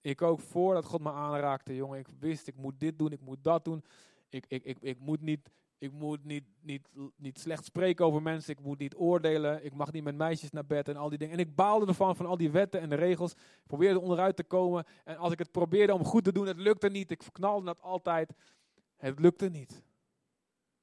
Ik 0.02 0.22
ook 0.22 0.40
voordat 0.40 0.86
God 0.86 1.02
me 1.02 1.12
aanraakte, 1.12 1.76
jongen, 1.76 2.00
ik 2.00 2.08
wist 2.20 2.48
ik 2.48 2.56
moet 2.56 2.80
dit 2.80 3.00
doen, 3.00 3.12
ik 3.12 3.22
moet 3.22 3.44
dat 3.44 3.66
doen. 3.66 3.84
Ik, 4.30 4.46
ik, 4.48 4.64
ik, 4.64 4.78
ik 4.82 5.00
moet 5.00 5.22
niet 5.22 5.50
ik 5.78 5.92
moet 5.92 6.24
niet, 6.24 6.44
niet, 6.62 6.88
niet 7.16 7.40
slecht 7.40 7.66
spreken 7.66 8.06
over 8.06 8.22
mensen. 8.22 8.54
Ik 8.54 8.60
moet 8.60 8.80
niet 8.80 8.96
oordelen. 8.96 9.66
Ik 9.66 9.74
mag 9.74 9.92
niet 9.92 10.04
met 10.04 10.16
meisjes 10.16 10.52
naar 10.52 10.66
bed 10.66 10.88
en 10.88 10.98
al 10.98 11.10
die 11.10 11.18
dingen. 11.18 11.34
En 11.34 11.40
ik 11.40 11.56
baalde 11.56 11.86
ervan, 11.86 12.16
van 12.16 12.26
al 12.26 12.38
die 12.38 12.52
wetten 12.52 12.82
en 12.82 12.90
de 12.90 12.96
regels. 12.96 13.32
Ik 13.34 13.68
probeerde 13.68 14.00
onderuit 14.00 14.36
te 14.36 14.44
komen. 14.44 14.86
En 15.04 15.18
als 15.18 15.32
ik 15.32 15.40
het 15.40 15.52
probeerde 15.52 15.94
om 15.94 16.04
goed 16.04 16.24
te 16.24 16.32
doen, 16.32 16.48
het 16.48 16.58
lukte 16.58 16.90
niet. 16.90 17.12
Ik 17.12 17.24
verknalde 17.24 17.66
dat 17.66 17.82
altijd. 17.82 18.34
Het 18.96 19.20
lukte 19.20 19.50
niet. 19.50 19.84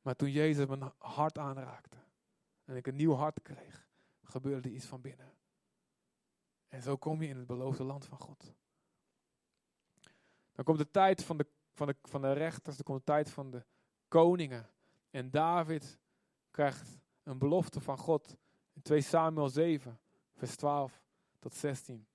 Maar 0.03 0.17
toen 0.17 0.31
Jezus 0.31 0.67
mijn 0.67 0.93
hart 0.99 1.39
aanraakte. 1.39 1.97
En 2.65 2.77
ik 2.77 2.87
een 2.87 2.97
nieuw 2.97 3.15
hart 3.15 3.43
kreeg. 3.43 3.87
Gebeurde 4.23 4.71
iets 4.71 4.87
van 4.87 5.01
binnen. 5.01 5.33
En 6.69 6.83
zo 6.83 6.97
kom 6.97 7.23
je 7.23 7.29
in 7.29 7.37
het 7.37 7.47
beloofde 7.47 7.85
land 7.85 8.07
van 8.07 8.19
God. 8.19 8.55
Dan 10.53 10.65
komt 10.65 10.79
de 10.79 10.91
tijd 10.91 11.25
van 11.25 11.37
de, 11.37 11.47
van 11.73 11.87
de, 11.87 11.97
van 12.03 12.23
de 12.23 12.33
rechters. 12.33 12.77
Dan 12.77 12.85
komt 12.85 12.99
de 12.99 13.05
tijd 13.05 13.31
van 13.31 13.51
de 13.51 13.65
koningen. 14.09 14.69
En 15.15 15.31
David 15.31 15.99
krijgt 16.51 16.99
een 17.23 17.39
belofte 17.39 17.81
van 17.81 17.99
God 17.99 18.37
in 18.73 18.83
2 18.83 19.01
Samuel 19.01 19.49
7, 19.49 20.01
vers 20.35 20.57
12 20.57 21.03
tot 21.39 21.55
16. 21.55 22.07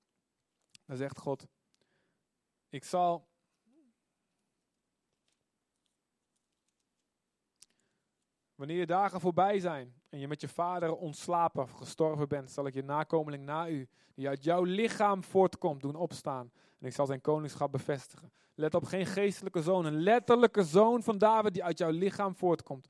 Dan 0.86 0.98
zegt 0.98 1.18
God, 1.18 1.48
ik 2.70 2.84
zal 2.84 3.28
Wanneer 8.56 8.78
je 8.78 8.86
dagen 8.86 9.20
voorbij 9.20 9.60
zijn 9.60 9.99
en 10.10 10.20
je 10.20 10.28
met 10.28 10.42
je 10.42 10.48
vader 10.48 10.96
ontslapen 10.96 11.64
of 11.64 11.72
gestorven 11.72 12.28
bent, 12.28 12.52
zal 12.52 12.68
ik 12.68 12.74
je 12.74 12.84
nakomeling 12.84 13.46
na 13.46 13.70
u, 13.70 13.88
die 14.14 14.28
uit 14.28 14.44
jouw 14.44 14.64
lichaam 14.64 15.24
voortkomt, 15.24 15.82
doen 15.82 15.96
opstaan. 15.96 16.52
En 16.80 16.88
ik 16.88 16.94
zal 16.94 17.06
zijn 17.06 17.22
koningschap 17.22 17.72
bevestigen. 17.72 18.32
Let 18.56 18.76
op, 18.76 18.84
geen 18.84 19.06
geestelijke 19.06 19.62
zoon, 19.62 19.86
een 19.86 20.02
letterlijke 20.02 20.64
zoon 20.64 21.04
van 21.04 21.18
David 21.18 21.54
die 21.54 21.64
uit 21.64 21.78
jouw 21.78 21.90
lichaam 21.90 22.36
voortkomt. 22.36 22.88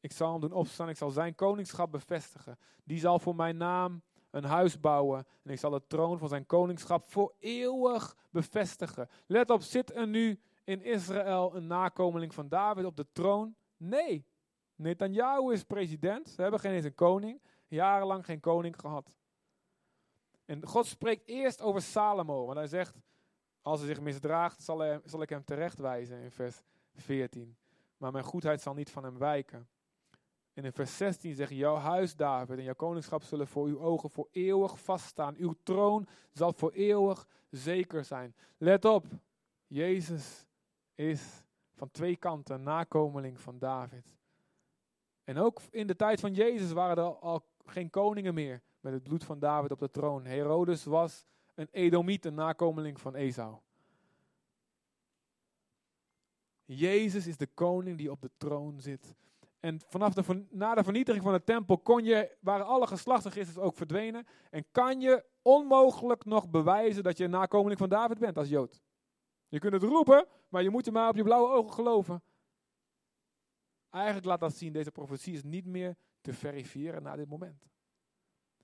Ik 0.00 0.12
zal 0.12 0.30
hem 0.30 0.40
doen 0.40 0.52
opstaan, 0.52 0.88
ik 0.88 0.96
zal 0.96 1.10
zijn 1.10 1.34
koningschap 1.34 1.90
bevestigen. 1.90 2.58
Die 2.84 2.98
zal 2.98 3.18
voor 3.18 3.36
mijn 3.36 3.56
naam 3.56 4.02
een 4.30 4.44
huis 4.44 4.80
bouwen 4.80 5.26
en 5.42 5.50
ik 5.50 5.58
zal 5.58 5.70
de 5.70 5.86
troon 5.86 6.18
van 6.18 6.28
zijn 6.28 6.46
koningschap 6.46 7.10
voor 7.10 7.34
eeuwig 7.38 8.16
bevestigen. 8.30 9.08
Let 9.26 9.50
op, 9.50 9.62
zit 9.62 9.94
er 9.94 10.06
nu 10.06 10.40
in 10.64 10.82
Israël 10.82 11.56
een 11.56 11.66
nakomeling 11.66 12.34
van 12.34 12.48
David 12.48 12.84
op 12.84 12.96
de 12.96 13.06
troon? 13.12 13.54
Nee, 13.76 14.26
Netanyahu 14.80 15.52
is 15.52 15.64
president. 15.64 16.28
Ze 16.28 16.42
hebben 16.42 16.60
geen 16.60 16.72
eens 16.72 16.84
een 16.84 16.94
koning. 16.94 17.40
Jarenlang 17.66 18.24
geen 18.24 18.40
koning 18.40 18.80
gehad. 18.80 19.16
En 20.44 20.66
God 20.66 20.86
spreekt 20.86 21.28
eerst 21.28 21.62
over 21.62 21.82
Salomo. 21.82 22.44
Want 22.44 22.58
hij 22.58 22.66
zegt, 22.66 22.96
als 23.62 23.78
hij 23.78 23.88
zich 23.88 24.00
misdraagt, 24.00 24.62
zal, 24.62 25.00
zal 25.04 25.22
ik 25.22 25.28
hem 25.28 25.44
terechtwijzen 25.44 26.18
in 26.22 26.30
vers 26.30 26.62
14. 26.94 27.56
Maar 27.96 28.12
mijn 28.12 28.24
goedheid 28.24 28.60
zal 28.60 28.74
niet 28.74 28.90
van 28.90 29.04
hem 29.04 29.18
wijken. 29.18 29.68
En 30.52 30.64
in 30.64 30.72
vers 30.72 30.96
16 30.96 31.34
zegt, 31.34 31.52
jouw 31.52 31.76
huis 31.76 32.16
David 32.16 32.58
en 32.58 32.64
jouw 32.64 32.74
koningschap 32.74 33.22
zullen 33.22 33.46
voor 33.46 33.66
uw 33.66 33.80
ogen 33.80 34.10
voor 34.10 34.28
eeuwig 34.30 34.80
vaststaan. 34.80 35.34
Uw 35.36 35.54
troon 35.62 36.08
zal 36.32 36.52
voor 36.52 36.72
eeuwig 36.72 37.26
zeker 37.50 38.04
zijn. 38.04 38.34
Let 38.58 38.84
op, 38.84 39.06
Jezus 39.66 40.46
is 40.94 41.42
van 41.74 41.90
twee 41.90 42.16
kanten 42.16 42.62
nakomeling 42.62 43.40
van 43.40 43.58
David. 43.58 44.18
En 45.30 45.38
ook 45.38 45.60
in 45.70 45.86
de 45.86 45.96
tijd 45.96 46.20
van 46.20 46.34
Jezus 46.34 46.72
waren 46.72 47.04
er 47.04 47.18
al 47.18 47.44
geen 47.64 47.90
koningen 47.90 48.34
meer 48.34 48.62
met 48.80 48.92
het 48.92 49.02
bloed 49.02 49.24
van 49.24 49.38
David 49.38 49.70
op 49.70 49.78
de 49.78 49.90
troon. 49.90 50.24
Herodes 50.24 50.84
was 50.84 51.24
een 51.54 51.68
Edomiet, 51.70 52.24
een 52.24 52.34
nakomeling 52.34 53.00
van 53.00 53.14
Esau. 53.14 53.56
Jezus 56.64 57.26
is 57.26 57.36
de 57.36 57.46
koning 57.46 57.98
die 57.98 58.10
op 58.10 58.20
de 58.20 58.30
troon 58.36 58.80
zit. 58.80 59.14
En 59.60 59.80
vanaf 59.88 60.14
de, 60.14 60.44
na 60.48 60.74
de 60.74 60.84
vernietiging 60.84 61.24
van 61.24 61.32
de 61.32 61.44
tempel 61.44 61.78
kon 61.78 62.04
je, 62.04 62.36
waren 62.40 62.66
alle 62.66 62.86
geslachtsregisters 62.86 63.58
ook 63.58 63.76
verdwenen. 63.76 64.26
En 64.50 64.64
kan 64.70 65.00
je 65.00 65.24
onmogelijk 65.42 66.24
nog 66.24 66.48
bewijzen 66.48 67.02
dat 67.02 67.18
je 67.18 67.24
een 67.24 67.30
nakomeling 67.30 67.78
van 67.78 67.88
David 67.88 68.18
bent 68.18 68.36
als 68.36 68.48
Jood. 68.48 68.82
Je 69.48 69.58
kunt 69.58 69.72
het 69.72 69.82
roepen, 69.82 70.26
maar 70.48 70.62
je 70.62 70.70
moet 70.70 70.86
er 70.86 70.92
maar 70.92 71.08
op 71.08 71.16
je 71.16 71.22
blauwe 71.22 71.48
ogen 71.48 71.72
geloven. 71.72 72.22
Eigenlijk 73.90 74.26
laat 74.26 74.40
dat 74.40 74.54
zien, 74.54 74.72
deze 74.72 74.90
profetie 74.90 75.34
is 75.34 75.42
niet 75.42 75.66
meer 75.66 75.96
te 76.20 76.32
verifiëren 76.32 77.02
na 77.02 77.16
dit 77.16 77.28
moment. 77.28 77.68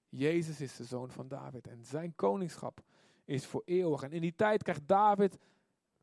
Jezus 0.08 0.60
is 0.60 0.76
de 0.76 0.84
zoon 0.84 1.10
van 1.10 1.28
David 1.28 1.66
en 1.66 1.84
zijn 1.84 2.14
koningschap 2.14 2.80
is 3.24 3.46
voor 3.46 3.62
eeuwig. 3.64 4.02
En 4.02 4.12
in 4.12 4.20
die 4.20 4.34
tijd 4.34 4.62
krijgt 4.62 4.88
David 4.88 5.38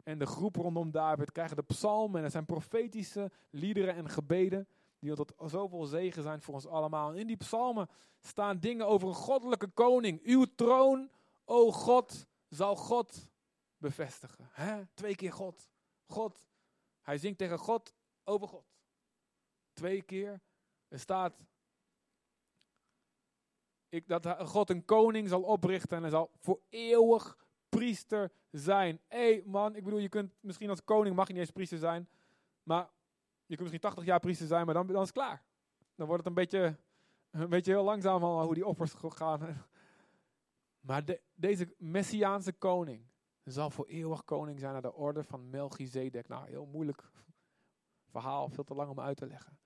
en 0.04 0.20
de 0.20 0.26
groep 0.26 0.56
rondom 0.56 0.92
David 0.92 1.32
krijgen 1.32 1.56
de 1.56 1.64
psalmen 1.64 2.18
en 2.18 2.24
er 2.24 2.32
zijn 2.32 2.46
profetische 2.46 3.32
liederen 3.50 3.96
en 3.96 4.10
gebeden 4.10 4.68
die 5.00 5.14
tot 5.14 5.34
zoveel 5.46 5.86
zegen 5.86 6.24
zijn 6.24 6.42
voor 6.42 6.54
ons 6.54 6.68
allemaal. 6.68 7.12
En 7.12 7.18
in 7.18 7.28
die 7.28 7.38
psalmen 7.38 7.90
staan 8.20 8.60
dingen 8.60 8.88
over 8.88 9.08
een 9.08 9.14
goddelijke 9.14 9.68
koning. 9.68 10.22
Uw 10.24 10.46
troon, 10.56 11.10
o 11.46 11.72
God, 11.72 12.26
zal 12.50 12.76
God 12.76 13.28
bevestigen. 13.78 14.50
Twee 14.94 15.16
keer 15.16 15.34
God. 15.34 15.70
God. 16.06 16.48
Hij 17.02 17.18
zingt 17.18 17.38
tegen 17.38 17.58
God 17.58 17.94
over 18.24 18.48
God. 18.48 18.73
Twee 19.74 20.02
keer. 20.02 20.42
Er 20.88 21.00
staat 21.00 21.34
ik, 23.90 24.08
dat 24.08 24.28
God 24.40 24.70
een 24.70 24.86
koning 24.86 25.30
zal 25.30 25.42
oprichten 25.42 25.98
en 25.98 26.02
hij 26.02 26.12
zal 26.12 26.32
voor 26.40 26.60
eeuwig 26.70 27.38
priester 27.70 28.32
zijn. 28.52 29.00
Hé 29.08 29.18
hey 29.18 29.44
man, 29.46 29.76
ik 29.76 29.84
bedoel, 29.84 30.00
je 30.00 30.10
kunt 30.10 30.34
misschien 30.40 30.70
als 30.70 30.84
koning 30.84 31.16
mag 31.16 31.28
je 31.28 31.34
niet 31.34 31.42
eens 31.42 31.52
priester 31.52 31.78
zijn, 31.78 32.10
maar 32.64 32.90
je 33.46 33.56
kunt 33.56 33.60
misschien 33.60 33.80
80 33.80 34.06
jaar 34.06 34.20
priester 34.20 34.48
zijn, 34.48 34.66
maar 34.66 34.74
dan, 34.74 34.88
dan 34.88 34.96
is 34.96 35.02
het 35.02 35.12
klaar. 35.12 35.44
Dan 35.96 36.08
wordt 36.08 36.24
het 36.24 36.28
een 36.28 36.42
beetje, 36.42 36.78
een 37.32 37.50
beetje 37.50 37.72
heel 37.72 37.84
langzaam 37.84 38.24
al 38.24 38.46
hoe 38.46 38.54
die 38.54 38.66
offers 38.66 38.94
gaan. 38.98 39.42
Maar 40.84 41.06
de, 41.06 41.22
deze 41.34 41.76
messiaanse 41.78 42.54
koning 42.54 43.06
zal 43.44 43.70
voor 43.70 43.88
eeuwig 43.88 44.26
koning 44.26 44.60
zijn 44.60 44.74
naar 44.74 44.82
de 44.82 44.94
orde 44.94 45.24
van 45.24 45.50
Melchizedek. 45.50 46.28
Nou, 46.28 46.50
heel 46.50 46.66
moeilijk 46.66 47.12
verhaal, 48.06 48.50
veel 48.50 48.64
te 48.64 48.74
lang 48.74 48.90
om 48.90 49.00
uit 49.00 49.18
te 49.18 49.26
leggen. 49.26 49.58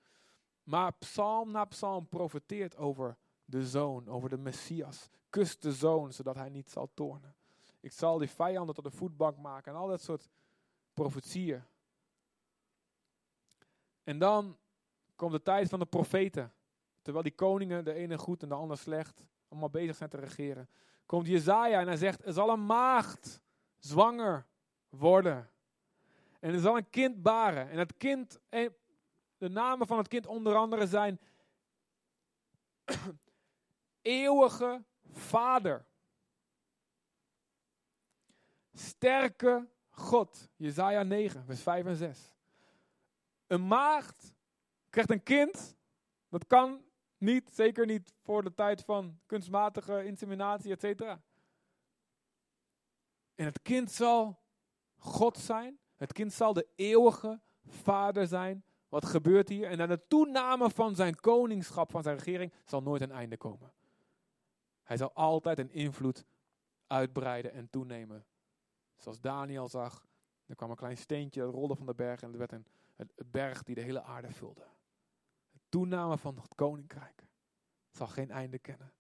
Maar 0.68 0.94
psalm 0.94 1.52
na 1.52 1.66
psalm 1.66 2.08
profeteert 2.08 2.78
over 2.78 3.18
de 3.46 3.68
zoon, 3.68 4.08
over 4.08 4.30
de 4.30 4.38
Messias. 4.38 5.10
Kust 5.30 5.62
de 5.62 5.72
zoon, 5.72 6.14
zodat 6.14 6.36
hij 6.36 6.50
niet 6.50 6.70
zal 6.70 6.90
toornen. 6.94 7.36
Ik 7.80 7.92
zal 7.92 8.18
die 8.18 8.30
vijanden 8.30 8.76
tot 8.76 8.86
een 8.86 8.92
voetbank 8.92 9.38
maken 9.38 9.72
en 9.72 9.78
al 9.78 9.88
dat 9.88 10.02
soort 10.02 10.30
profetieën. 10.94 11.64
En 14.04 14.20
dan 14.20 14.58
komt 15.16 15.32
de 15.32 15.42
tijd 15.42 15.70
van 15.70 15.80
de 15.80 15.86
profeten. 15.86 16.54
Terwijl 17.02 17.24
die 17.24 17.36
koningen, 17.36 17.86
de 17.86 17.94
ene 17.94 18.18
goed 18.18 18.44
en 18.44 18.50
de 18.50 18.56
ander 18.56 18.78
slecht, 18.78 19.26
allemaal 19.50 19.70
bezig 19.70 19.96
zijn 19.96 20.10
te 20.10 20.18
regeren. 20.18 20.70
Komt 21.06 21.28
Jezaja 21.28 21.80
en 21.80 21.88
hij 21.88 21.98
zegt, 21.98 22.26
er 22.26 22.34
zal 22.34 22.50
een 22.50 22.66
maagd 22.66 23.42
zwanger 23.78 24.46
worden. 24.90 25.50
En 26.40 26.54
er 26.54 26.60
zal 26.60 26.78
een 26.78 26.90
kind 26.90 27.22
baren. 27.22 27.70
En 27.70 27.78
het 27.78 27.98
kind, 27.98 28.40
de 29.38 29.50
namen 29.50 29.88
van 29.88 29.98
het 29.98 30.08
kind 30.08 30.26
onder 30.26 30.56
andere 30.56 30.88
zijn 30.88 31.20
eeuwige 34.02 34.84
Vader. 35.12 35.86
Sterke 38.74 39.68
God. 39.90 40.50
Jezaja 40.56 41.04
9, 41.04 41.46
vers 41.46 41.62
5 41.62 41.86
en 41.86 41.96
6. 41.96 42.32
Een 43.48 43.68
maagd 43.68 44.34
krijgt 44.90 45.12
een 45.12 45.24
kind. 45.24 45.76
Dat 46.30 46.48
kan 46.48 46.86
niet, 47.18 47.50
zeker 47.54 47.86
niet 47.86 48.14
voor 48.22 48.44
de 48.44 48.54
tijd 48.54 48.84
van 48.84 49.20
kunstmatige 49.26 50.06
inseminatie, 50.06 50.72
et 50.72 50.82
cetera. 50.82 51.22
En 53.36 53.46
het 53.46 53.62
kind 53.62 53.92
zal 53.92 54.40
God 54.98 55.38
zijn. 55.38 55.80
Het 55.96 56.14
kind 56.14 56.34
zal 56.34 56.54
de 56.54 56.68
eeuwige 56.76 57.40
vader 57.66 58.28
zijn. 58.28 58.64
Wat 58.90 59.06
gebeurt 59.06 59.50
hier? 59.50 59.70
En 59.70 59.82
aan 59.82 59.88
de 59.88 60.08
toename 60.08 60.70
van 60.70 60.96
zijn 60.96 61.16
koningschap, 61.16 61.92
van 61.92 62.04
zijn 62.04 62.18
regering, 62.18 62.54
zal 62.66 62.82
nooit 62.82 63.02
een 63.02 63.12
einde 63.12 63.38
komen. 63.38 63.74
Hij 64.84 64.98
zal 64.98 65.14
altijd 65.14 65.60
een 65.60 65.72
invloed 65.72 66.26
uitbreiden 66.88 67.52
en 67.52 67.70
toenemen. 67.70 68.26
Zoals 68.96 69.22
Daniel 69.22 69.68
zag, 69.68 70.06
er 70.46 70.56
kwam 70.56 70.70
een 70.70 70.76
klein 70.76 70.98
steentje, 70.98 71.42
dat 71.42 71.54
rolde 71.54 71.76
van 71.76 71.86
de 71.86 71.94
berg 71.94 72.22
en 72.22 72.32
er 72.32 72.38
werd 72.38 72.52
een, 72.52 72.68
een 72.96 73.10
berg 73.26 73.64
die 73.64 73.76
de 73.76 73.82
hele 73.82 74.04
aarde 74.04 74.32
vulde. 74.32 74.66
De 75.52 75.60
toename 75.70 76.18
van 76.18 76.36
het 76.36 76.56
koninkrijk 76.56 77.28
zal 77.92 78.08
geen 78.08 78.32
einde 78.32 78.60
kennen. 78.60 78.94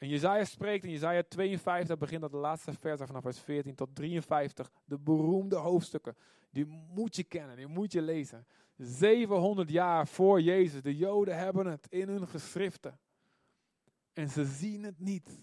En 0.00 0.08
Jezaja 0.08 0.44
spreekt 0.44 0.84
in 0.84 0.90
Jezaja 0.90 1.22
52, 1.22 1.98
begint 1.98 2.20
dat 2.20 2.30
de 2.30 2.36
laatste 2.36 2.72
vers 2.72 3.00
vanaf 3.04 3.22
vers 3.22 3.40
14 3.40 3.74
tot 3.74 3.94
53. 3.94 4.70
De 4.84 4.98
beroemde 4.98 5.56
hoofdstukken, 5.56 6.16
die 6.50 6.66
moet 6.66 7.16
je 7.16 7.24
kennen, 7.24 7.56
die 7.56 7.66
moet 7.66 7.92
je 7.92 8.02
lezen. 8.02 8.46
700 8.76 9.70
jaar 9.70 10.08
voor 10.08 10.40
Jezus, 10.40 10.82
de 10.82 10.96
Joden 10.96 11.38
hebben 11.38 11.66
het 11.66 11.86
in 11.88 12.08
hun 12.08 12.28
geschriften. 12.28 12.98
En 14.12 14.28
ze 14.28 14.44
zien 14.44 14.84
het 14.84 15.00
niet. 15.00 15.42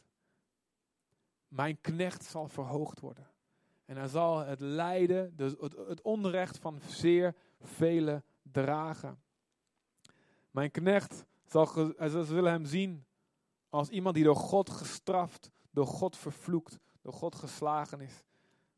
Mijn 1.48 1.82
knecht 1.82 2.24
zal 2.24 2.48
verhoogd 2.48 3.00
worden. 3.00 3.28
En 3.86 3.98
hij 3.98 4.08
zal 4.08 4.40
het 4.40 4.60
lijden, 4.60 5.34
het, 5.38 5.76
het 5.88 6.02
onrecht 6.02 6.58
van 6.58 6.80
zeer 6.88 7.36
vele 7.62 8.24
dragen. 8.42 9.22
Mijn 10.52 10.72
knecht 10.72 11.26
zal, 11.46 11.66
ze 11.98 12.24
zullen 12.24 12.52
hem 12.52 12.66
zien 12.66 13.07
als 13.70 13.90
iemand 13.90 14.16
die 14.16 14.24
door 14.24 14.36
God 14.36 14.70
gestraft, 14.70 15.50
door 15.72 15.88
God 15.88 16.18
vervloekt, 16.18 16.78
door 17.02 17.14
God 17.14 17.36
geslagen 17.36 18.02
is. 18.02 18.24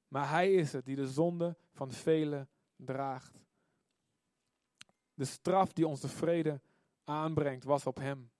Maar 0.08 0.30
hij 0.30 0.54
is 0.54 0.74
het 0.74 0.86
die 0.86 0.96
de 0.96 1.08
zonde 1.08 1.58
van 1.72 1.92
velen 1.92 2.50
draagt. 2.76 3.40
De 5.14 5.26
straf 5.26 5.74
die 5.74 5.88
ons 5.88 6.00
de 6.00 6.08
vrede 6.08 6.62
aanbrengt 7.04 7.64
was 7.64 7.86
op 7.86 7.98
hem. 7.98 8.32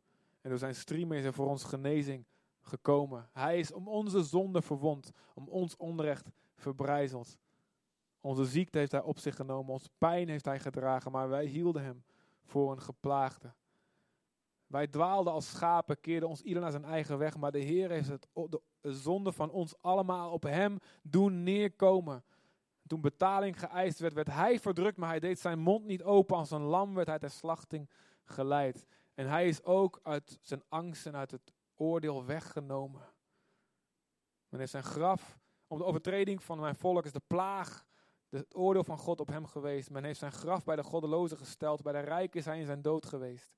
En 0.42 0.50
door 0.50 0.60
zijn 0.60 0.76
striemen 0.76 1.18
is 1.18 1.26
er 1.26 1.34
voor 1.34 1.48
ons 1.48 1.64
genezing 1.64 2.26
gekomen. 2.62 3.30
Hij 3.34 3.60
is 3.60 3.72
om 3.72 3.88
onze 3.88 4.24
zonde 4.24 4.62
verwond, 4.62 5.12
om 5.34 5.48
ons 5.48 5.78
onrecht 5.78 6.30
verbrijzeld. 6.56 7.38
Onze 8.22 8.46
ziekte 8.46 8.78
heeft 8.78 8.92
hij 8.92 9.02
op 9.02 9.20
zich 9.20 9.36
genomen, 9.36 9.74
onze 9.74 9.90
pijn 9.98 10.30
heeft 10.30 10.46
hij 10.46 10.60
gedragen, 10.60 11.12
maar 11.12 11.30
wij 11.30 11.46
hielden 11.46 11.84
hem 11.84 12.04
voor 12.44 12.72
een 12.72 12.82
geplaagde. 12.82 13.54
Wij 14.70 14.88
dwaalden 14.88 15.34
als 15.34 15.50
schapen, 15.50 16.00
keerden 16.00 16.30
ons 16.30 16.42
ieder 16.42 16.62
naar 16.62 16.72
zijn 16.72 16.86
eigen 16.86 17.18
weg, 17.18 17.38
maar 17.38 17.52
de 17.52 17.60
Heer 17.60 17.90
heeft 17.90 18.08
het, 18.10 18.28
de 18.82 18.94
zonde 18.94 19.32
van 19.32 19.52
ons 19.52 19.82
allemaal 19.82 20.32
op 20.32 20.44
hem 20.44 20.78
doen 21.04 21.44
neerkomen. 21.44 22.24
Toen 22.88 23.02
betaling 23.02 23.60
geëist 23.60 24.00
werd, 24.00 24.14
werd 24.14 24.28
hij 24.28 24.60
verdrukt, 24.60 24.98
maar 24.98 25.10
hij 25.10 25.20
deed 25.20 25.40
zijn 25.40 25.60
mond 25.60 25.86
niet 25.86 26.04
open. 26.04 26.36
Als 26.36 26.52
een 26.52 26.62
lam 26.62 26.96
werd 26.96 27.08
hij 27.08 27.20
ter 27.20 27.30
slachting 27.30 27.90
geleid. 28.24 28.86
En 29.14 29.28
hij 29.28 29.48
is 29.48 29.64
ook 29.64 30.00
uit 30.04 30.38
zijn 30.42 30.64
angst 30.68 31.06
en 31.06 31.16
uit 31.16 31.32
het 31.32 31.54
oordeel 31.76 32.26
weggenomen. 32.26 33.02
Men 34.50 34.60
heeft 34.60 34.72
zijn 34.72 34.84
graf, 34.84 35.40
om 35.68 35.78
de 35.78 35.84
overtreding 35.86 36.44
van 36.44 36.60
mijn 36.60 36.76
volk 36.76 37.06
is 37.06 37.12
de 37.12 37.22
plaag, 37.28 37.86
het 38.30 38.56
oordeel 38.56 38.84
van 38.84 38.98
God 38.98 39.20
op 39.20 39.28
hem 39.28 39.46
geweest. 39.46 39.90
Men 39.90 40.04
heeft 40.04 40.20
zijn 40.20 40.32
graf 40.32 40.64
bij 40.64 40.76
de 40.76 40.84
goddelozen 40.84 41.38
gesteld, 41.38 41.84
bij 41.84 41.94
de 41.94 42.00
rijken 42.00 42.40
is 42.40 42.46
hij 42.46 42.60
in 42.60 42.66
zijn 42.66 42.82
dood 42.82 43.06
geweest. 43.06 43.52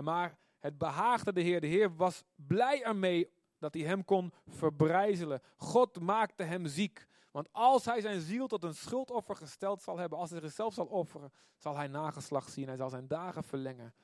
Maar 0.00 0.38
het 0.58 0.78
behaagde 0.78 1.32
de 1.32 1.40
Heer. 1.40 1.60
De 1.60 1.66
Heer 1.66 1.96
was 1.96 2.24
blij 2.34 2.82
ermee 2.82 3.30
dat 3.58 3.74
hij 3.74 3.82
hem 3.82 4.04
kon 4.04 4.32
verbrijzelen. 4.46 5.42
God 5.56 6.00
maakte 6.00 6.42
hem 6.42 6.66
ziek. 6.66 7.06
Want 7.30 7.48
als 7.52 7.84
hij 7.84 8.00
zijn 8.00 8.20
ziel 8.20 8.46
tot 8.46 8.64
een 8.64 8.74
schuldoffer 8.74 9.36
gesteld 9.36 9.82
zal 9.82 9.98
hebben, 9.98 10.18
als 10.18 10.30
hij 10.30 10.40
zichzelf 10.40 10.74
zal 10.74 10.86
offeren, 10.86 11.32
zal 11.56 11.76
hij 11.76 11.86
nageslacht 11.86 12.52
zien. 12.52 12.66
Hij 12.66 12.76
zal 12.76 12.90
zijn 12.90 13.06
dagen 13.06 13.44
verlengen. 13.44 13.94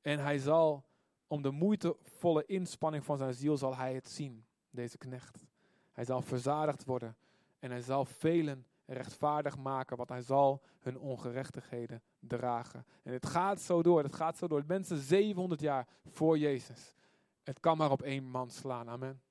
En 0.00 0.18
hij 0.18 0.38
zal, 0.38 0.84
om 1.26 1.42
de 1.42 1.50
moeitevolle 1.50 2.44
inspanning 2.46 3.04
van 3.04 3.18
zijn 3.18 3.34
ziel, 3.34 3.56
zal 3.56 3.76
hij 3.76 3.94
het 3.94 4.08
zien, 4.08 4.46
deze 4.70 4.98
knecht. 4.98 5.46
Hij 5.92 6.04
zal 6.04 6.22
verzadigd 6.22 6.84
worden 6.84 7.16
en 7.58 7.70
hij 7.70 7.80
zal 7.80 8.04
velen 8.04 8.66
rechtvaardig 8.94 9.56
maken, 9.56 9.96
want 9.96 10.08
hij 10.08 10.22
zal 10.22 10.62
hun 10.80 10.98
ongerechtigheden 10.98 12.02
dragen. 12.18 12.86
En 13.02 13.12
het 13.12 13.26
gaat 13.26 13.60
zo 13.60 13.82
door, 13.82 14.02
het 14.02 14.14
gaat 14.14 14.36
zo 14.36 14.48
door. 14.48 14.64
Mensen 14.66 14.98
700 14.98 15.60
jaar 15.60 15.88
voor 16.04 16.38
Jezus. 16.38 16.94
Het 17.42 17.60
kan 17.60 17.76
maar 17.76 17.90
op 17.90 18.02
één 18.02 18.24
man 18.24 18.50
slaan, 18.50 18.88
amen. 18.88 19.22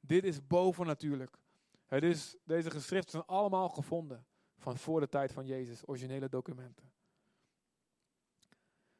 Dit 0.00 0.24
is 0.24 0.46
bovennatuurlijk. 0.46 1.38
Het 1.86 2.02
is, 2.02 2.36
deze 2.44 2.70
geschriften 2.70 3.10
zijn 3.10 3.24
allemaal 3.26 3.68
gevonden 3.68 4.26
van 4.58 4.76
voor 4.76 5.00
de 5.00 5.08
tijd 5.08 5.32
van 5.32 5.46
Jezus, 5.46 5.88
originele 5.88 6.28
documenten. 6.28 6.92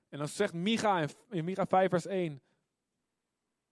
En 0.09 0.19
dan 0.19 0.29
zegt 0.29 0.53
Micha 0.53 1.07
in 1.29 1.45
Micha 1.45 1.67
5 1.67 1.91
vers 1.91 2.07
1, 2.07 2.43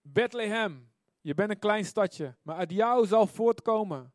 Bethlehem, 0.01 0.91
je 1.21 1.33
bent 1.33 1.49
een 1.49 1.59
klein 1.59 1.85
stadje, 1.85 2.35
maar 2.41 2.55
uit 2.55 2.71
jou 2.71 3.05
zal 3.05 3.27
voortkomen 3.27 4.13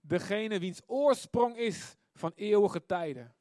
degene 0.00 0.58
wiens 0.58 0.82
oorsprong 0.86 1.56
is 1.56 1.96
van 2.14 2.32
eeuwige 2.34 2.86
tijden. 2.86 3.34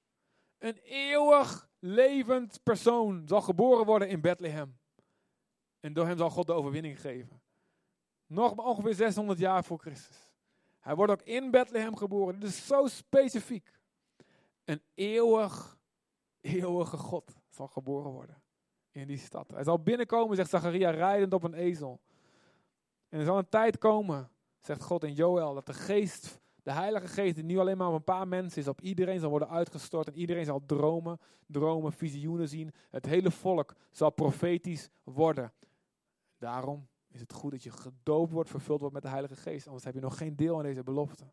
Een 0.58 0.78
eeuwig 0.84 1.70
levend 1.80 2.64
persoon 2.64 3.24
zal 3.28 3.42
geboren 3.42 3.86
worden 3.86 4.10
in 4.10 4.22
Bethlehem. 4.22 4.80
En 5.80 5.94
door 5.94 6.06
hem 6.06 6.18
zal 6.18 6.30
God 6.30 6.48
de 6.48 6.54
overwinning 6.54 7.02
geven. 7.02 7.42
Nog 8.26 8.56
ongeveer 8.56 8.94
600 8.94 9.40
jaar 9.40 9.64
voor 9.64 9.80
Christus. 9.80 10.34
Hij 10.80 10.96
wordt 10.96 11.12
ook 11.12 11.22
in 11.22 11.52
Bethlehem 11.52 11.96
geboren. 11.96 12.40
Dit 12.40 12.50
is 12.50 12.68
zo 12.68 12.88
specifiek. 12.88 13.80
Een 14.64 14.82
eeuwig, 14.94 15.78
eeuwige 16.42 16.98
God 16.98 17.36
zal 17.50 17.68
geboren 17.68 18.12
worden 18.12 18.42
in 18.92 19.08
die 19.08 19.18
stad. 19.18 19.52
Hij 19.52 19.64
zal 19.64 19.80
binnenkomen, 19.82 20.36
zegt 20.36 20.50
Zacharia, 20.50 20.90
rijdend 20.90 21.34
op 21.34 21.44
een 21.44 21.54
ezel. 21.54 22.00
En 23.10 23.20
er 23.20 23.26
zal 23.26 23.38
een 23.38 23.50
tijd 23.50 23.78
komen, 23.78 24.32
zegt 24.60 24.84
God 24.84 25.04
in 25.04 25.14
Joel, 25.14 25.54
dat 25.54 25.66
de 25.66 25.74
geest 25.74 26.40
de 26.64 26.72
Heilige 26.72 27.08
Geest, 27.08 27.36
die 27.36 27.44
nu 27.44 27.58
alleen 27.58 27.78
maar 27.78 27.88
op 27.88 27.94
een 27.94 28.04
paar 28.04 28.28
mensen 28.28 28.62
is, 28.62 28.68
op 28.68 28.82
iedereen 28.82 29.20
zal 29.20 29.30
worden 29.30 29.50
uitgestort. 29.50 30.08
En 30.08 30.16
iedereen 30.16 30.46
zal 30.46 30.64
dromen, 30.66 31.20
dromen, 31.46 31.94
visioenen 31.94 32.50
zien. 32.50 32.72
Het 32.90 33.06
hele 33.06 33.32
volk 33.32 33.76
zal 33.92 34.10
profetisch 34.10 34.90
worden. 35.04 35.54
Daarom 36.38 36.88
is 37.08 37.20
het 37.20 37.34
goed 37.34 37.52
dat 37.52 37.64
je 37.64 37.72
gedoopt 37.72 38.32
wordt, 38.32 38.50
vervuld 38.50 38.80
wordt 38.80 38.94
met 38.94 39.04
de 39.04 39.10
Heilige 39.10 39.36
Geest. 39.36 39.68
Anders 39.68 39.86
heb 39.86 39.94
je 39.94 40.00
nog 40.00 40.18
geen 40.18 40.36
deel 40.36 40.58
aan 40.58 40.64
deze 40.64 40.84
belofte. 40.84 41.24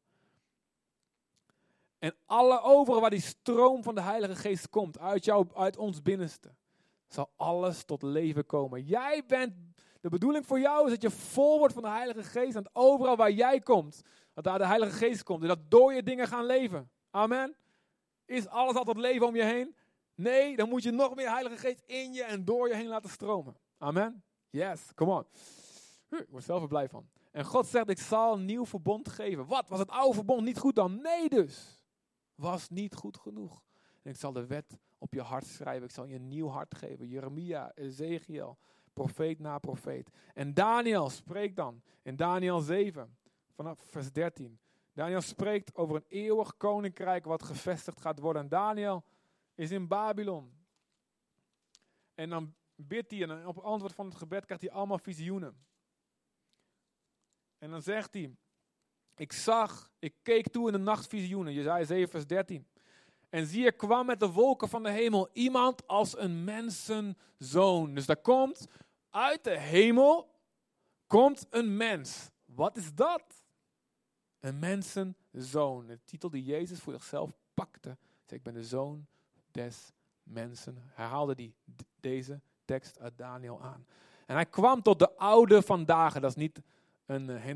En 1.98 2.14
alle 2.26 2.60
overal 2.62 3.00
waar 3.00 3.10
die 3.10 3.20
stroom 3.20 3.82
van 3.82 3.94
de 3.94 4.00
Heilige 4.00 4.36
Geest 4.36 4.68
komt, 4.68 4.98
uit, 4.98 5.24
jou, 5.24 5.46
uit 5.54 5.76
ons 5.76 6.02
binnenste, 6.02 6.54
zal 7.08 7.30
alles 7.36 7.84
tot 7.84 8.02
leven 8.02 8.46
komen. 8.46 8.84
Jij 8.84 9.24
bent, 9.26 9.54
de 10.00 10.08
bedoeling 10.08 10.46
voor 10.46 10.60
jou 10.60 10.84
is 10.84 10.90
dat 10.90 11.02
je 11.02 11.10
vol 11.10 11.58
wordt 11.58 11.74
van 11.74 11.82
de 11.82 11.88
Heilige 11.88 12.22
Geest. 12.22 12.56
En 12.56 12.68
overal 12.72 13.16
waar 13.16 13.32
jij 13.32 13.60
komt, 13.60 14.02
dat 14.36 14.44
daar 14.44 14.58
de 14.58 14.66
Heilige 14.66 14.96
Geest 14.96 15.22
komt 15.22 15.42
en 15.42 15.48
dat 15.48 15.70
door 15.70 15.94
je 15.94 16.02
dingen 16.02 16.28
gaan 16.28 16.46
leven. 16.46 16.90
Amen. 17.10 17.56
Is 18.24 18.48
alles 18.48 18.74
altijd 18.74 18.96
leven 18.96 19.26
om 19.26 19.36
je 19.36 19.42
heen? 19.42 19.76
Nee, 20.14 20.56
dan 20.56 20.68
moet 20.68 20.82
je 20.82 20.90
nog 20.90 21.14
meer 21.14 21.30
Heilige 21.30 21.56
Geest 21.56 21.82
in 21.86 22.12
je 22.12 22.22
en 22.22 22.44
door 22.44 22.68
je 22.68 22.74
heen 22.74 22.86
laten 22.86 23.10
stromen. 23.10 23.56
Amen. 23.78 24.24
Yes, 24.50 24.94
come 24.94 25.12
on. 25.12 25.26
Ik 26.18 26.26
word 26.28 26.44
zelf 26.44 26.62
er 26.62 26.68
blij 26.68 26.88
van. 26.88 27.08
En 27.30 27.44
God 27.44 27.66
zegt, 27.66 27.88
ik 27.88 27.98
zal 27.98 28.34
een 28.34 28.44
nieuw 28.44 28.66
verbond 28.66 29.08
geven. 29.08 29.46
Wat? 29.46 29.68
Was 29.68 29.78
het 29.78 29.90
oude 29.90 30.14
verbond 30.14 30.44
niet 30.44 30.58
goed 30.58 30.74
dan? 30.74 31.00
Nee 31.02 31.28
dus. 31.28 31.84
Was 32.34 32.68
niet 32.68 32.94
goed 32.94 33.16
genoeg. 33.16 33.62
En 34.02 34.10
ik 34.10 34.16
zal 34.16 34.32
de 34.32 34.46
wet 34.46 34.78
op 34.98 35.12
je 35.12 35.22
hart 35.22 35.46
schrijven. 35.46 35.84
Ik 35.84 35.94
zal 35.94 36.04
je 36.04 36.14
een 36.14 36.28
nieuw 36.28 36.48
hart 36.48 36.74
geven. 36.74 37.08
Jeremia, 37.08 37.72
Ezekiel, 37.74 38.58
profeet 38.92 39.38
na 39.38 39.58
profeet. 39.58 40.10
En 40.34 40.54
Daniel 40.54 41.10
spreekt 41.10 41.56
dan 41.56 41.82
in 42.02 42.16
Daniel 42.16 42.60
7 42.60 43.16
vanaf 43.56 43.78
vers 43.84 44.12
13. 44.12 44.58
Daniel 44.92 45.20
spreekt 45.20 45.74
over 45.74 45.96
een 45.96 46.04
eeuwig 46.08 46.56
koninkrijk 46.56 47.24
wat 47.24 47.42
gevestigd 47.42 48.00
gaat 48.00 48.18
worden. 48.18 48.42
En 48.42 48.48
Daniel 48.48 49.04
is 49.54 49.70
in 49.70 49.86
Babylon. 49.86 50.52
En 52.14 52.30
dan 52.30 52.54
bidt 52.74 53.10
hij 53.10 53.22
en 53.22 53.46
op 53.46 53.58
antwoord 53.58 53.94
van 53.94 54.06
het 54.06 54.14
gebed 54.14 54.44
krijgt 54.44 54.62
hij 54.62 54.72
allemaal 54.72 54.98
visioenen. 54.98 55.64
En 57.58 57.70
dan 57.70 57.82
zegt 57.82 58.14
hij, 58.14 58.36
ik 59.16 59.32
zag, 59.32 59.90
ik 59.98 60.14
keek 60.22 60.48
toe 60.48 60.66
in 60.66 60.72
de 60.72 60.78
nachtvisioenen, 60.78 61.52
Jezaja 61.52 61.84
7 61.84 62.08
vers 62.08 62.26
13. 62.26 62.66
En 63.28 63.46
zie, 63.46 63.66
er 63.66 63.72
kwam 63.72 64.06
met 64.06 64.20
de 64.20 64.30
wolken 64.30 64.68
van 64.68 64.82
de 64.82 64.90
hemel 64.90 65.28
iemand 65.32 65.86
als 65.86 66.18
een 66.18 66.44
mensenzoon. 66.44 67.94
Dus 67.94 68.06
daar 68.06 68.20
komt 68.20 68.66
uit 69.10 69.44
de 69.44 69.58
hemel, 69.58 70.34
komt 71.06 71.46
een 71.50 71.76
mens. 71.76 72.30
Wat 72.44 72.76
is 72.76 72.94
dat? 72.94 73.45
Een 74.46 74.58
mensenzoon. 74.58 75.86
De 75.86 75.98
titel 76.04 76.30
die 76.30 76.44
Jezus 76.44 76.80
voor 76.80 76.92
zichzelf 76.92 77.30
pakte. 77.54 77.96
Zei, 78.24 78.40
ik 78.40 78.42
ben 78.42 78.54
de 78.54 78.64
zoon 78.64 79.06
des 79.50 79.92
mensen. 80.22 80.76
Herhaalde 80.78 81.34
die, 81.34 81.54
deze 82.00 82.40
tekst 82.64 82.98
uit 82.98 83.18
Daniel 83.18 83.62
aan. 83.62 83.86
En 84.26 84.34
hij 84.34 84.46
kwam 84.46 84.82
tot 84.82 84.98
de 84.98 85.16
oude 85.16 85.62
vandaag. 85.62 86.14
Dat 86.14 86.30
is 86.30 86.36
niet 86.36 86.62
een 87.06 87.28
uh, 87.28 87.46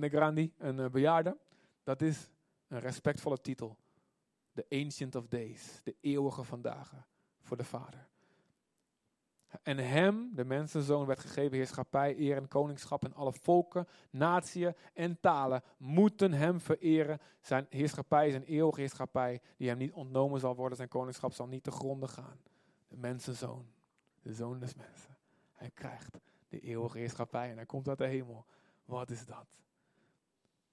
een 0.59 0.79
uh, 0.79 0.87
bejaarde. 0.89 1.37
Dat 1.85 2.03
is 2.03 2.29
een 2.69 2.81
respectvolle 2.81 3.41
titel. 3.41 3.77
The 4.53 4.67
Ancient 4.69 5.15
of 5.15 5.27
Days, 5.27 5.81
de 5.83 5.97
eeuwige 6.01 6.45
vandaag 6.45 6.93
voor 7.41 7.57
de 7.57 7.65
Vader. 7.65 8.09
En 9.63 9.79
hem, 9.79 10.31
de 10.35 10.45
mensenzoon, 10.45 11.07
werd 11.07 11.21
gegeven 11.21 11.57
heerschappij, 11.57 12.19
eer 12.19 12.37
en 12.37 12.49
koningschap. 12.49 13.05
En 13.05 13.15
alle 13.15 13.33
volken, 13.33 13.87
natieën 14.11 14.75
en 14.95 15.21
talen 15.21 15.63
moeten 15.77 16.33
hem 16.33 16.61
vereren. 16.61 17.19
Zijn 17.41 17.67
heerschappij 17.69 18.29
is 18.29 18.35
een 18.35 18.45
eeuwige 18.45 18.81
heerschappij 18.81 19.41
die 19.57 19.69
hem 19.69 19.79
niet 19.79 19.93
ontnomen 19.93 20.41
zal 20.41 20.57
worden. 20.57 20.77
Zijn 20.77 20.89
koningschap 20.89 21.33
zal 21.33 21.47
niet 21.47 21.65
te 21.65 21.71
gronden 21.71 22.09
gaan. 22.09 22.41
De 22.89 22.97
mensenzoon, 22.97 23.67
de 24.23 24.33
zoon 24.33 24.59
des 24.59 24.75
mensen. 24.75 25.17
Hij 25.53 25.71
krijgt 25.75 26.19
de 26.49 26.61
eeuwige 26.61 26.99
heerschappij 26.99 27.51
en 27.51 27.57
hij 27.57 27.67
komt 27.67 27.89
uit 27.89 27.99
de 27.99 28.07
hemel. 28.07 28.47
Wat 28.85 29.11
is 29.11 29.27
dat? 29.27 29.47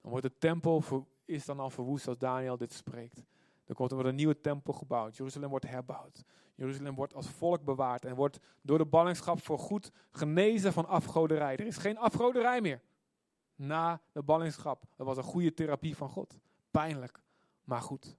Dan 0.00 0.10
wordt 0.10 0.26
de 0.26 0.38
tempel 0.38 1.06
is 1.24 1.44
dan 1.44 1.60
al 1.60 1.70
verwoest 1.70 2.08
als 2.08 2.18
Daniel 2.18 2.56
dit 2.56 2.72
spreekt. 2.72 3.22
Er 3.68 3.74
wordt 3.76 3.92
een 3.92 4.14
nieuwe 4.14 4.40
tempel 4.40 4.72
gebouwd. 4.72 5.16
Jeruzalem 5.16 5.50
wordt 5.50 5.68
herbouwd. 5.68 6.24
Jeruzalem 6.54 6.94
wordt 6.94 7.14
als 7.14 7.28
volk 7.28 7.64
bewaard 7.64 8.04
en 8.04 8.14
wordt 8.14 8.38
door 8.62 8.78
de 8.78 8.86
ballingschap 8.86 9.42
voor 9.42 9.58
goed 9.58 9.90
genezen 10.10 10.72
van 10.72 10.86
afgoderij. 10.86 11.56
Er 11.56 11.66
is 11.66 11.76
geen 11.76 11.98
afgoderij 11.98 12.60
meer. 12.60 12.82
Na 13.54 14.00
de 14.12 14.22
ballingschap. 14.22 14.84
Dat 14.96 15.06
was 15.06 15.16
een 15.16 15.22
goede 15.22 15.54
therapie 15.54 15.96
van 15.96 16.08
God. 16.08 16.38
Pijnlijk, 16.70 17.20
maar 17.64 17.82
goed. 17.82 18.16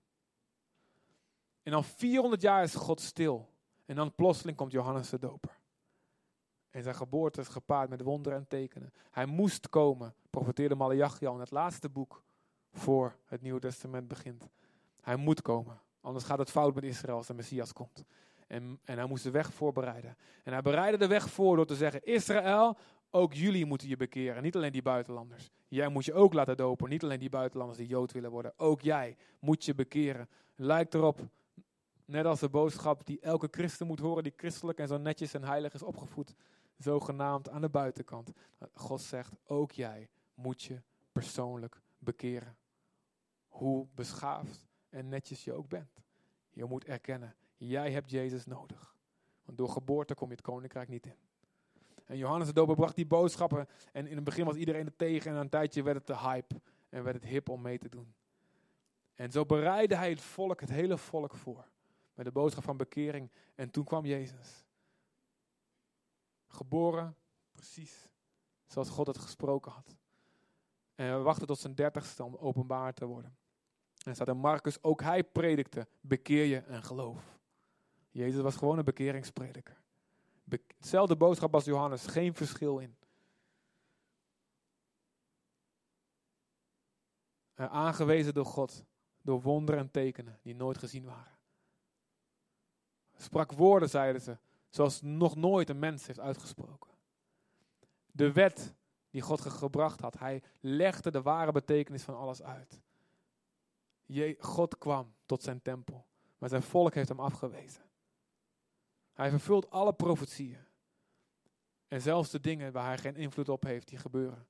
En 1.64 1.72
dan 1.72 1.84
400 1.84 2.42
jaar 2.42 2.64
is 2.64 2.76
God 2.76 3.02
stil. 3.02 3.50
En 3.86 3.96
dan 3.96 4.16
plotseling 4.16 4.58
komt 4.58 4.72
Johannes 4.72 5.10
de 5.10 5.20
Doper. 5.20 5.60
En 6.70 6.84
zijn 6.84 6.96
geboorte 6.96 7.42
is 7.42 7.48
gepaard 7.48 7.90
met 7.90 8.02
wonderen 8.02 8.38
en 8.38 8.48
tekenen. 8.48 8.94
Hij 9.12 9.26
moest 9.26 9.70
komen, 9.70 10.16
profeteerde 10.30 10.76
Malachi 10.76 11.26
al 11.26 11.34
in 11.34 11.40
het 11.40 11.52
laatste 11.52 11.90
boek 11.90 12.24
voor 12.72 13.16
het 13.26 13.42
Nieuwe 13.42 13.60
Testament 13.60 14.08
begint. 14.08 14.50
Hij 15.10 15.18
moet 15.18 15.42
komen, 15.42 15.82
anders 16.02 16.26
gaat 16.26 16.38
het 16.38 16.50
fout 16.50 16.76
met 16.76 16.84
Israël 16.84 17.18
als 17.18 17.28
de 17.28 17.34
Messias 17.34 17.74
komt. 17.74 18.04
En, 18.48 18.80
en 18.84 18.98
hij 18.98 19.06
moest 19.06 19.24
de 19.24 19.32
weg 19.32 19.54
voorbereiden. 19.54 20.18
En 20.44 20.54
hij 20.54 20.62
bereidde 20.62 20.98
de 20.98 21.08
weg 21.08 21.30
voor 21.30 21.56
door 21.56 21.66
te 21.66 21.76
zeggen, 21.76 22.04
Israël, 22.04 22.78
ook 23.10 23.34
jullie 23.34 23.66
moeten 23.66 23.88
je 23.88 23.98
bekeren, 23.98 24.44
niet 24.44 24.56
alleen 24.56 24.72
die 24.72 24.82
buitenlanders. 24.82 25.50
Jij 25.68 25.88
moet 25.88 26.06
je 26.06 26.14
ook 26.14 26.34
laten 26.34 26.58
dopen, 26.58 26.90
niet 26.90 27.04
alleen 27.04 27.20
die 27.20 27.30
buitenlanders 27.30 27.80
die 27.80 27.88
Jood 27.88 28.12
willen 28.12 28.32
worden. 28.32 28.54
Ook 28.58 28.82
jij 28.82 29.18
moet 29.40 29.66
je 29.66 29.76
bekeren. 29.76 30.30
Lijkt 30.56 30.94
erop, 30.94 31.28
net 32.06 32.26
als 32.26 32.40
de 32.40 32.50
boodschap 32.50 33.06
die 33.06 33.20
elke 33.20 33.48
christen 33.52 33.88
moet 33.88 34.00
horen, 34.00 34.24
die 34.24 34.34
christelijk 34.36 34.80
en 34.80 34.88
zo 34.88 34.98
netjes 34.98 35.34
en 35.34 35.44
heilig 35.44 35.74
is 35.74 35.84
opgevoed, 35.84 36.36
zogenaamd 36.78 37.50
aan 37.50 37.62
de 37.62 37.70
buitenkant. 37.70 38.32
God 38.74 39.02
zegt, 39.02 39.36
ook 39.46 39.72
jij 39.72 40.10
moet 40.34 40.62
je 40.62 40.82
persoonlijk 41.12 41.82
bekeren. 41.98 42.58
Hoe 43.48 43.88
beschaafd 43.96 44.69
en 44.90 45.10
netjes 45.10 45.44
je 45.44 45.54
ook 45.54 45.68
bent. 45.68 46.02
Je 46.50 46.66
moet 46.66 46.86
erkennen, 46.86 47.36
jij 47.58 47.92
hebt 47.92 48.10
Jezus 48.10 48.46
nodig. 48.46 48.98
Want 49.44 49.58
door 49.58 49.70
geboorte 49.70 50.16
kom 50.16 50.28
je 50.28 50.36
het 50.36 50.44
koninkrijk 50.44 50.90
niet 50.90 51.06
in. 51.06 51.18
En 52.06 52.18
Johannes 52.18 52.48
de 52.48 52.54
Doper 52.54 52.76
bracht 52.76 52.96
die 52.96 53.06
boodschappen. 53.06 53.68
En 53.92 54.08
in 54.08 54.16
het 54.16 54.24
begin 54.24 54.46
was 54.46 54.56
iedereen 54.56 54.86
er 54.86 54.96
tegen. 54.96 55.30
En 55.30 55.36
na 55.36 55.42
een 55.42 55.50
tijdje 55.50 55.84
werd 55.84 55.98
het 55.98 56.08
de 56.08 56.18
hype. 56.18 56.62
En 56.90 57.04
werd 57.04 57.16
het 57.16 57.26
hip 57.26 57.50
om 57.50 57.62
mee 57.62 57.78
te 57.78 57.90
doen. 57.90 58.14
En 59.16 59.32
zo 59.32 59.46
bereidde 59.46 59.96
hij 59.96 60.10
het 60.10 60.22
volk, 60.22 60.60
het 60.60 60.70
hele 60.70 60.98
volk 60.98 61.36
voor. 61.36 61.68
Met 62.14 62.26
de 62.26 62.32
boodschap 62.32 62.64
van 62.64 62.78
bekering. 62.78 63.32
En 63.56 63.72
toen 63.72 63.84
kwam 63.84 64.06
Jezus. 64.06 64.66
Geboren, 66.48 67.16
precies 67.52 68.10
zoals 68.66 68.90
God 68.90 69.08
het 69.08 69.18
gesproken 69.18 69.72
had. 69.72 69.96
En 70.96 71.18
we 71.18 71.22
wachten 71.24 71.48
tot 71.48 71.60
zijn 71.60 71.76
dertigste 71.76 72.24
om 72.24 72.36
openbaar 72.36 72.94
te 72.94 73.06
worden. 73.06 73.38
En 74.06 74.16
staat 74.16 74.28
in 74.28 74.38
Marcus, 74.38 74.84
ook 74.84 75.02
hij 75.02 75.24
predikte, 75.24 75.88
bekeer 76.02 76.46
je 76.46 76.58
en 76.58 76.84
geloof. 76.84 77.38
Jezus 78.12 78.42
was 78.42 78.56
gewoon 78.56 78.78
een 78.78 78.86
bekeringsprediker. 78.86 79.78
Be 80.44 80.62
hetzelfde 80.78 81.16
boodschap 81.16 81.54
als 81.54 81.66
Johannes, 81.66 82.06
geen 82.06 82.34
verschil 82.34 82.80
in. 82.80 82.98
aangewezen 87.68 88.34
door 88.34 88.46
God, 88.46 88.84
door 89.22 89.42
wonderen 89.42 89.82
en 89.82 89.92
tekenen 89.92 90.40
die 90.42 90.56
nooit 90.56 90.78
gezien 90.78 91.06
waren. 91.06 91.38
Sprak 93.18 93.52
woorden, 93.52 93.90
zeiden 93.90 94.22
ze, 94.22 94.38
zoals 94.70 95.02
nog 95.02 95.36
nooit 95.36 95.70
een 95.70 95.80
mens 95.80 96.08
heeft 96.08 96.20
uitgesproken. 96.20 96.92
De 98.12 98.32
wet 98.32 98.74
die 99.10 99.22
God 99.22 99.42
gebracht 99.42 100.00
had, 100.00 100.20
hij 100.20 100.44
legde 100.60 101.12
de 101.12 101.22
ware 101.22 101.52
betekenis 101.52 102.04
van 102.04 102.18
alles 102.18 102.42
uit. 102.42 102.82
God 104.40 104.78
kwam 104.78 105.16
tot 105.26 105.44
zijn 105.44 105.62
tempel, 105.62 106.06
maar 106.38 106.50
zijn 106.50 106.64
volk 106.64 106.94
heeft 106.94 107.10
hem 107.10 107.20
afgewezen. 107.20 107.84
Hij 109.14 109.30
vervult 109.30 109.70
alle 109.70 109.94
profetieën. 109.94 110.68
En 111.88 112.02
zelfs 112.02 112.30
de 112.30 112.40
dingen 112.40 112.72
waar 112.72 112.86
hij 112.86 112.98
geen 112.98 113.16
invloed 113.16 113.50
op 113.50 113.64
heeft, 113.64 113.88
die 113.88 113.98
gebeuren. 113.98 114.48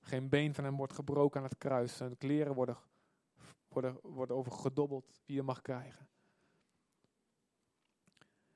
Geen 0.00 0.28
been 0.28 0.54
van 0.54 0.64
hem 0.64 0.76
wordt 0.76 0.92
gebroken 0.92 1.40
aan 1.40 1.46
het 1.46 1.58
kruis. 1.58 1.96
Zijn 1.96 2.16
kleren 2.16 2.54
worden, 2.54 2.76
worden, 3.68 3.98
worden 4.02 4.36
over 4.36 4.52
gedobbeld 4.52 5.22
wie 5.26 5.36
je 5.36 5.42
mag 5.42 5.62
krijgen. 5.62 6.08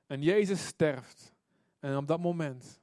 En 0.07 0.21
Jezus 0.21 0.65
sterft. 0.65 1.33
En 1.79 1.97
op 1.97 2.07
dat 2.07 2.19
moment 2.19 2.79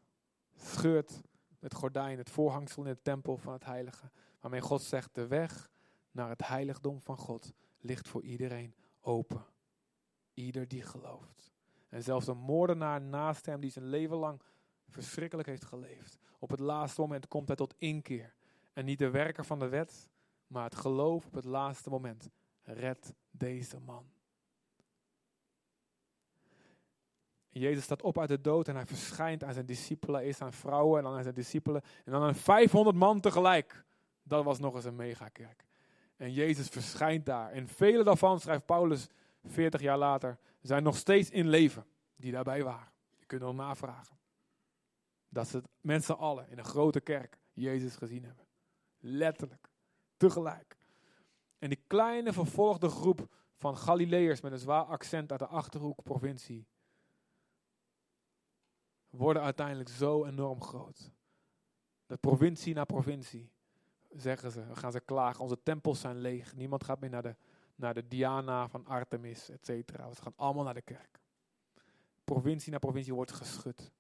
scheurt 0.57 1.23
het 1.59 1.75
gordijn, 1.75 2.19
het 2.19 2.31
voorhangsel 2.31 2.85
in 2.85 2.93
de 2.93 3.03
tempel 3.03 3.37
van 3.37 3.53
het 3.53 3.65
heilige. 3.65 4.11
Waarmee 4.41 4.61
God 4.61 4.83
zegt, 4.83 5.15
de 5.15 5.27
weg 5.27 5.71
naar 6.17 6.29
het 6.29 6.47
heiligdom 6.47 7.01
van 7.01 7.17
God 7.17 7.53
ligt 7.79 8.09
voor 8.09 8.23
iedereen 8.23 8.75
open. 9.01 9.45
Ieder 10.35 10.69
die 10.69 10.83
gelooft. 10.83 11.53
En 11.89 12.03
zelfs 12.03 12.27
een 12.27 12.39
moordenaar 12.39 13.01
naast 13.01 13.47
hem 13.47 13.61
die 13.61 13.71
zijn 13.71 13.87
leven 13.89 14.17
lang 14.17 14.43
verschrikkelijk 14.89 15.49
heeft 15.49 15.65
geleefd. 15.65 16.19
Op 16.39 16.51
het 16.51 16.61
laatste 16.61 17.01
moment 17.01 17.29
komt 17.29 17.47
hij 17.47 17.57
tot 17.57 17.75
inkeer. 17.79 18.35
En 18.73 18.85
niet 18.85 18.99
de 18.99 19.11
werker 19.11 19.45
van 19.45 19.59
de 19.59 19.69
wet, 19.69 20.09
maar 20.47 20.65
het 20.65 20.75
geloof 20.75 21.27
op 21.27 21.35
het 21.35 21.45
laatste 21.45 21.91
moment. 21.91 22.29
Red 22.63 23.15
deze 23.31 23.81
man. 23.81 24.11
Jezus 27.49 27.85
staat 27.85 28.03
op 28.03 28.19
uit 28.19 28.29
de 28.29 28.41
dood 28.41 28.69
en 28.69 28.75
hij 28.75 28.87
verschijnt 28.87 29.45
aan 29.45 29.53
zijn 29.53 29.67
discipelen, 29.67 30.21
eerst 30.21 30.41
aan 30.41 30.53
vrouwen 30.53 30.99
en 30.99 31.05
dan 31.05 31.17
aan 31.17 31.23
zijn 31.23 31.35
discipelen 31.35 31.83
en 32.05 32.13
dan 32.13 32.23
aan 32.23 32.35
500 32.35 32.97
man 32.97 33.21
tegelijk. 33.21 33.85
Dat 34.23 34.45
was 34.45 34.59
nog 34.59 34.75
eens 34.75 34.85
een 34.85 34.97
megakerk. 34.97 35.65
En 36.17 36.33
Jezus 36.33 36.69
verschijnt 36.69 37.27
daar. 37.27 37.51
En 37.51 37.69
vele 37.69 38.05
daarvan, 38.05 38.41
schrijft 38.41 38.67
Paulus 38.67 39.09
40 39.45 39.81
jaar 39.81 39.99
later, 39.99 40.39
zijn 40.61 40.83
nog 40.83 40.97
steeds 40.97 41.31
in 41.31 41.49
leven 41.49 41.87
die 42.17 42.33
daarbij 42.33 42.63
waren. 42.63 42.93
Je 43.19 43.27
kunt 43.27 43.43
nog 43.43 43.55
navragen. 43.55 44.19
Dat 45.29 45.49
ze 45.49 45.63
mensen 45.81 46.19
allen 46.19 46.49
in 46.51 46.59
een 46.59 46.65
grote 46.65 47.01
kerk 47.01 47.39
Jezus 47.53 47.97
gezien 47.97 48.25
hebben. 48.25 48.47
Letterlijk. 48.99 49.69
Tegelijk. 50.17 50.77
En 51.59 51.69
die 51.69 51.83
kleine 51.87 52.33
vervolgde 52.33 52.89
groep 52.89 53.29
van 53.55 53.77
Galileërs 53.77 54.41
met 54.41 54.53
een 54.53 54.59
zwaar 54.59 54.85
accent 54.85 55.31
uit 55.31 55.41
de 55.41 55.47
Achterhoek 55.47 56.03
provincie 56.03 56.67
worden 59.11 59.43
uiteindelijk 59.43 59.89
zo 59.89 60.25
enorm 60.25 60.63
groot. 60.63 61.11
Dat 62.07 62.21
provincie 62.21 62.75
na 62.75 62.85
provincie 62.85 63.51
zeggen 64.17 64.51
ze, 64.51 64.65
gaan 64.73 64.93
ze 64.93 65.01
klagen, 65.01 65.43
onze 65.43 65.63
tempels 65.63 66.01
zijn 66.01 66.17
leeg. 66.17 66.55
Niemand 66.55 66.85
gaat 66.85 67.01
meer 67.01 67.11
naar 67.11 67.23
de, 67.23 67.37
naar 67.75 67.95
de 67.95 68.09
Diana 68.09 68.69
van 68.69 68.87
Artemis, 68.87 69.49
et 69.49 69.67
cetera. 69.67 70.13
Ze 70.13 70.23
gaan 70.23 70.33
allemaal 70.37 70.65
naar 70.65 70.75
de 70.75 70.83
kerk. 70.83 71.21
Provincie 72.25 72.73
na 72.73 72.79
provincie 72.79 73.15
wordt 73.15 73.33
geschud. 73.33 73.91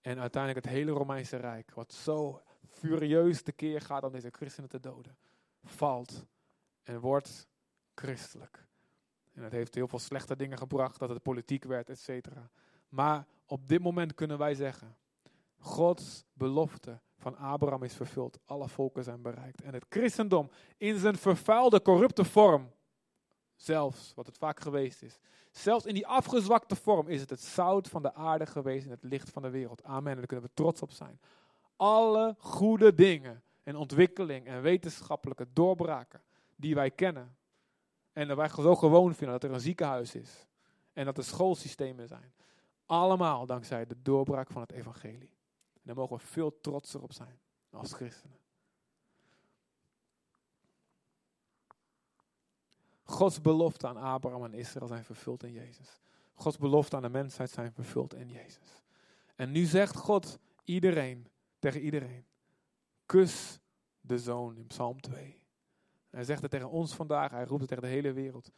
En 0.00 0.18
uiteindelijk 0.18 0.64
het 0.64 0.74
hele 0.74 0.90
Romeinse 0.90 1.36
Rijk, 1.36 1.74
wat 1.74 1.92
zo 1.92 2.42
furieus 2.68 3.42
tekeer 3.42 3.80
gaat 3.80 4.04
om 4.04 4.12
deze 4.12 4.30
christenen 4.30 4.68
te 4.70 4.80
doden, 4.80 5.16
valt 5.64 6.26
en 6.82 7.00
wordt 7.00 7.48
christelijk. 7.94 8.66
En 9.32 9.42
het 9.42 9.52
heeft 9.52 9.74
heel 9.74 9.88
veel 9.88 9.98
slechte 9.98 10.36
dingen 10.36 10.58
gebracht, 10.58 10.98
dat 10.98 11.08
het 11.08 11.22
politiek 11.22 11.64
werd, 11.64 11.90
et 11.90 11.98
cetera. 11.98 12.50
Maar 12.88 13.26
op 13.46 13.68
dit 13.68 13.82
moment 13.82 14.14
kunnen 14.14 14.38
wij 14.38 14.54
zeggen, 14.54 14.96
Gods 15.58 16.24
belofte 16.32 17.00
van 17.26 17.36
Abraham 17.36 17.82
is 17.82 17.94
vervuld. 17.94 18.38
Alle 18.44 18.68
volken 18.68 19.04
zijn 19.04 19.22
bereikt. 19.22 19.62
En 19.62 19.74
het 19.74 19.86
christendom 19.88 20.50
in 20.76 20.98
zijn 20.98 21.16
vervuilde, 21.16 21.82
corrupte 21.82 22.24
vorm, 22.24 22.70
zelfs 23.56 24.12
wat 24.14 24.26
het 24.26 24.38
vaak 24.38 24.60
geweest 24.60 25.02
is, 25.02 25.18
zelfs 25.50 25.86
in 25.86 25.94
die 25.94 26.06
afgezwakte 26.06 26.76
vorm 26.76 27.08
is 27.08 27.20
het 27.20 27.30
het 27.30 27.40
zout 27.40 27.88
van 27.88 28.02
de 28.02 28.14
aarde 28.14 28.46
geweest 28.46 28.84
en 28.84 28.90
het 28.90 29.04
licht 29.04 29.30
van 29.30 29.42
de 29.42 29.50
wereld. 29.50 29.82
Amen. 29.84 30.10
En 30.12 30.16
daar 30.16 30.26
kunnen 30.26 30.46
we 30.46 30.54
trots 30.54 30.82
op 30.82 30.90
zijn. 30.90 31.20
Alle 31.76 32.34
goede 32.38 32.94
dingen 32.94 33.42
en 33.62 33.76
ontwikkeling 33.76 34.46
en 34.46 34.62
wetenschappelijke 34.62 35.46
doorbraken 35.52 36.22
die 36.56 36.74
wij 36.74 36.90
kennen. 36.90 37.36
En 38.12 38.28
dat 38.28 38.36
wij 38.36 38.48
zo 38.48 38.76
gewoon 38.76 39.14
vinden 39.14 39.40
dat 39.40 39.50
er 39.50 39.54
een 39.54 39.60
ziekenhuis 39.60 40.14
is 40.14 40.46
en 40.92 41.04
dat 41.04 41.18
er 41.18 41.24
schoolsystemen 41.24 42.08
zijn. 42.08 42.32
Allemaal 42.84 43.46
dankzij 43.46 43.86
de 43.86 44.02
doorbraak 44.02 44.50
van 44.50 44.62
het 44.62 44.72
evangelie. 44.72 45.35
En 45.86 45.94
daar 45.94 46.00
mogen 46.00 46.16
we 46.16 46.32
veel 46.32 46.60
trotser 46.60 47.02
op 47.02 47.12
zijn 47.12 47.38
als 47.70 47.92
christenen. 47.92 48.38
Gods 53.02 53.40
beloften 53.40 53.88
aan 53.88 53.96
Abraham 53.96 54.44
en 54.44 54.54
Israël 54.54 54.86
zijn 54.86 55.04
vervuld 55.04 55.42
in 55.42 55.52
Jezus. 55.52 56.00
Gods 56.34 56.58
beloften 56.58 56.96
aan 56.96 57.02
de 57.02 57.08
mensheid 57.08 57.50
zijn 57.50 57.72
vervuld 57.72 58.14
in 58.14 58.28
Jezus. 58.28 58.82
En 59.34 59.50
nu 59.50 59.64
zegt 59.64 59.96
God 59.96 60.38
iedereen, 60.64 61.28
tegen 61.58 61.80
iedereen, 61.80 62.26
kus 63.04 63.60
de 64.00 64.18
zoon 64.18 64.56
in 64.56 64.66
Psalm 64.66 65.00
2. 65.00 65.42
Hij 66.10 66.24
zegt 66.24 66.42
het 66.42 66.50
tegen 66.50 66.70
ons 66.70 66.94
vandaag, 66.94 67.30
hij 67.30 67.44
roept 67.44 67.60
het 67.60 67.68
tegen 67.68 67.84
de 67.84 67.90
hele 67.90 68.12
wereld. 68.12 68.52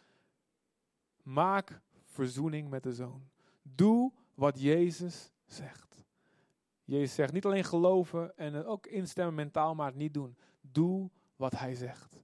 Maak 1.23 1.81
verzoening 2.05 2.71
met 2.71 2.83
de 2.83 2.95
zoon. 2.95 3.29
Doe 3.63 4.13
wat 4.35 4.61
Jezus 4.61 5.33
zegt. 5.47 5.88
Jezus 6.89 7.15
zegt 7.15 7.33
niet 7.33 7.45
alleen 7.45 7.65
geloven 7.65 8.37
en 8.37 8.65
ook 8.65 8.87
instemmen 8.87 9.35
mentaal, 9.35 9.75
maar 9.75 9.87
het 9.87 9.97
niet 9.97 10.15
doen. 10.15 10.37
Doe 10.61 11.11
wat 11.37 11.53
hij 11.53 11.75
zegt. 11.75 12.23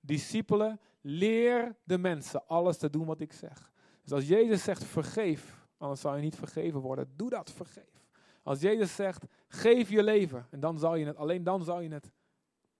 Discipelen, 0.00 0.80
leer 1.00 1.76
de 1.84 1.98
mensen 1.98 2.46
alles 2.46 2.78
te 2.78 2.90
doen 2.90 3.06
wat 3.06 3.20
ik 3.20 3.32
zeg. 3.32 3.72
Dus 4.02 4.12
als 4.12 4.28
Jezus 4.28 4.62
zegt 4.64 4.84
vergeef, 4.84 5.66
anders 5.78 6.00
zal 6.00 6.16
je 6.16 6.22
niet 6.22 6.36
vergeven 6.36 6.80
worden. 6.80 7.12
Doe 7.16 7.30
dat, 7.30 7.50
vergeef. 7.50 8.06
Als 8.42 8.60
Jezus 8.60 8.94
zegt 8.94 9.24
geef 9.48 9.90
je 9.90 10.02
leven, 10.02 10.46
en 10.50 10.60
dan 10.60 10.78
zal 10.78 10.94
je 10.94 11.06
het, 11.06 11.16
alleen 11.16 11.44
dan 11.44 11.64
zal 11.64 11.80
je 11.80 11.92
het 11.92 12.10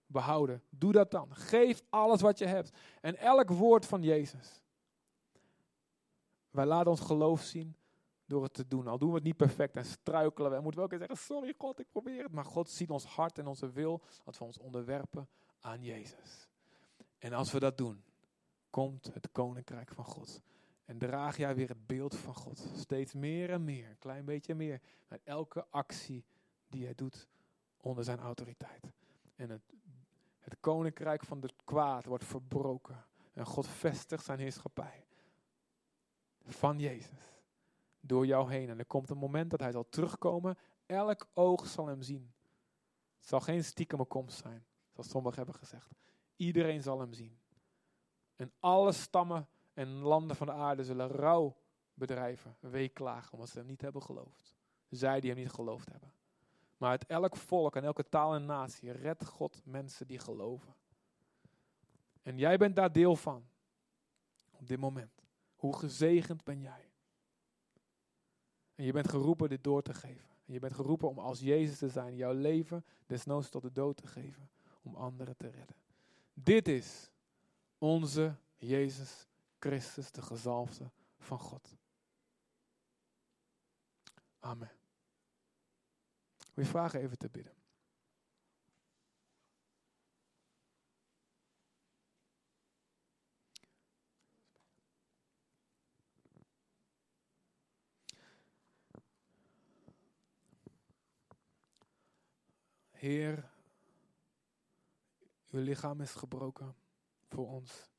behouden. 0.05 0.63
Doe 0.69 0.91
dat 0.91 1.11
dan. 1.11 1.35
Geef 1.35 1.81
alles 1.89 2.21
wat 2.21 2.37
je 2.37 2.45
hebt. 2.45 2.77
En 3.01 3.17
elk 3.17 3.49
woord 3.49 3.85
van 3.85 4.03
Jezus. 4.03 4.61
Wij 6.49 6.65
laten 6.65 6.91
ons 6.91 7.01
geloof 7.01 7.41
zien 7.41 7.75
door 8.27 8.43
het 8.43 8.53
te 8.53 8.67
doen. 8.67 8.87
Al 8.87 8.97
doen 8.97 9.09
we 9.09 9.15
het 9.15 9.23
niet 9.23 9.37
perfect 9.37 9.75
en 9.75 9.85
struikelen 9.85 10.49
we. 10.49 10.57
En 10.57 10.63
moeten 10.63 10.79
we 10.79 10.85
ook 10.85 10.91
eens 10.91 11.07
zeggen, 11.07 11.25
sorry 11.25 11.53
God, 11.57 11.79
ik 11.79 11.91
probeer 11.91 12.23
het. 12.23 12.31
Maar 12.31 12.45
God 12.45 12.69
ziet 12.69 12.89
ons 12.89 13.05
hart 13.05 13.39
en 13.39 13.47
onze 13.47 13.71
wil, 13.71 14.01
dat 14.23 14.37
we 14.37 14.43
ons 14.43 14.57
onderwerpen 14.57 15.29
aan 15.59 15.83
Jezus. 15.83 16.49
En 17.17 17.33
als 17.33 17.51
we 17.51 17.59
dat 17.59 17.77
doen, 17.77 18.03
komt 18.69 19.13
het 19.13 19.31
koninkrijk 19.31 19.91
van 19.93 20.05
God. 20.05 20.41
En 20.85 20.97
draag 20.97 21.37
jij 21.37 21.55
weer 21.55 21.67
het 21.67 21.87
beeld 21.87 22.15
van 22.15 22.35
God. 22.35 22.71
Steeds 22.75 23.13
meer 23.13 23.49
en 23.49 23.63
meer, 23.63 23.89
een 23.89 23.99
klein 23.99 24.25
beetje 24.25 24.55
meer. 24.55 24.81
Met 25.07 25.21
elke 25.23 25.65
actie 25.69 26.25
die 26.67 26.83
hij 26.83 26.95
doet 26.95 27.27
onder 27.77 28.03
zijn 28.03 28.19
autoriteit. 28.19 28.91
En 29.35 29.49
het, 29.49 29.73
het 30.39 30.57
koninkrijk 30.59 31.23
van 31.23 31.41
het 31.41 31.53
kwaad 31.63 32.05
wordt 32.05 32.23
verbroken. 32.25 33.05
En 33.33 33.45
God 33.45 33.67
vestigt 33.67 34.25
zijn 34.25 34.39
heerschappij. 34.39 35.05
Van 36.45 36.79
Jezus. 36.79 37.36
Door 38.07 38.25
jou 38.25 38.51
heen. 38.51 38.69
En 38.69 38.79
er 38.79 38.85
komt 38.85 39.09
een 39.09 39.17
moment 39.17 39.49
dat 39.49 39.59
hij 39.59 39.71
zal 39.71 39.89
terugkomen. 39.89 40.57
Elk 40.85 41.27
oog 41.33 41.67
zal 41.67 41.87
hem 41.87 42.01
zien. 42.01 42.33
Het 43.17 43.27
zal 43.27 43.39
geen 43.39 43.63
stiekeme 43.63 44.05
komst 44.05 44.37
zijn. 44.37 44.65
Zoals 44.93 45.09
sommigen 45.09 45.37
hebben 45.37 45.55
gezegd. 45.55 45.95
Iedereen 46.35 46.81
zal 46.81 46.99
hem 46.99 47.13
zien. 47.13 47.39
En 48.35 48.51
alle 48.59 48.91
stammen 48.91 49.47
en 49.73 49.87
landen 49.87 50.35
van 50.35 50.47
de 50.47 50.53
aarde 50.53 50.83
zullen 50.83 51.07
rouw 51.07 51.57
bedrijven, 51.93 52.57
weeklagen, 52.59 53.33
omdat 53.33 53.49
ze 53.49 53.57
hem 53.57 53.67
niet 53.67 53.81
hebben 53.81 54.01
geloofd. 54.01 54.55
Zij 54.89 55.19
die 55.19 55.31
hem 55.31 55.39
niet 55.39 55.51
geloofd 55.51 55.91
hebben. 55.91 56.13
Maar 56.77 56.89
uit 56.89 57.05
elk 57.05 57.35
volk 57.35 57.75
en 57.75 57.83
elke 57.83 58.09
taal 58.09 58.33
en 58.33 58.45
natie 58.45 58.91
redt 58.91 59.25
God 59.25 59.61
mensen 59.65 60.07
die 60.07 60.19
geloven. 60.19 60.75
En 62.21 62.37
jij 62.37 62.57
bent 62.57 62.75
daar 62.75 62.91
deel 62.91 63.15
van. 63.15 63.47
Op 64.51 64.67
dit 64.67 64.79
moment. 64.79 65.23
Hoe 65.55 65.77
gezegend 65.77 66.43
ben 66.43 66.61
jij? 66.61 66.86
En 68.77 68.83
je 68.85 68.91
bent 68.91 69.09
geroepen 69.09 69.49
dit 69.49 69.63
door 69.63 69.81
te 69.81 69.93
geven. 69.93 70.29
En 70.45 70.53
je 70.53 70.59
bent 70.59 70.73
geroepen 70.73 71.09
om 71.09 71.19
als 71.19 71.39
Jezus 71.39 71.77
te 71.77 71.89
zijn, 71.89 72.15
jouw 72.15 72.33
leven 72.33 72.85
desnoods 73.05 73.49
tot 73.49 73.61
de 73.61 73.71
dood 73.71 73.97
te 73.97 74.07
geven, 74.07 74.49
om 74.81 74.95
anderen 74.95 75.37
te 75.37 75.47
redden. 75.49 75.75
Dit 76.33 76.67
is 76.67 77.09
onze 77.77 78.35
Jezus 78.57 79.27
Christus, 79.59 80.11
de 80.11 80.21
gezalfde 80.21 80.91
van 81.19 81.39
God. 81.39 81.75
Amen. 84.39 84.71
We 86.53 86.65
vragen 86.65 86.99
even 86.99 87.17
te 87.17 87.29
bidden. 87.29 87.56
Heer, 102.97 103.49
uw 105.49 105.61
lichaam 105.61 106.01
is 106.01 106.11
gebroken 106.11 106.75
voor 107.27 107.47
ons. 107.47 107.89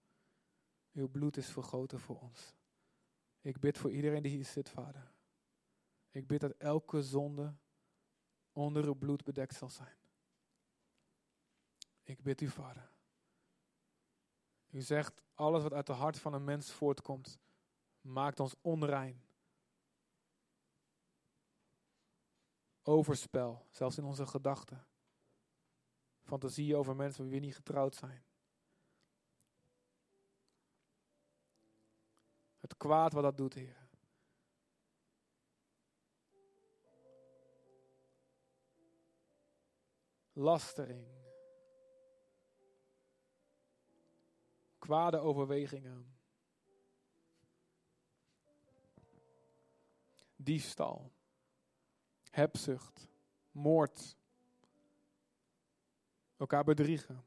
Uw 0.92 1.08
bloed 1.08 1.36
is 1.36 1.46
vergoten 1.48 2.00
voor 2.00 2.20
ons. 2.20 2.54
Ik 3.40 3.58
bid 3.60 3.78
voor 3.78 3.92
iedereen 3.92 4.22
die 4.22 4.32
hier 4.32 4.44
zit, 4.44 4.68
Vader. 4.68 5.12
Ik 6.10 6.26
bid 6.26 6.40
dat 6.40 6.54
elke 6.56 7.02
zonde 7.02 7.54
onder 8.52 8.84
uw 8.84 8.94
bloed 8.94 9.24
bedekt 9.24 9.54
zal 9.54 9.70
zijn. 9.70 9.96
Ik 12.02 12.22
bid 12.22 12.40
u, 12.40 12.48
Vader. 12.48 12.90
U 14.70 14.80
zegt, 14.80 15.22
alles 15.34 15.62
wat 15.62 15.72
uit 15.72 15.88
het 15.88 15.96
hart 15.96 16.18
van 16.18 16.34
een 16.34 16.44
mens 16.44 16.70
voortkomt, 16.70 17.38
maakt 18.00 18.40
ons 18.40 18.54
onrein. 18.60 19.22
Overspel, 22.88 23.66
zelfs 23.70 23.98
in 23.98 24.04
onze 24.04 24.26
gedachten. 24.26 24.86
Fantasieën 26.22 26.76
over 26.76 26.96
mensen 26.96 27.24
wie 27.24 27.32
we 27.32 27.46
niet 27.46 27.54
getrouwd 27.54 27.94
zijn. 27.94 28.24
Het 32.58 32.76
kwaad 32.76 33.12
wat 33.12 33.22
dat 33.22 33.36
doet, 33.36 33.54
Heer. 33.54 33.86
lastering, 40.32 41.06
kwade 44.78 45.18
overwegingen, 45.18 46.18
diefstal, 50.36 51.17
hebzucht, 52.38 53.08
moord, 53.50 54.16
elkaar 56.36 56.64
bedriegen, 56.64 57.24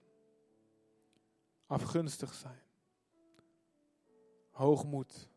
afgunstig 1.65 2.33
zijn, 2.33 2.61
hoogmoed. 4.51 5.29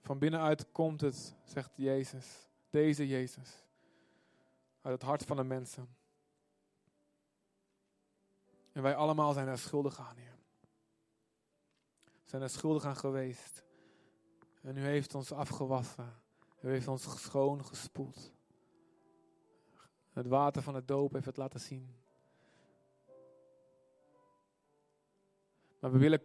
Van 0.00 0.18
binnenuit 0.18 0.72
komt 0.72 1.00
het, 1.00 1.34
zegt 1.44 1.76
Jezus, 1.76 2.48
deze 2.70 3.06
Jezus 3.06 3.64
uit 4.80 4.94
het 4.94 5.02
hart 5.02 5.24
van 5.24 5.36
de 5.36 5.44
mensen. 5.44 5.96
En 8.72 8.82
wij 8.82 8.96
allemaal 8.96 9.32
zijn 9.32 9.48
er 9.48 9.58
schuldig 9.58 10.00
aan, 10.00 10.16
Heer. 10.16 10.38
Zijn 12.24 12.42
er 12.42 12.50
schuldig 12.50 12.84
aan 12.84 12.96
geweest. 12.96 13.64
En 14.62 14.76
u 14.76 14.80
heeft 14.80 15.14
ons 15.14 15.32
afgewassen. 15.32 16.20
U 16.60 16.68
heeft 16.68 16.88
ons 16.88 17.22
schoon 17.22 17.64
gespoeld. 17.64 18.32
Het 20.12 20.26
water 20.26 20.62
van 20.62 20.74
het 20.74 20.88
doop 20.88 21.12
heeft 21.12 21.26
het 21.26 21.36
laten 21.36 21.60
zien. 21.60 21.96
Maar 25.78 25.92
we 25.92 25.98
willen 25.98 26.22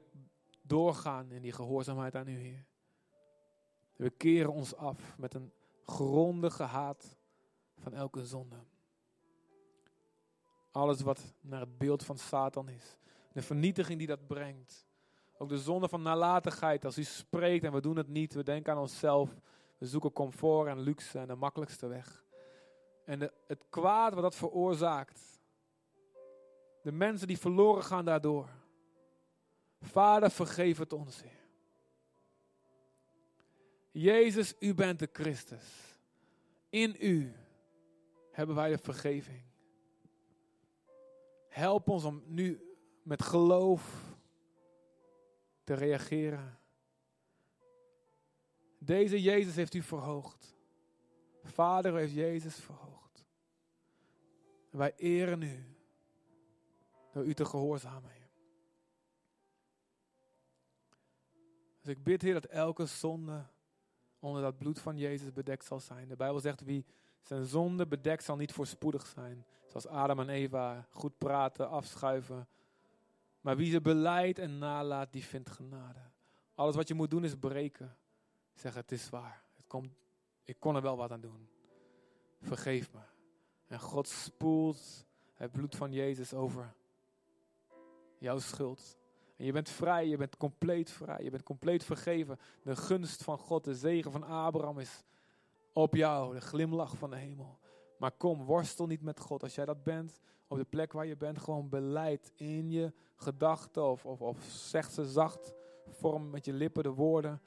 doorgaan 0.62 1.32
in 1.32 1.42
die 1.42 1.52
gehoorzaamheid 1.52 2.16
aan 2.16 2.28
u, 2.28 2.38
Heer. 2.38 2.66
We 3.96 4.10
keren 4.10 4.54
ons 4.54 4.76
af 4.76 5.18
met 5.18 5.34
een 5.34 5.52
grondige 5.86 6.64
haat 6.64 7.18
van 7.78 7.94
elke 7.94 8.26
zonde. 8.26 8.56
Alles 10.72 11.02
wat 11.02 11.34
naar 11.42 11.60
het 11.60 11.78
beeld 11.78 12.04
van 12.04 12.18
Satan 12.18 12.70
is. 12.70 12.98
De 13.32 13.42
vernietiging 13.42 13.98
die 13.98 14.08
dat 14.08 14.28
brengt. 14.28 14.88
Ook 15.38 15.50
de 15.50 15.58
zonde 15.58 15.90
van 15.90 16.02
nalatigheid. 16.02 16.86
Als 16.86 16.98
u 16.98 17.04
spreekt 17.04 17.64
en 17.64 17.72
we 17.72 17.82
doen 17.82 17.98
het 17.98 18.08
niet. 18.08 18.34
We 18.34 18.44
denken 18.44 18.74
aan 18.74 18.80
onszelf. 18.80 19.36
We 19.84 19.90
zoeken 19.90 20.12
comfort 20.12 20.68
en 20.68 20.80
luxe 20.80 21.20
en 21.20 21.28
de 21.28 21.36
makkelijkste 21.36 21.88
weg. 21.88 22.24
En 23.06 23.20
de, 23.20 23.34
het 23.48 23.64
kwaad 23.70 24.14
wat 24.14 24.24
dat 24.24 24.36
veroorzaakt. 24.36 25.22
De 26.82 26.92
mensen 26.92 27.28
die 27.28 27.38
verloren 27.38 27.84
gaan 27.84 28.06
daardoor. 28.06 28.50
Vader, 29.82 30.32
vergeef 30.32 30.78
het 30.78 30.94
ons. 30.94 31.24
Jezus, 33.92 34.56
u 34.60 34.74
bent 34.74 35.00
de 35.00 35.10
Christus. 35.12 35.98
In 36.70 36.96
u 37.00 37.34
hebben 38.32 38.56
wij 38.56 38.70
de 38.70 38.78
vergeving. 38.78 39.44
Help 41.48 41.90
ons 41.90 42.04
om 42.04 42.24
nu 42.26 42.76
met 43.02 43.22
geloof 43.22 44.16
te 45.64 45.74
reageren 45.74 46.62
Deze 48.86 49.22
Jezus 49.22 49.56
heeft 49.56 49.74
u 49.74 49.82
verhoogd. 49.82 50.56
Vader 51.44 51.96
heeft 51.96 52.14
Jezus 52.14 52.56
verhoogd. 52.56 53.26
En 54.72 54.78
wij 54.78 54.94
eren 54.96 55.42
u 55.42 55.76
door 57.12 57.26
u 57.26 57.34
te 57.34 57.46
gehoorzamen. 57.46 58.12
Dus 61.84 61.96
ik 61.96 62.04
bid, 62.04 62.22
Heer, 62.22 62.34
dat 62.34 62.46
elke 62.46 62.86
zonde 62.86 63.46
onder 64.20 64.42
dat 64.42 64.58
bloed 64.58 64.80
van 64.80 64.98
Jezus 64.98 65.34
bedekt 65.34 65.66
zal 65.66 65.80
zijn. 65.80 66.08
De 66.08 66.16
Bijbel 66.16 66.40
zegt, 66.40 66.62
wie 66.62 66.86
zijn 67.22 67.46
zonde 67.46 67.88
bedekt 67.88 68.24
zal 68.24 68.36
niet 68.36 68.52
voorspoedig 68.52 69.06
zijn. 69.06 69.46
Zoals 69.68 69.88
Adam 69.88 70.20
en 70.20 70.30
Eva, 70.30 70.88
goed 70.90 71.18
praten, 71.18 71.70
afschuiven. 71.70 72.48
Maar 73.42 73.58
wie 73.58 73.72
ze 73.72 73.82
beleidt 73.82 74.40
en 74.40 74.58
nalaat, 74.58 75.12
die 75.12 75.24
vindt 75.24 75.50
genade. 75.50 76.00
Alles 76.56 76.76
wat 76.76 76.88
je 76.88 76.94
moet 76.94 77.10
doen 77.10 77.24
is 77.24 77.36
breken. 77.36 77.98
Zeg, 78.54 78.74
het 78.74 78.92
is 78.92 79.10
waar. 79.10 79.44
Het 79.56 79.68
komt, 79.68 79.90
ik 80.44 80.60
kon 80.60 80.76
er 80.76 80.82
wel 80.82 80.98
wat 80.98 81.12
aan 81.12 81.22
doen. 81.22 81.50
Vergeef 82.42 82.94
me. 82.94 83.00
En 83.68 83.80
God 83.80 84.08
spoelt 84.08 85.06
het 85.34 85.52
bloed 85.52 85.76
van 85.76 85.92
Jezus 85.92 86.34
over 86.34 86.76
jouw 88.18 88.40
schuld. 88.40 88.98
En 89.36 89.46
je 89.46 89.52
bent 89.52 89.70
vrij, 89.70 90.08
je 90.08 90.18
bent 90.18 90.38
compleet 90.38 90.92
vrij, 90.92 91.24
je 91.24 91.30
bent 91.30 91.44
compleet 91.44 91.84
vergeven. 91.84 92.40
De 92.64 92.76
gunst 92.76 93.24
van 93.24 93.38
God, 93.38 93.64
de 93.64 93.76
zegen 93.76 94.12
van 94.12 94.24
Abraham 94.24 94.80
is 94.80 95.04
op 95.74 95.96
jou, 95.96 96.34
de 96.34 96.42
glimlach 96.42 96.98
van 96.98 97.10
de 97.10 97.16
hemel. 97.16 97.60
Maar 97.98 98.12
kom, 98.12 98.44
worstel 98.44 98.88
niet 98.88 99.02
met 99.02 99.20
God. 99.20 99.44
Als 99.44 99.56
jij 99.56 99.66
dat 99.66 99.84
bent, 99.84 100.20
op 100.48 100.58
de 100.58 100.64
plek 100.64 100.94
waar 100.94 101.06
je 101.06 101.18
bent, 101.18 101.40
gewoon 101.40 101.70
beleid 101.70 102.32
in 102.36 102.70
je 102.70 102.94
gedachten 103.16 103.84
of, 103.84 104.06
of, 104.06 104.22
of 104.22 104.44
zeg 104.44 104.92
ze 104.92 105.06
zacht, 105.06 105.54
vorm 105.88 106.30
met 106.30 106.46
je 106.46 106.54
lippen 106.54 106.84
de 106.84 106.90
woorden. 106.90 107.42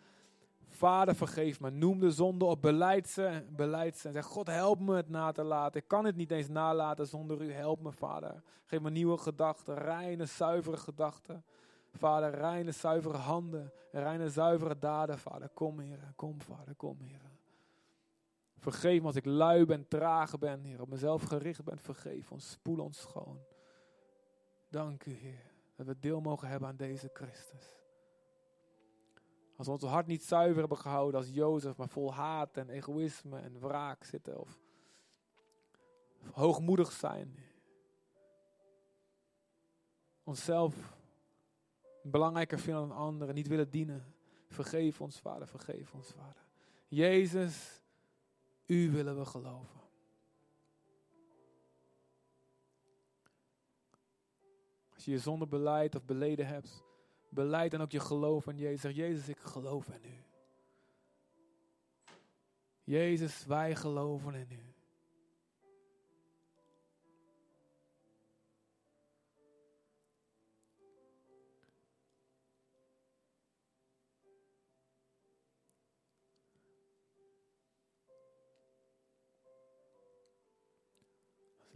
Vader, 0.77 1.14
vergeef 1.14 1.61
me. 1.61 1.70
Noem 1.70 1.99
de 1.99 2.11
zonde 2.11 2.45
op. 2.45 2.62
Beleid 2.62 3.09
ze. 3.09 3.45
Beleid 3.49 3.99
ze. 3.99 4.07
En 4.07 4.12
zeg, 4.12 4.24
God, 4.24 4.47
help 4.47 4.81
me 4.81 4.97
het 4.97 5.09
na 5.09 5.33
te 5.33 5.43
laten. 5.43 5.81
Ik 5.81 5.89
kan 5.89 6.05
het 6.05 6.16
niet 6.16 6.31
eens 6.31 6.49
nalaten 6.49 7.07
zonder 7.07 7.43
u. 7.43 7.53
Help 7.53 7.81
me, 7.81 7.93
Vader. 7.93 8.43
Geef 8.64 8.81
me 8.81 8.91
nieuwe 8.91 9.18
gedachten. 9.18 9.74
Reine, 9.74 10.24
zuivere 10.24 10.77
gedachten. 10.77 11.45
Vader, 11.93 12.31
reine, 12.31 12.70
zuivere 12.70 13.16
handen. 13.16 13.72
Reine, 13.91 14.31
zuivere 14.31 14.79
daden, 14.79 15.18
Vader. 15.18 15.49
Kom, 15.49 15.79
Heer. 15.79 16.12
Kom, 16.16 16.41
Vader. 16.41 16.74
Kom, 16.74 17.01
Heer. 17.01 17.20
Vergeef 18.59 19.01
me 19.01 19.07
als 19.07 19.16
ik 19.16 19.24
lui 19.24 19.64
ben, 19.64 19.89
traag 19.89 20.39
ben, 20.39 20.64
Heer. 20.64 20.81
Op 20.81 20.89
mezelf 20.89 21.22
gericht 21.22 21.64
ben. 21.64 21.79
Vergeef 21.79 22.33
ons. 22.33 22.51
Spoel 22.51 22.79
ons 22.79 23.01
schoon. 23.01 23.39
Dank 24.68 25.05
u, 25.05 25.12
Heer. 25.12 25.55
Dat 25.77 25.87
we 25.87 25.99
deel 25.99 26.20
mogen 26.20 26.49
hebben 26.49 26.68
aan 26.68 26.77
deze 26.77 27.11
Christus. 27.12 27.86
Als 29.57 29.67
we 29.67 29.73
ons 29.73 29.83
hart 29.83 30.07
niet 30.07 30.25
zuiver 30.25 30.59
hebben 30.59 30.79
gehouden 30.79 31.21
als 31.21 31.31
Jozef, 31.31 31.77
maar 31.77 31.89
vol 31.89 32.15
haat 32.15 32.57
en 32.57 32.69
egoïsme 32.69 33.39
en 33.39 33.61
wraak 33.61 34.05
zitten. 34.05 34.41
Of, 34.41 34.59
hoogmoedig 36.33 36.93
zijn. 36.93 37.37
Onszelf 40.25 40.97
belangrijker 42.03 42.59
vinden 42.59 42.89
dan 42.89 42.97
anderen, 42.97 43.35
niet 43.35 43.49
willen 43.49 43.71
dienen. 43.71 44.15
Vergeef 44.49 45.01
ons, 45.01 45.19
Vader, 45.19 45.47
vergeef 45.47 45.95
ons, 45.95 46.09
Vader. 46.09 46.45
Jezus, 46.89 47.85
U 48.67 48.91
willen 48.91 49.19
we 49.19 49.25
geloven. 49.25 49.81
Als 54.95 55.05
je 55.05 55.11
je 55.11 55.19
zonde 55.19 55.47
beleid 55.47 55.95
of 55.95 56.05
beleden 56.05 56.47
hebt, 56.47 56.85
beleid 57.29 57.70
dan 57.70 57.81
ook 57.81 57.91
je 57.91 58.01
geloof 58.01 58.47
in 58.47 58.57
Jezus. 58.57 58.95
Jezus, 58.95 59.29
ik 59.29 59.39
geloof 59.39 59.89
in 59.89 60.11
U. 60.11 60.24
Jezus, 62.85 63.47
wij 63.47 63.74
geloven 63.74 64.35
in 64.35 64.51
U. 64.51 64.74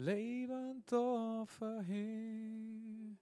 Levend 0.01 0.93
offer, 0.93 1.83
Heer, 1.83 3.19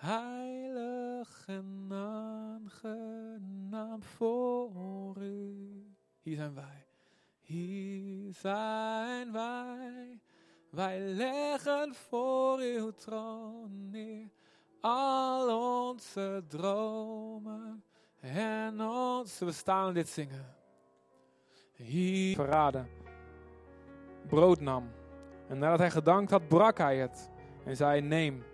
heilig 0.00 1.44
en 1.46 1.88
aangenaam 2.70 4.02
voor 4.02 5.16
U. 5.16 5.94
Hier 6.20 6.36
zijn 6.36 6.54
wij, 6.54 6.86
hier 7.40 8.34
zijn 8.34 9.32
wij. 9.32 10.20
Wij 10.70 11.00
leggen 11.00 11.94
voor 11.94 12.58
uw 12.58 12.90
troon 12.90 13.90
neer 13.90 14.28
al 14.80 15.88
onze 15.88 16.44
dromen 16.48 17.84
en 18.20 18.80
onze... 18.80 19.44
We 19.44 19.52
staan 19.52 19.94
dit 19.94 20.08
zingen. 20.08 20.54
Hier 21.72 22.34
verraden. 22.34 22.88
Brood 24.26 24.60
nam 24.60 24.90
en 25.48 25.58
nadat 25.58 25.78
hij 25.78 25.90
gedankt 25.90 26.30
had, 26.30 26.48
brak 26.48 26.78
hij 26.78 26.96
het 26.96 27.30
en 27.64 27.76
zei: 27.76 28.00
Neem, 28.00 28.44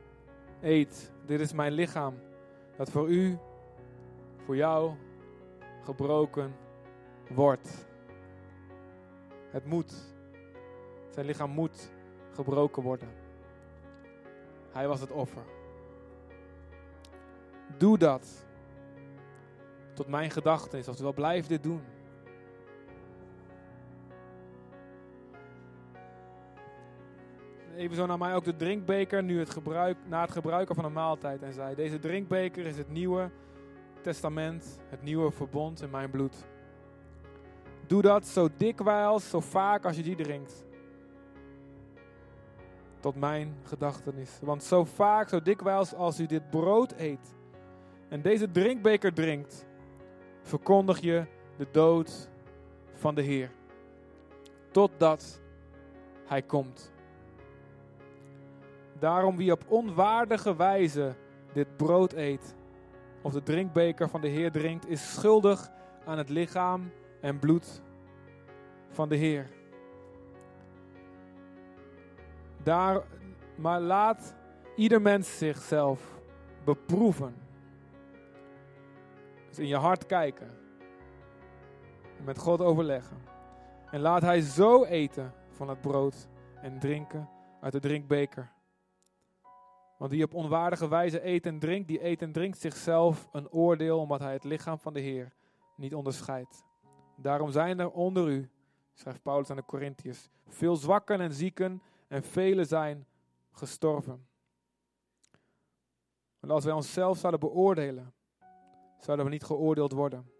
eet, 0.62 1.12
dit 1.26 1.40
is 1.40 1.52
mijn 1.52 1.72
lichaam, 1.72 2.14
dat 2.76 2.90
voor 2.90 3.08
u, 3.08 3.38
voor 4.44 4.56
jou 4.56 4.94
gebroken 5.82 6.56
wordt. 7.28 7.86
Het 9.50 9.64
moet, 9.64 10.14
zijn 11.10 11.26
lichaam 11.26 11.50
moet 11.50 11.90
gebroken 12.32 12.82
worden. 12.82 13.08
Hij 14.72 14.88
was 14.88 15.00
het 15.00 15.10
offer. 15.10 15.44
Doe 17.78 17.98
dat 17.98 18.46
tot 19.94 20.08
mijn 20.08 20.30
gedachtenis, 20.30 20.88
oftewel 20.88 21.12
blijf 21.12 21.46
dit 21.46 21.62
doen. 21.62 21.95
Even 27.76 27.96
zo 27.96 28.06
naar 28.06 28.18
mij 28.18 28.34
ook 28.34 28.44
de 28.44 28.56
drinkbeker 28.56 29.22
nu 29.22 29.38
het 29.38 29.50
gebruik, 29.50 29.96
na 30.06 30.20
het 30.20 30.30
gebruiken 30.30 30.74
van 30.74 30.84
een 30.84 30.92
maaltijd. 30.92 31.42
En 31.42 31.52
zei, 31.52 31.74
deze 31.74 31.98
drinkbeker 31.98 32.66
is 32.66 32.78
het 32.78 32.90
nieuwe 32.90 33.30
testament, 34.00 34.80
het 34.88 35.02
nieuwe 35.02 35.30
verbond 35.30 35.82
in 35.82 35.90
mijn 35.90 36.10
bloed. 36.10 36.46
Doe 37.86 38.02
dat 38.02 38.26
zo 38.26 38.48
dikwijls, 38.56 39.30
zo 39.30 39.40
vaak 39.40 39.84
als 39.84 39.96
je 39.96 40.02
die 40.02 40.16
drinkt. 40.16 40.64
Tot 43.00 43.16
mijn 43.16 43.56
gedachtenis. 43.62 44.38
Want 44.42 44.62
zo 44.62 44.84
vaak, 44.84 45.28
zo 45.28 45.42
dikwijls 45.42 45.94
als 45.94 46.20
u 46.20 46.26
dit 46.26 46.50
brood 46.50 46.94
eet 46.96 47.34
en 48.08 48.22
deze 48.22 48.50
drinkbeker 48.50 49.12
drinkt, 49.12 49.66
verkondig 50.42 51.00
je 51.00 51.24
de 51.56 51.66
dood 51.70 52.28
van 52.94 53.14
de 53.14 53.22
Heer. 53.22 53.50
Totdat 54.70 55.40
Hij 56.26 56.42
komt. 56.42 56.94
Daarom 58.98 59.36
wie 59.36 59.52
op 59.52 59.64
onwaardige 59.68 60.56
wijze 60.56 61.14
dit 61.52 61.76
brood 61.76 62.12
eet 62.12 62.56
of 63.22 63.32
de 63.32 63.42
drinkbeker 63.42 64.08
van 64.08 64.20
de 64.20 64.28
Heer 64.28 64.52
drinkt, 64.52 64.88
is 64.88 65.14
schuldig 65.14 65.70
aan 66.04 66.18
het 66.18 66.28
lichaam 66.28 66.92
en 67.20 67.38
bloed 67.38 67.82
van 68.90 69.08
de 69.08 69.16
Heer. 69.16 69.50
Daar, 72.62 73.02
maar 73.56 73.80
laat 73.80 74.34
ieder 74.76 75.02
mens 75.02 75.38
zichzelf 75.38 76.20
beproeven. 76.64 77.34
Dus 79.48 79.58
in 79.58 79.66
je 79.66 79.76
hart 79.76 80.06
kijken. 80.06 80.50
En 82.18 82.24
met 82.24 82.38
God 82.38 82.60
overleggen. 82.60 83.16
En 83.90 84.00
laat 84.00 84.22
hij 84.22 84.40
zo 84.40 84.84
eten 84.84 85.32
van 85.50 85.68
het 85.68 85.80
brood 85.80 86.28
en 86.62 86.78
drinken 86.78 87.28
uit 87.60 87.72
de 87.72 87.80
drinkbeker. 87.80 88.54
Want 89.96 90.10
wie 90.10 90.24
op 90.24 90.34
onwaardige 90.34 90.88
wijze 90.88 91.26
eet 91.26 91.46
en 91.46 91.58
drinkt, 91.58 91.88
die 91.88 92.04
eet 92.04 92.22
en 92.22 92.32
drinkt 92.32 92.58
zichzelf 92.58 93.28
een 93.32 93.50
oordeel, 93.50 93.98
omdat 93.98 94.20
hij 94.20 94.32
het 94.32 94.44
lichaam 94.44 94.78
van 94.78 94.92
de 94.92 95.00
Heer 95.00 95.32
niet 95.76 95.94
onderscheidt. 95.94 96.64
Daarom 97.16 97.50
zijn 97.50 97.78
er 97.78 97.90
onder 97.90 98.28
u, 98.28 98.50
schrijft 98.94 99.22
Paulus 99.22 99.50
aan 99.50 99.56
de 99.56 99.64
Corinthiërs, 99.64 100.28
veel 100.46 100.76
zwakken 100.76 101.20
en 101.20 101.32
zieken 101.32 101.82
en 102.08 102.22
velen 102.22 102.66
zijn 102.66 103.06
gestorven. 103.50 104.26
Want 106.40 106.52
als 106.52 106.64
wij 106.64 106.74
onszelf 106.74 107.18
zouden 107.18 107.40
beoordelen, 107.40 108.14
zouden 108.98 109.26
we 109.26 109.32
niet 109.32 109.44
geoordeeld 109.44 109.92
worden. 109.92 110.30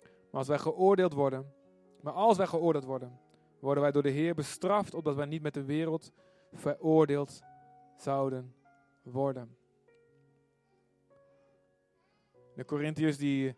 Maar 0.00 0.38
als 0.38 0.48
wij 0.48 0.58
geoordeeld 0.58 1.12
worden, 1.12 1.52
maar 2.00 2.12
als 2.12 2.36
wij 2.36 2.46
geoordeeld 2.46 2.84
worden, 2.84 3.20
worden 3.60 3.82
wij 3.82 3.92
door 3.92 4.02
de 4.02 4.10
Heer 4.10 4.34
bestraft, 4.34 4.94
opdat 4.94 5.14
wij 5.14 5.26
niet 5.26 5.42
met 5.42 5.54
de 5.54 5.64
wereld 5.64 6.12
veroordeeld 6.52 7.42
zouden 7.96 8.54
worden. 9.02 9.56
De 12.54 12.64
Corinthiërs 12.64 13.16
die 13.18 13.56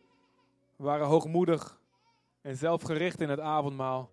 waren 0.77 1.07
hoogmoedig 1.07 1.81
en 2.41 2.57
zelfgericht 2.57 3.21
in 3.21 3.29
het 3.29 3.41
avondmaal. 3.41 4.11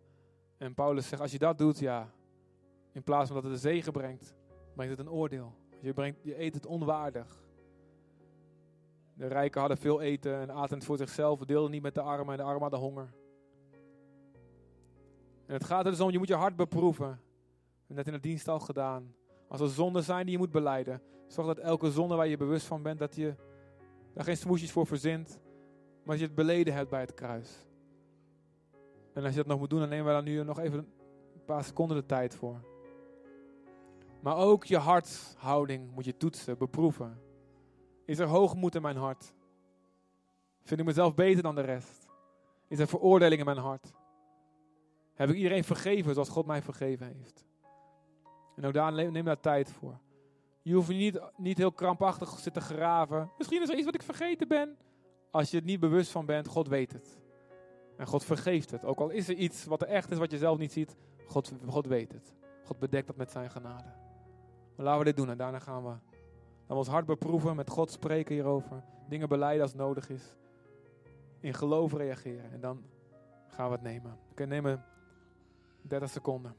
En 0.57 0.73
Paulus 0.73 1.07
zegt, 1.07 1.21
als 1.21 1.31
je 1.31 1.39
dat 1.39 1.57
doet, 1.57 1.79
ja, 1.79 2.11
in 2.91 3.03
plaats 3.03 3.27
van 3.27 3.35
dat 3.35 3.43
het 3.43 3.53
een 3.53 3.71
zegen 3.71 3.91
brengt, 3.91 4.35
brengt 4.75 4.97
het 4.97 5.07
een 5.07 5.13
oordeel. 5.13 5.55
Je, 5.81 5.93
brengt, 5.93 6.19
je 6.23 6.41
eet 6.41 6.53
het 6.53 6.65
onwaardig. 6.65 7.43
De 9.13 9.27
rijken 9.27 9.59
hadden 9.59 9.77
veel 9.77 10.01
eten 10.01 10.35
en 10.35 10.51
aten 10.51 10.75
het 10.75 10.85
voor 10.85 10.97
zichzelf, 10.97 11.39
deelden 11.39 11.71
niet 11.71 11.81
met 11.81 11.95
de 11.95 12.01
armen 12.01 12.31
en 12.31 12.37
de 12.37 12.43
armen 12.43 12.61
hadden 12.61 12.79
honger. 12.79 13.13
En 15.45 15.53
het 15.53 15.63
gaat 15.63 15.85
er 15.85 15.91
dus 15.91 15.99
om, 15.99 16.09
je 16.09 16.17
moet 16.17 16.27
je 16.27 16.35
hart 16.35 16.55
beproeven. 16.55 17.05
Hebben 17.05 17.95
net 17.95 18.07
in 18.07 18.13
de 18.13 18.19
dienst 18.19 18.47
al 18.47 18.59
gedaan. 18.59 19.15
Als 19.47 19.61
er 19.61 19.69
zonden 19.69 20.03
zijn 20.03 20.23
die 20.23 20.31
je 20.31 20.37
moet 20.37 20.51
beleiden, 20.51 21.01
zorg 21.31 21.47
dat 21.47 21.57
elke 21.57 21.91
zonde 21.91 22.15
waar 22.15 22.27
je 22.27 22.37
bewust 22.37 22.65
van 22.65 22.81
bent, 22.81 22.99
dat 22.99 23.15
je 23.15 23.35
daar 24.13 24.23
geen 24.23 24.37
smoesjes 24.37 24.71
voor 24.71 24.85
verzint, 24.85 25.39
maar 26.03 26.15
dat 26.15 26.19
je 26.19 26.25
het 26.25 26.35
beleden 26.35 26.73
hebt 26.73 26.89
bij 26.89 26.99
het 26.99 27.13
kruis. 27.13 27.67
En 29.13 29.23
als 29.23 29.31
je 29.31 29.37
dat 29.37 29.47
nog 29.47 29.59
moet 29.59 29.69
doen, 29.69 29.79
dan 29.79 29.89
nemen 29.89 30.05
we 30.05 30.11
daar 30.11 30.23
nu 30.23 30.43
nog 30.43 30.59
even 30.59 30.77
een 30.77 31.45
paar 31.45 31.63
seconden 31.63 31.97
de 31.97 32.05
tijd 32.05 32.35
voor. 32.35 32.61
Maar 34.21 34.37
ook 34.37 34.63
je 34.65 34.77
harthouding 34.77 35.91
moet 35.91 36.05
je 36.05 36.17
toetsen, 36.17 36.57
beproeven. 36.57 37.21
Is 38.05 38.19
er 38.19 38.27
hoogmoed 38.27 38.75
in 38.75 38.81
mijn 38.81 38.97
hart? 38.97 39.33
Vind 40.63 40.79
ik 40.79 40.85
mezelf 40.85 41.13
beter 41.13 41.43
dan 41.43 41.55
de 41.55 41.61
rest? 41.61 42.07
Is 42.67 42.79
er 42.79 42.87
veroordeling 42.87 43.39
in 43.39 43.45
mijn 43.45 43.57
hart? 43.57 43.93
Heb 45.13 45.29
ik 45.29 45.35
iedereen 45.35 45.63
vergeven 45.63 46.13
zoals 46.13 46.29
God 46.29 46.45
mij 46.45 46.61
vergeven 46.61 47.07
heeft? 47.07 47.45
En 48.55 48.65
ook 48.65 48.73
daar 48.73 49.11
neem 49.11 49.25
daar 49.25 49.39
tijd 49.39 49.71
voor. 49.71 49.99
Je 50.61 50.73
hoeft 50.73 50.89
niet, 50.89 51.19
niet 51.37 51.57
heel 51.57 51.71
krampachtig 51.71 52.29
te 52.29 52.41
zitten 52.41 52.61
graven. 52.61 53.31
Misschien 53.37 53.61
is 53.61 53.69
er 53.69 53.75
iets 53.75 53.85
wat 53.85 53.95
ik 53.95 54.03
vergeten 54.03 54.47
ben. 54.47 54.77
Als 55.31 55.51
je 55.51 55.57
het 55.57 55.65
niet 55.65 55.79
bewust 55.79 56.11
van 56.11 56.25
bent, 56.25 56.47
God 56.47 56.67
weet 56.67 56.91
het. 56.91 57.17
En 57.97 58.07
God 58.07 58.25
vergeeft 58.25 58.71
het. 58.71 58.85
Ook 58.85 58.99
al 58.99 59.09
is 59.09 59.29
er 59.29 59.35
iets 59.35 59.65
wat 59.65 59.81
er 59.81 59.87
echt 59.87 60.11
is 60.11 60.17
wat 60.17 60.31
je 60.31 60.37
zelf 60.37 60.57
niet 60.57 60.71
ziet, 60.71 60.95
God, 61.27 61.51
God 61.67 61.85
weet 61.85 62.11
het. 62.11 62.33
God 62.65 62.79
bedekt 62.79 63.07
dat 63.07 63.15
met 63.15 63.31
zijn 63.31 63.49
genade. 63.49 63.89
Maar 64.75 64.85
laten 64.85 64.99
we 64.99 65.05
dit 65.05 65.17
doen 65.17 65.29
en 65.29 65.37
daarna 65.37 65.59
gaan 65.59 65.83
we, 65.83 65.93
we 66.67 66.73
ons 66.73 66.87
hart 66.87 67.05
beproeven, 67.05 67.55
met 67.55 67.69
God 67.69 67.91
spreken 67.91 68.35
hierover. 68.35 68.83
Dingen 69.07 69.29
beleiden 69.29 69.63
als 69.63 69.73
nodig 69.73 70.09
is. 70.09 70.35
In 71.39 71.53
geloof 71.53 71.93
reageren 71.93 72.51
en 72.51 72.59
dan 72.59 72.83
gaan 73.47 73.67
we 73.67 73.71
het 73.71 73.81
nemen. 73.81 74.11
Oké, 74.11 74.31
okay, 74.31 74.45
nemen 74.45 74.85
30 75.81 76.09
seconden. 76.09 76.55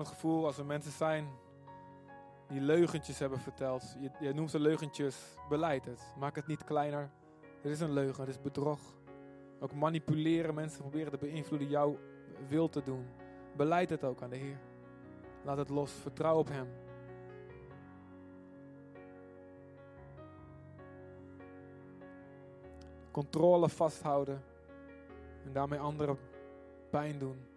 Het 0.00 0.08
gevoel 0.08 0.46
als 0.46 0.58
er 0.58 0.66
mensen 0.66 0.92
zijn 0.92 1.28
die 2.48 2.60
leugentjes 2.60 3.18
hebben 3.18 3.38
verteld. 3.38 3.96
Je, 4.00 4.10
je 4.20 4.34
noemt 4.34 4.50
ze 4.50 4.60
leugentjes, 4.60 5.16
beleid 5.48 5.84
het. 5.84 6.12
Maak 6.18 6.36
het 6.36 6.46
niet 6.46 6.64
kleiner. 6.64 7.10
Het 7.60 7.72
is 7.72 7.80
een 7.80 7.92
leugen, 7.92 8.20
het 8.20 8.34
is 8.34 8.40
bedrog. 8.40 8.80
Ook 9.60 9.74
manipuleren, 9.74 10.54
mensen 10.54 10.80
proberen 10.80 11.10
te 11.10 11.18
beïnvloeden, 11.18 11.68
jouw 11.68 11.98
wil 12.48 12.68
te 12.68 12.82
doen. 12.82 13.06
Beleid 13.56 13.90
het 13.90 14.04
ook 14.04 14.22
aan 14.22 14.30
de 14.30 14.36
Heer. 14.36 14.58
Laat 15.44 15.56
het 15.56 15.68
los, 15.68 15.92
vertrouw 15.92 16.38
op 16.38 16.48
Hem. 16.48 16.68
Controle 23.10 23.68
vasthouden 23.68 24.42
en 25.44 25.52
daarmee 25.52 25.78
anderen 25.78 26.18
pijn 26.90 27.18
doen. 27.18 27.49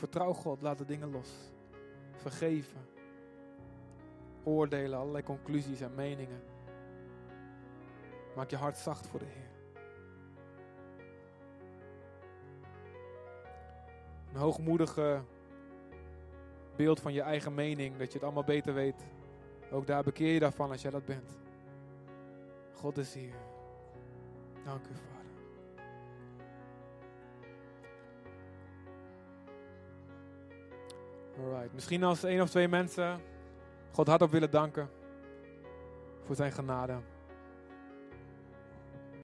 Vertrouw 0.00 0.32
God, 0.32 0.62
laat 0.62 0.78
de 0.78 0.84
dingen 0.84 1.10
los. 1.10 1.30
Vergeven. 2.16 2.80
Oordelen, 4.44 4.98
allerlei 4.98 5.24
conclusies 5.24 5.80
en 5.80 5.94
meningen. 5.94 6.42
Maak 8.36 8.50
je 8.50 8.56
hart 8.56 8.76
zacht 8.76 9.06
voor 9.06 9.18
de 9.18 9.24
Heer. 9.24 9.50
Een 14.32 14.40
hoogmoedige 14.40 15.22
beeld 16.76 17.00
van 17.00 17.12
je 17.12 17.22
eigen 17.22 17.54
mening, 17.54 17.96
dat 17.96 18.06
je 18.06 18.14
het 18.14 18.22
allemaal 18.22 18.44
beter 18.44 18.74
weet. 18.74 19.04
Ook 19.70 19.86
daar 19.86 20.02
bekeer 20.02 20.32
je 20.32 20.40
daarvan 20.40 20.70
als 20.70 20.82
jij 20.82 20.90
dat 20.90 21.04
bent. 21.04 21.38
God 22.74 22.98
is 22.98 23.14
hier. 23.14 23.34
Dank 24.64 24.86
u, 24.86 24.94
Vader. 24.94 25.19
Misschien 31.72 32.02
als 32.02 32.24
één 32.24 32.40
of 32.40 32.50
twee 32.50 32.68
mensen 32.68 33.20
God 33.92 34.06
hardop 34.06 34.30
willen 34.30 34.50
danken 34.50 34.88
voor 36.24 36.34
zijn 36.34 36.52
genade. 36.52 36.96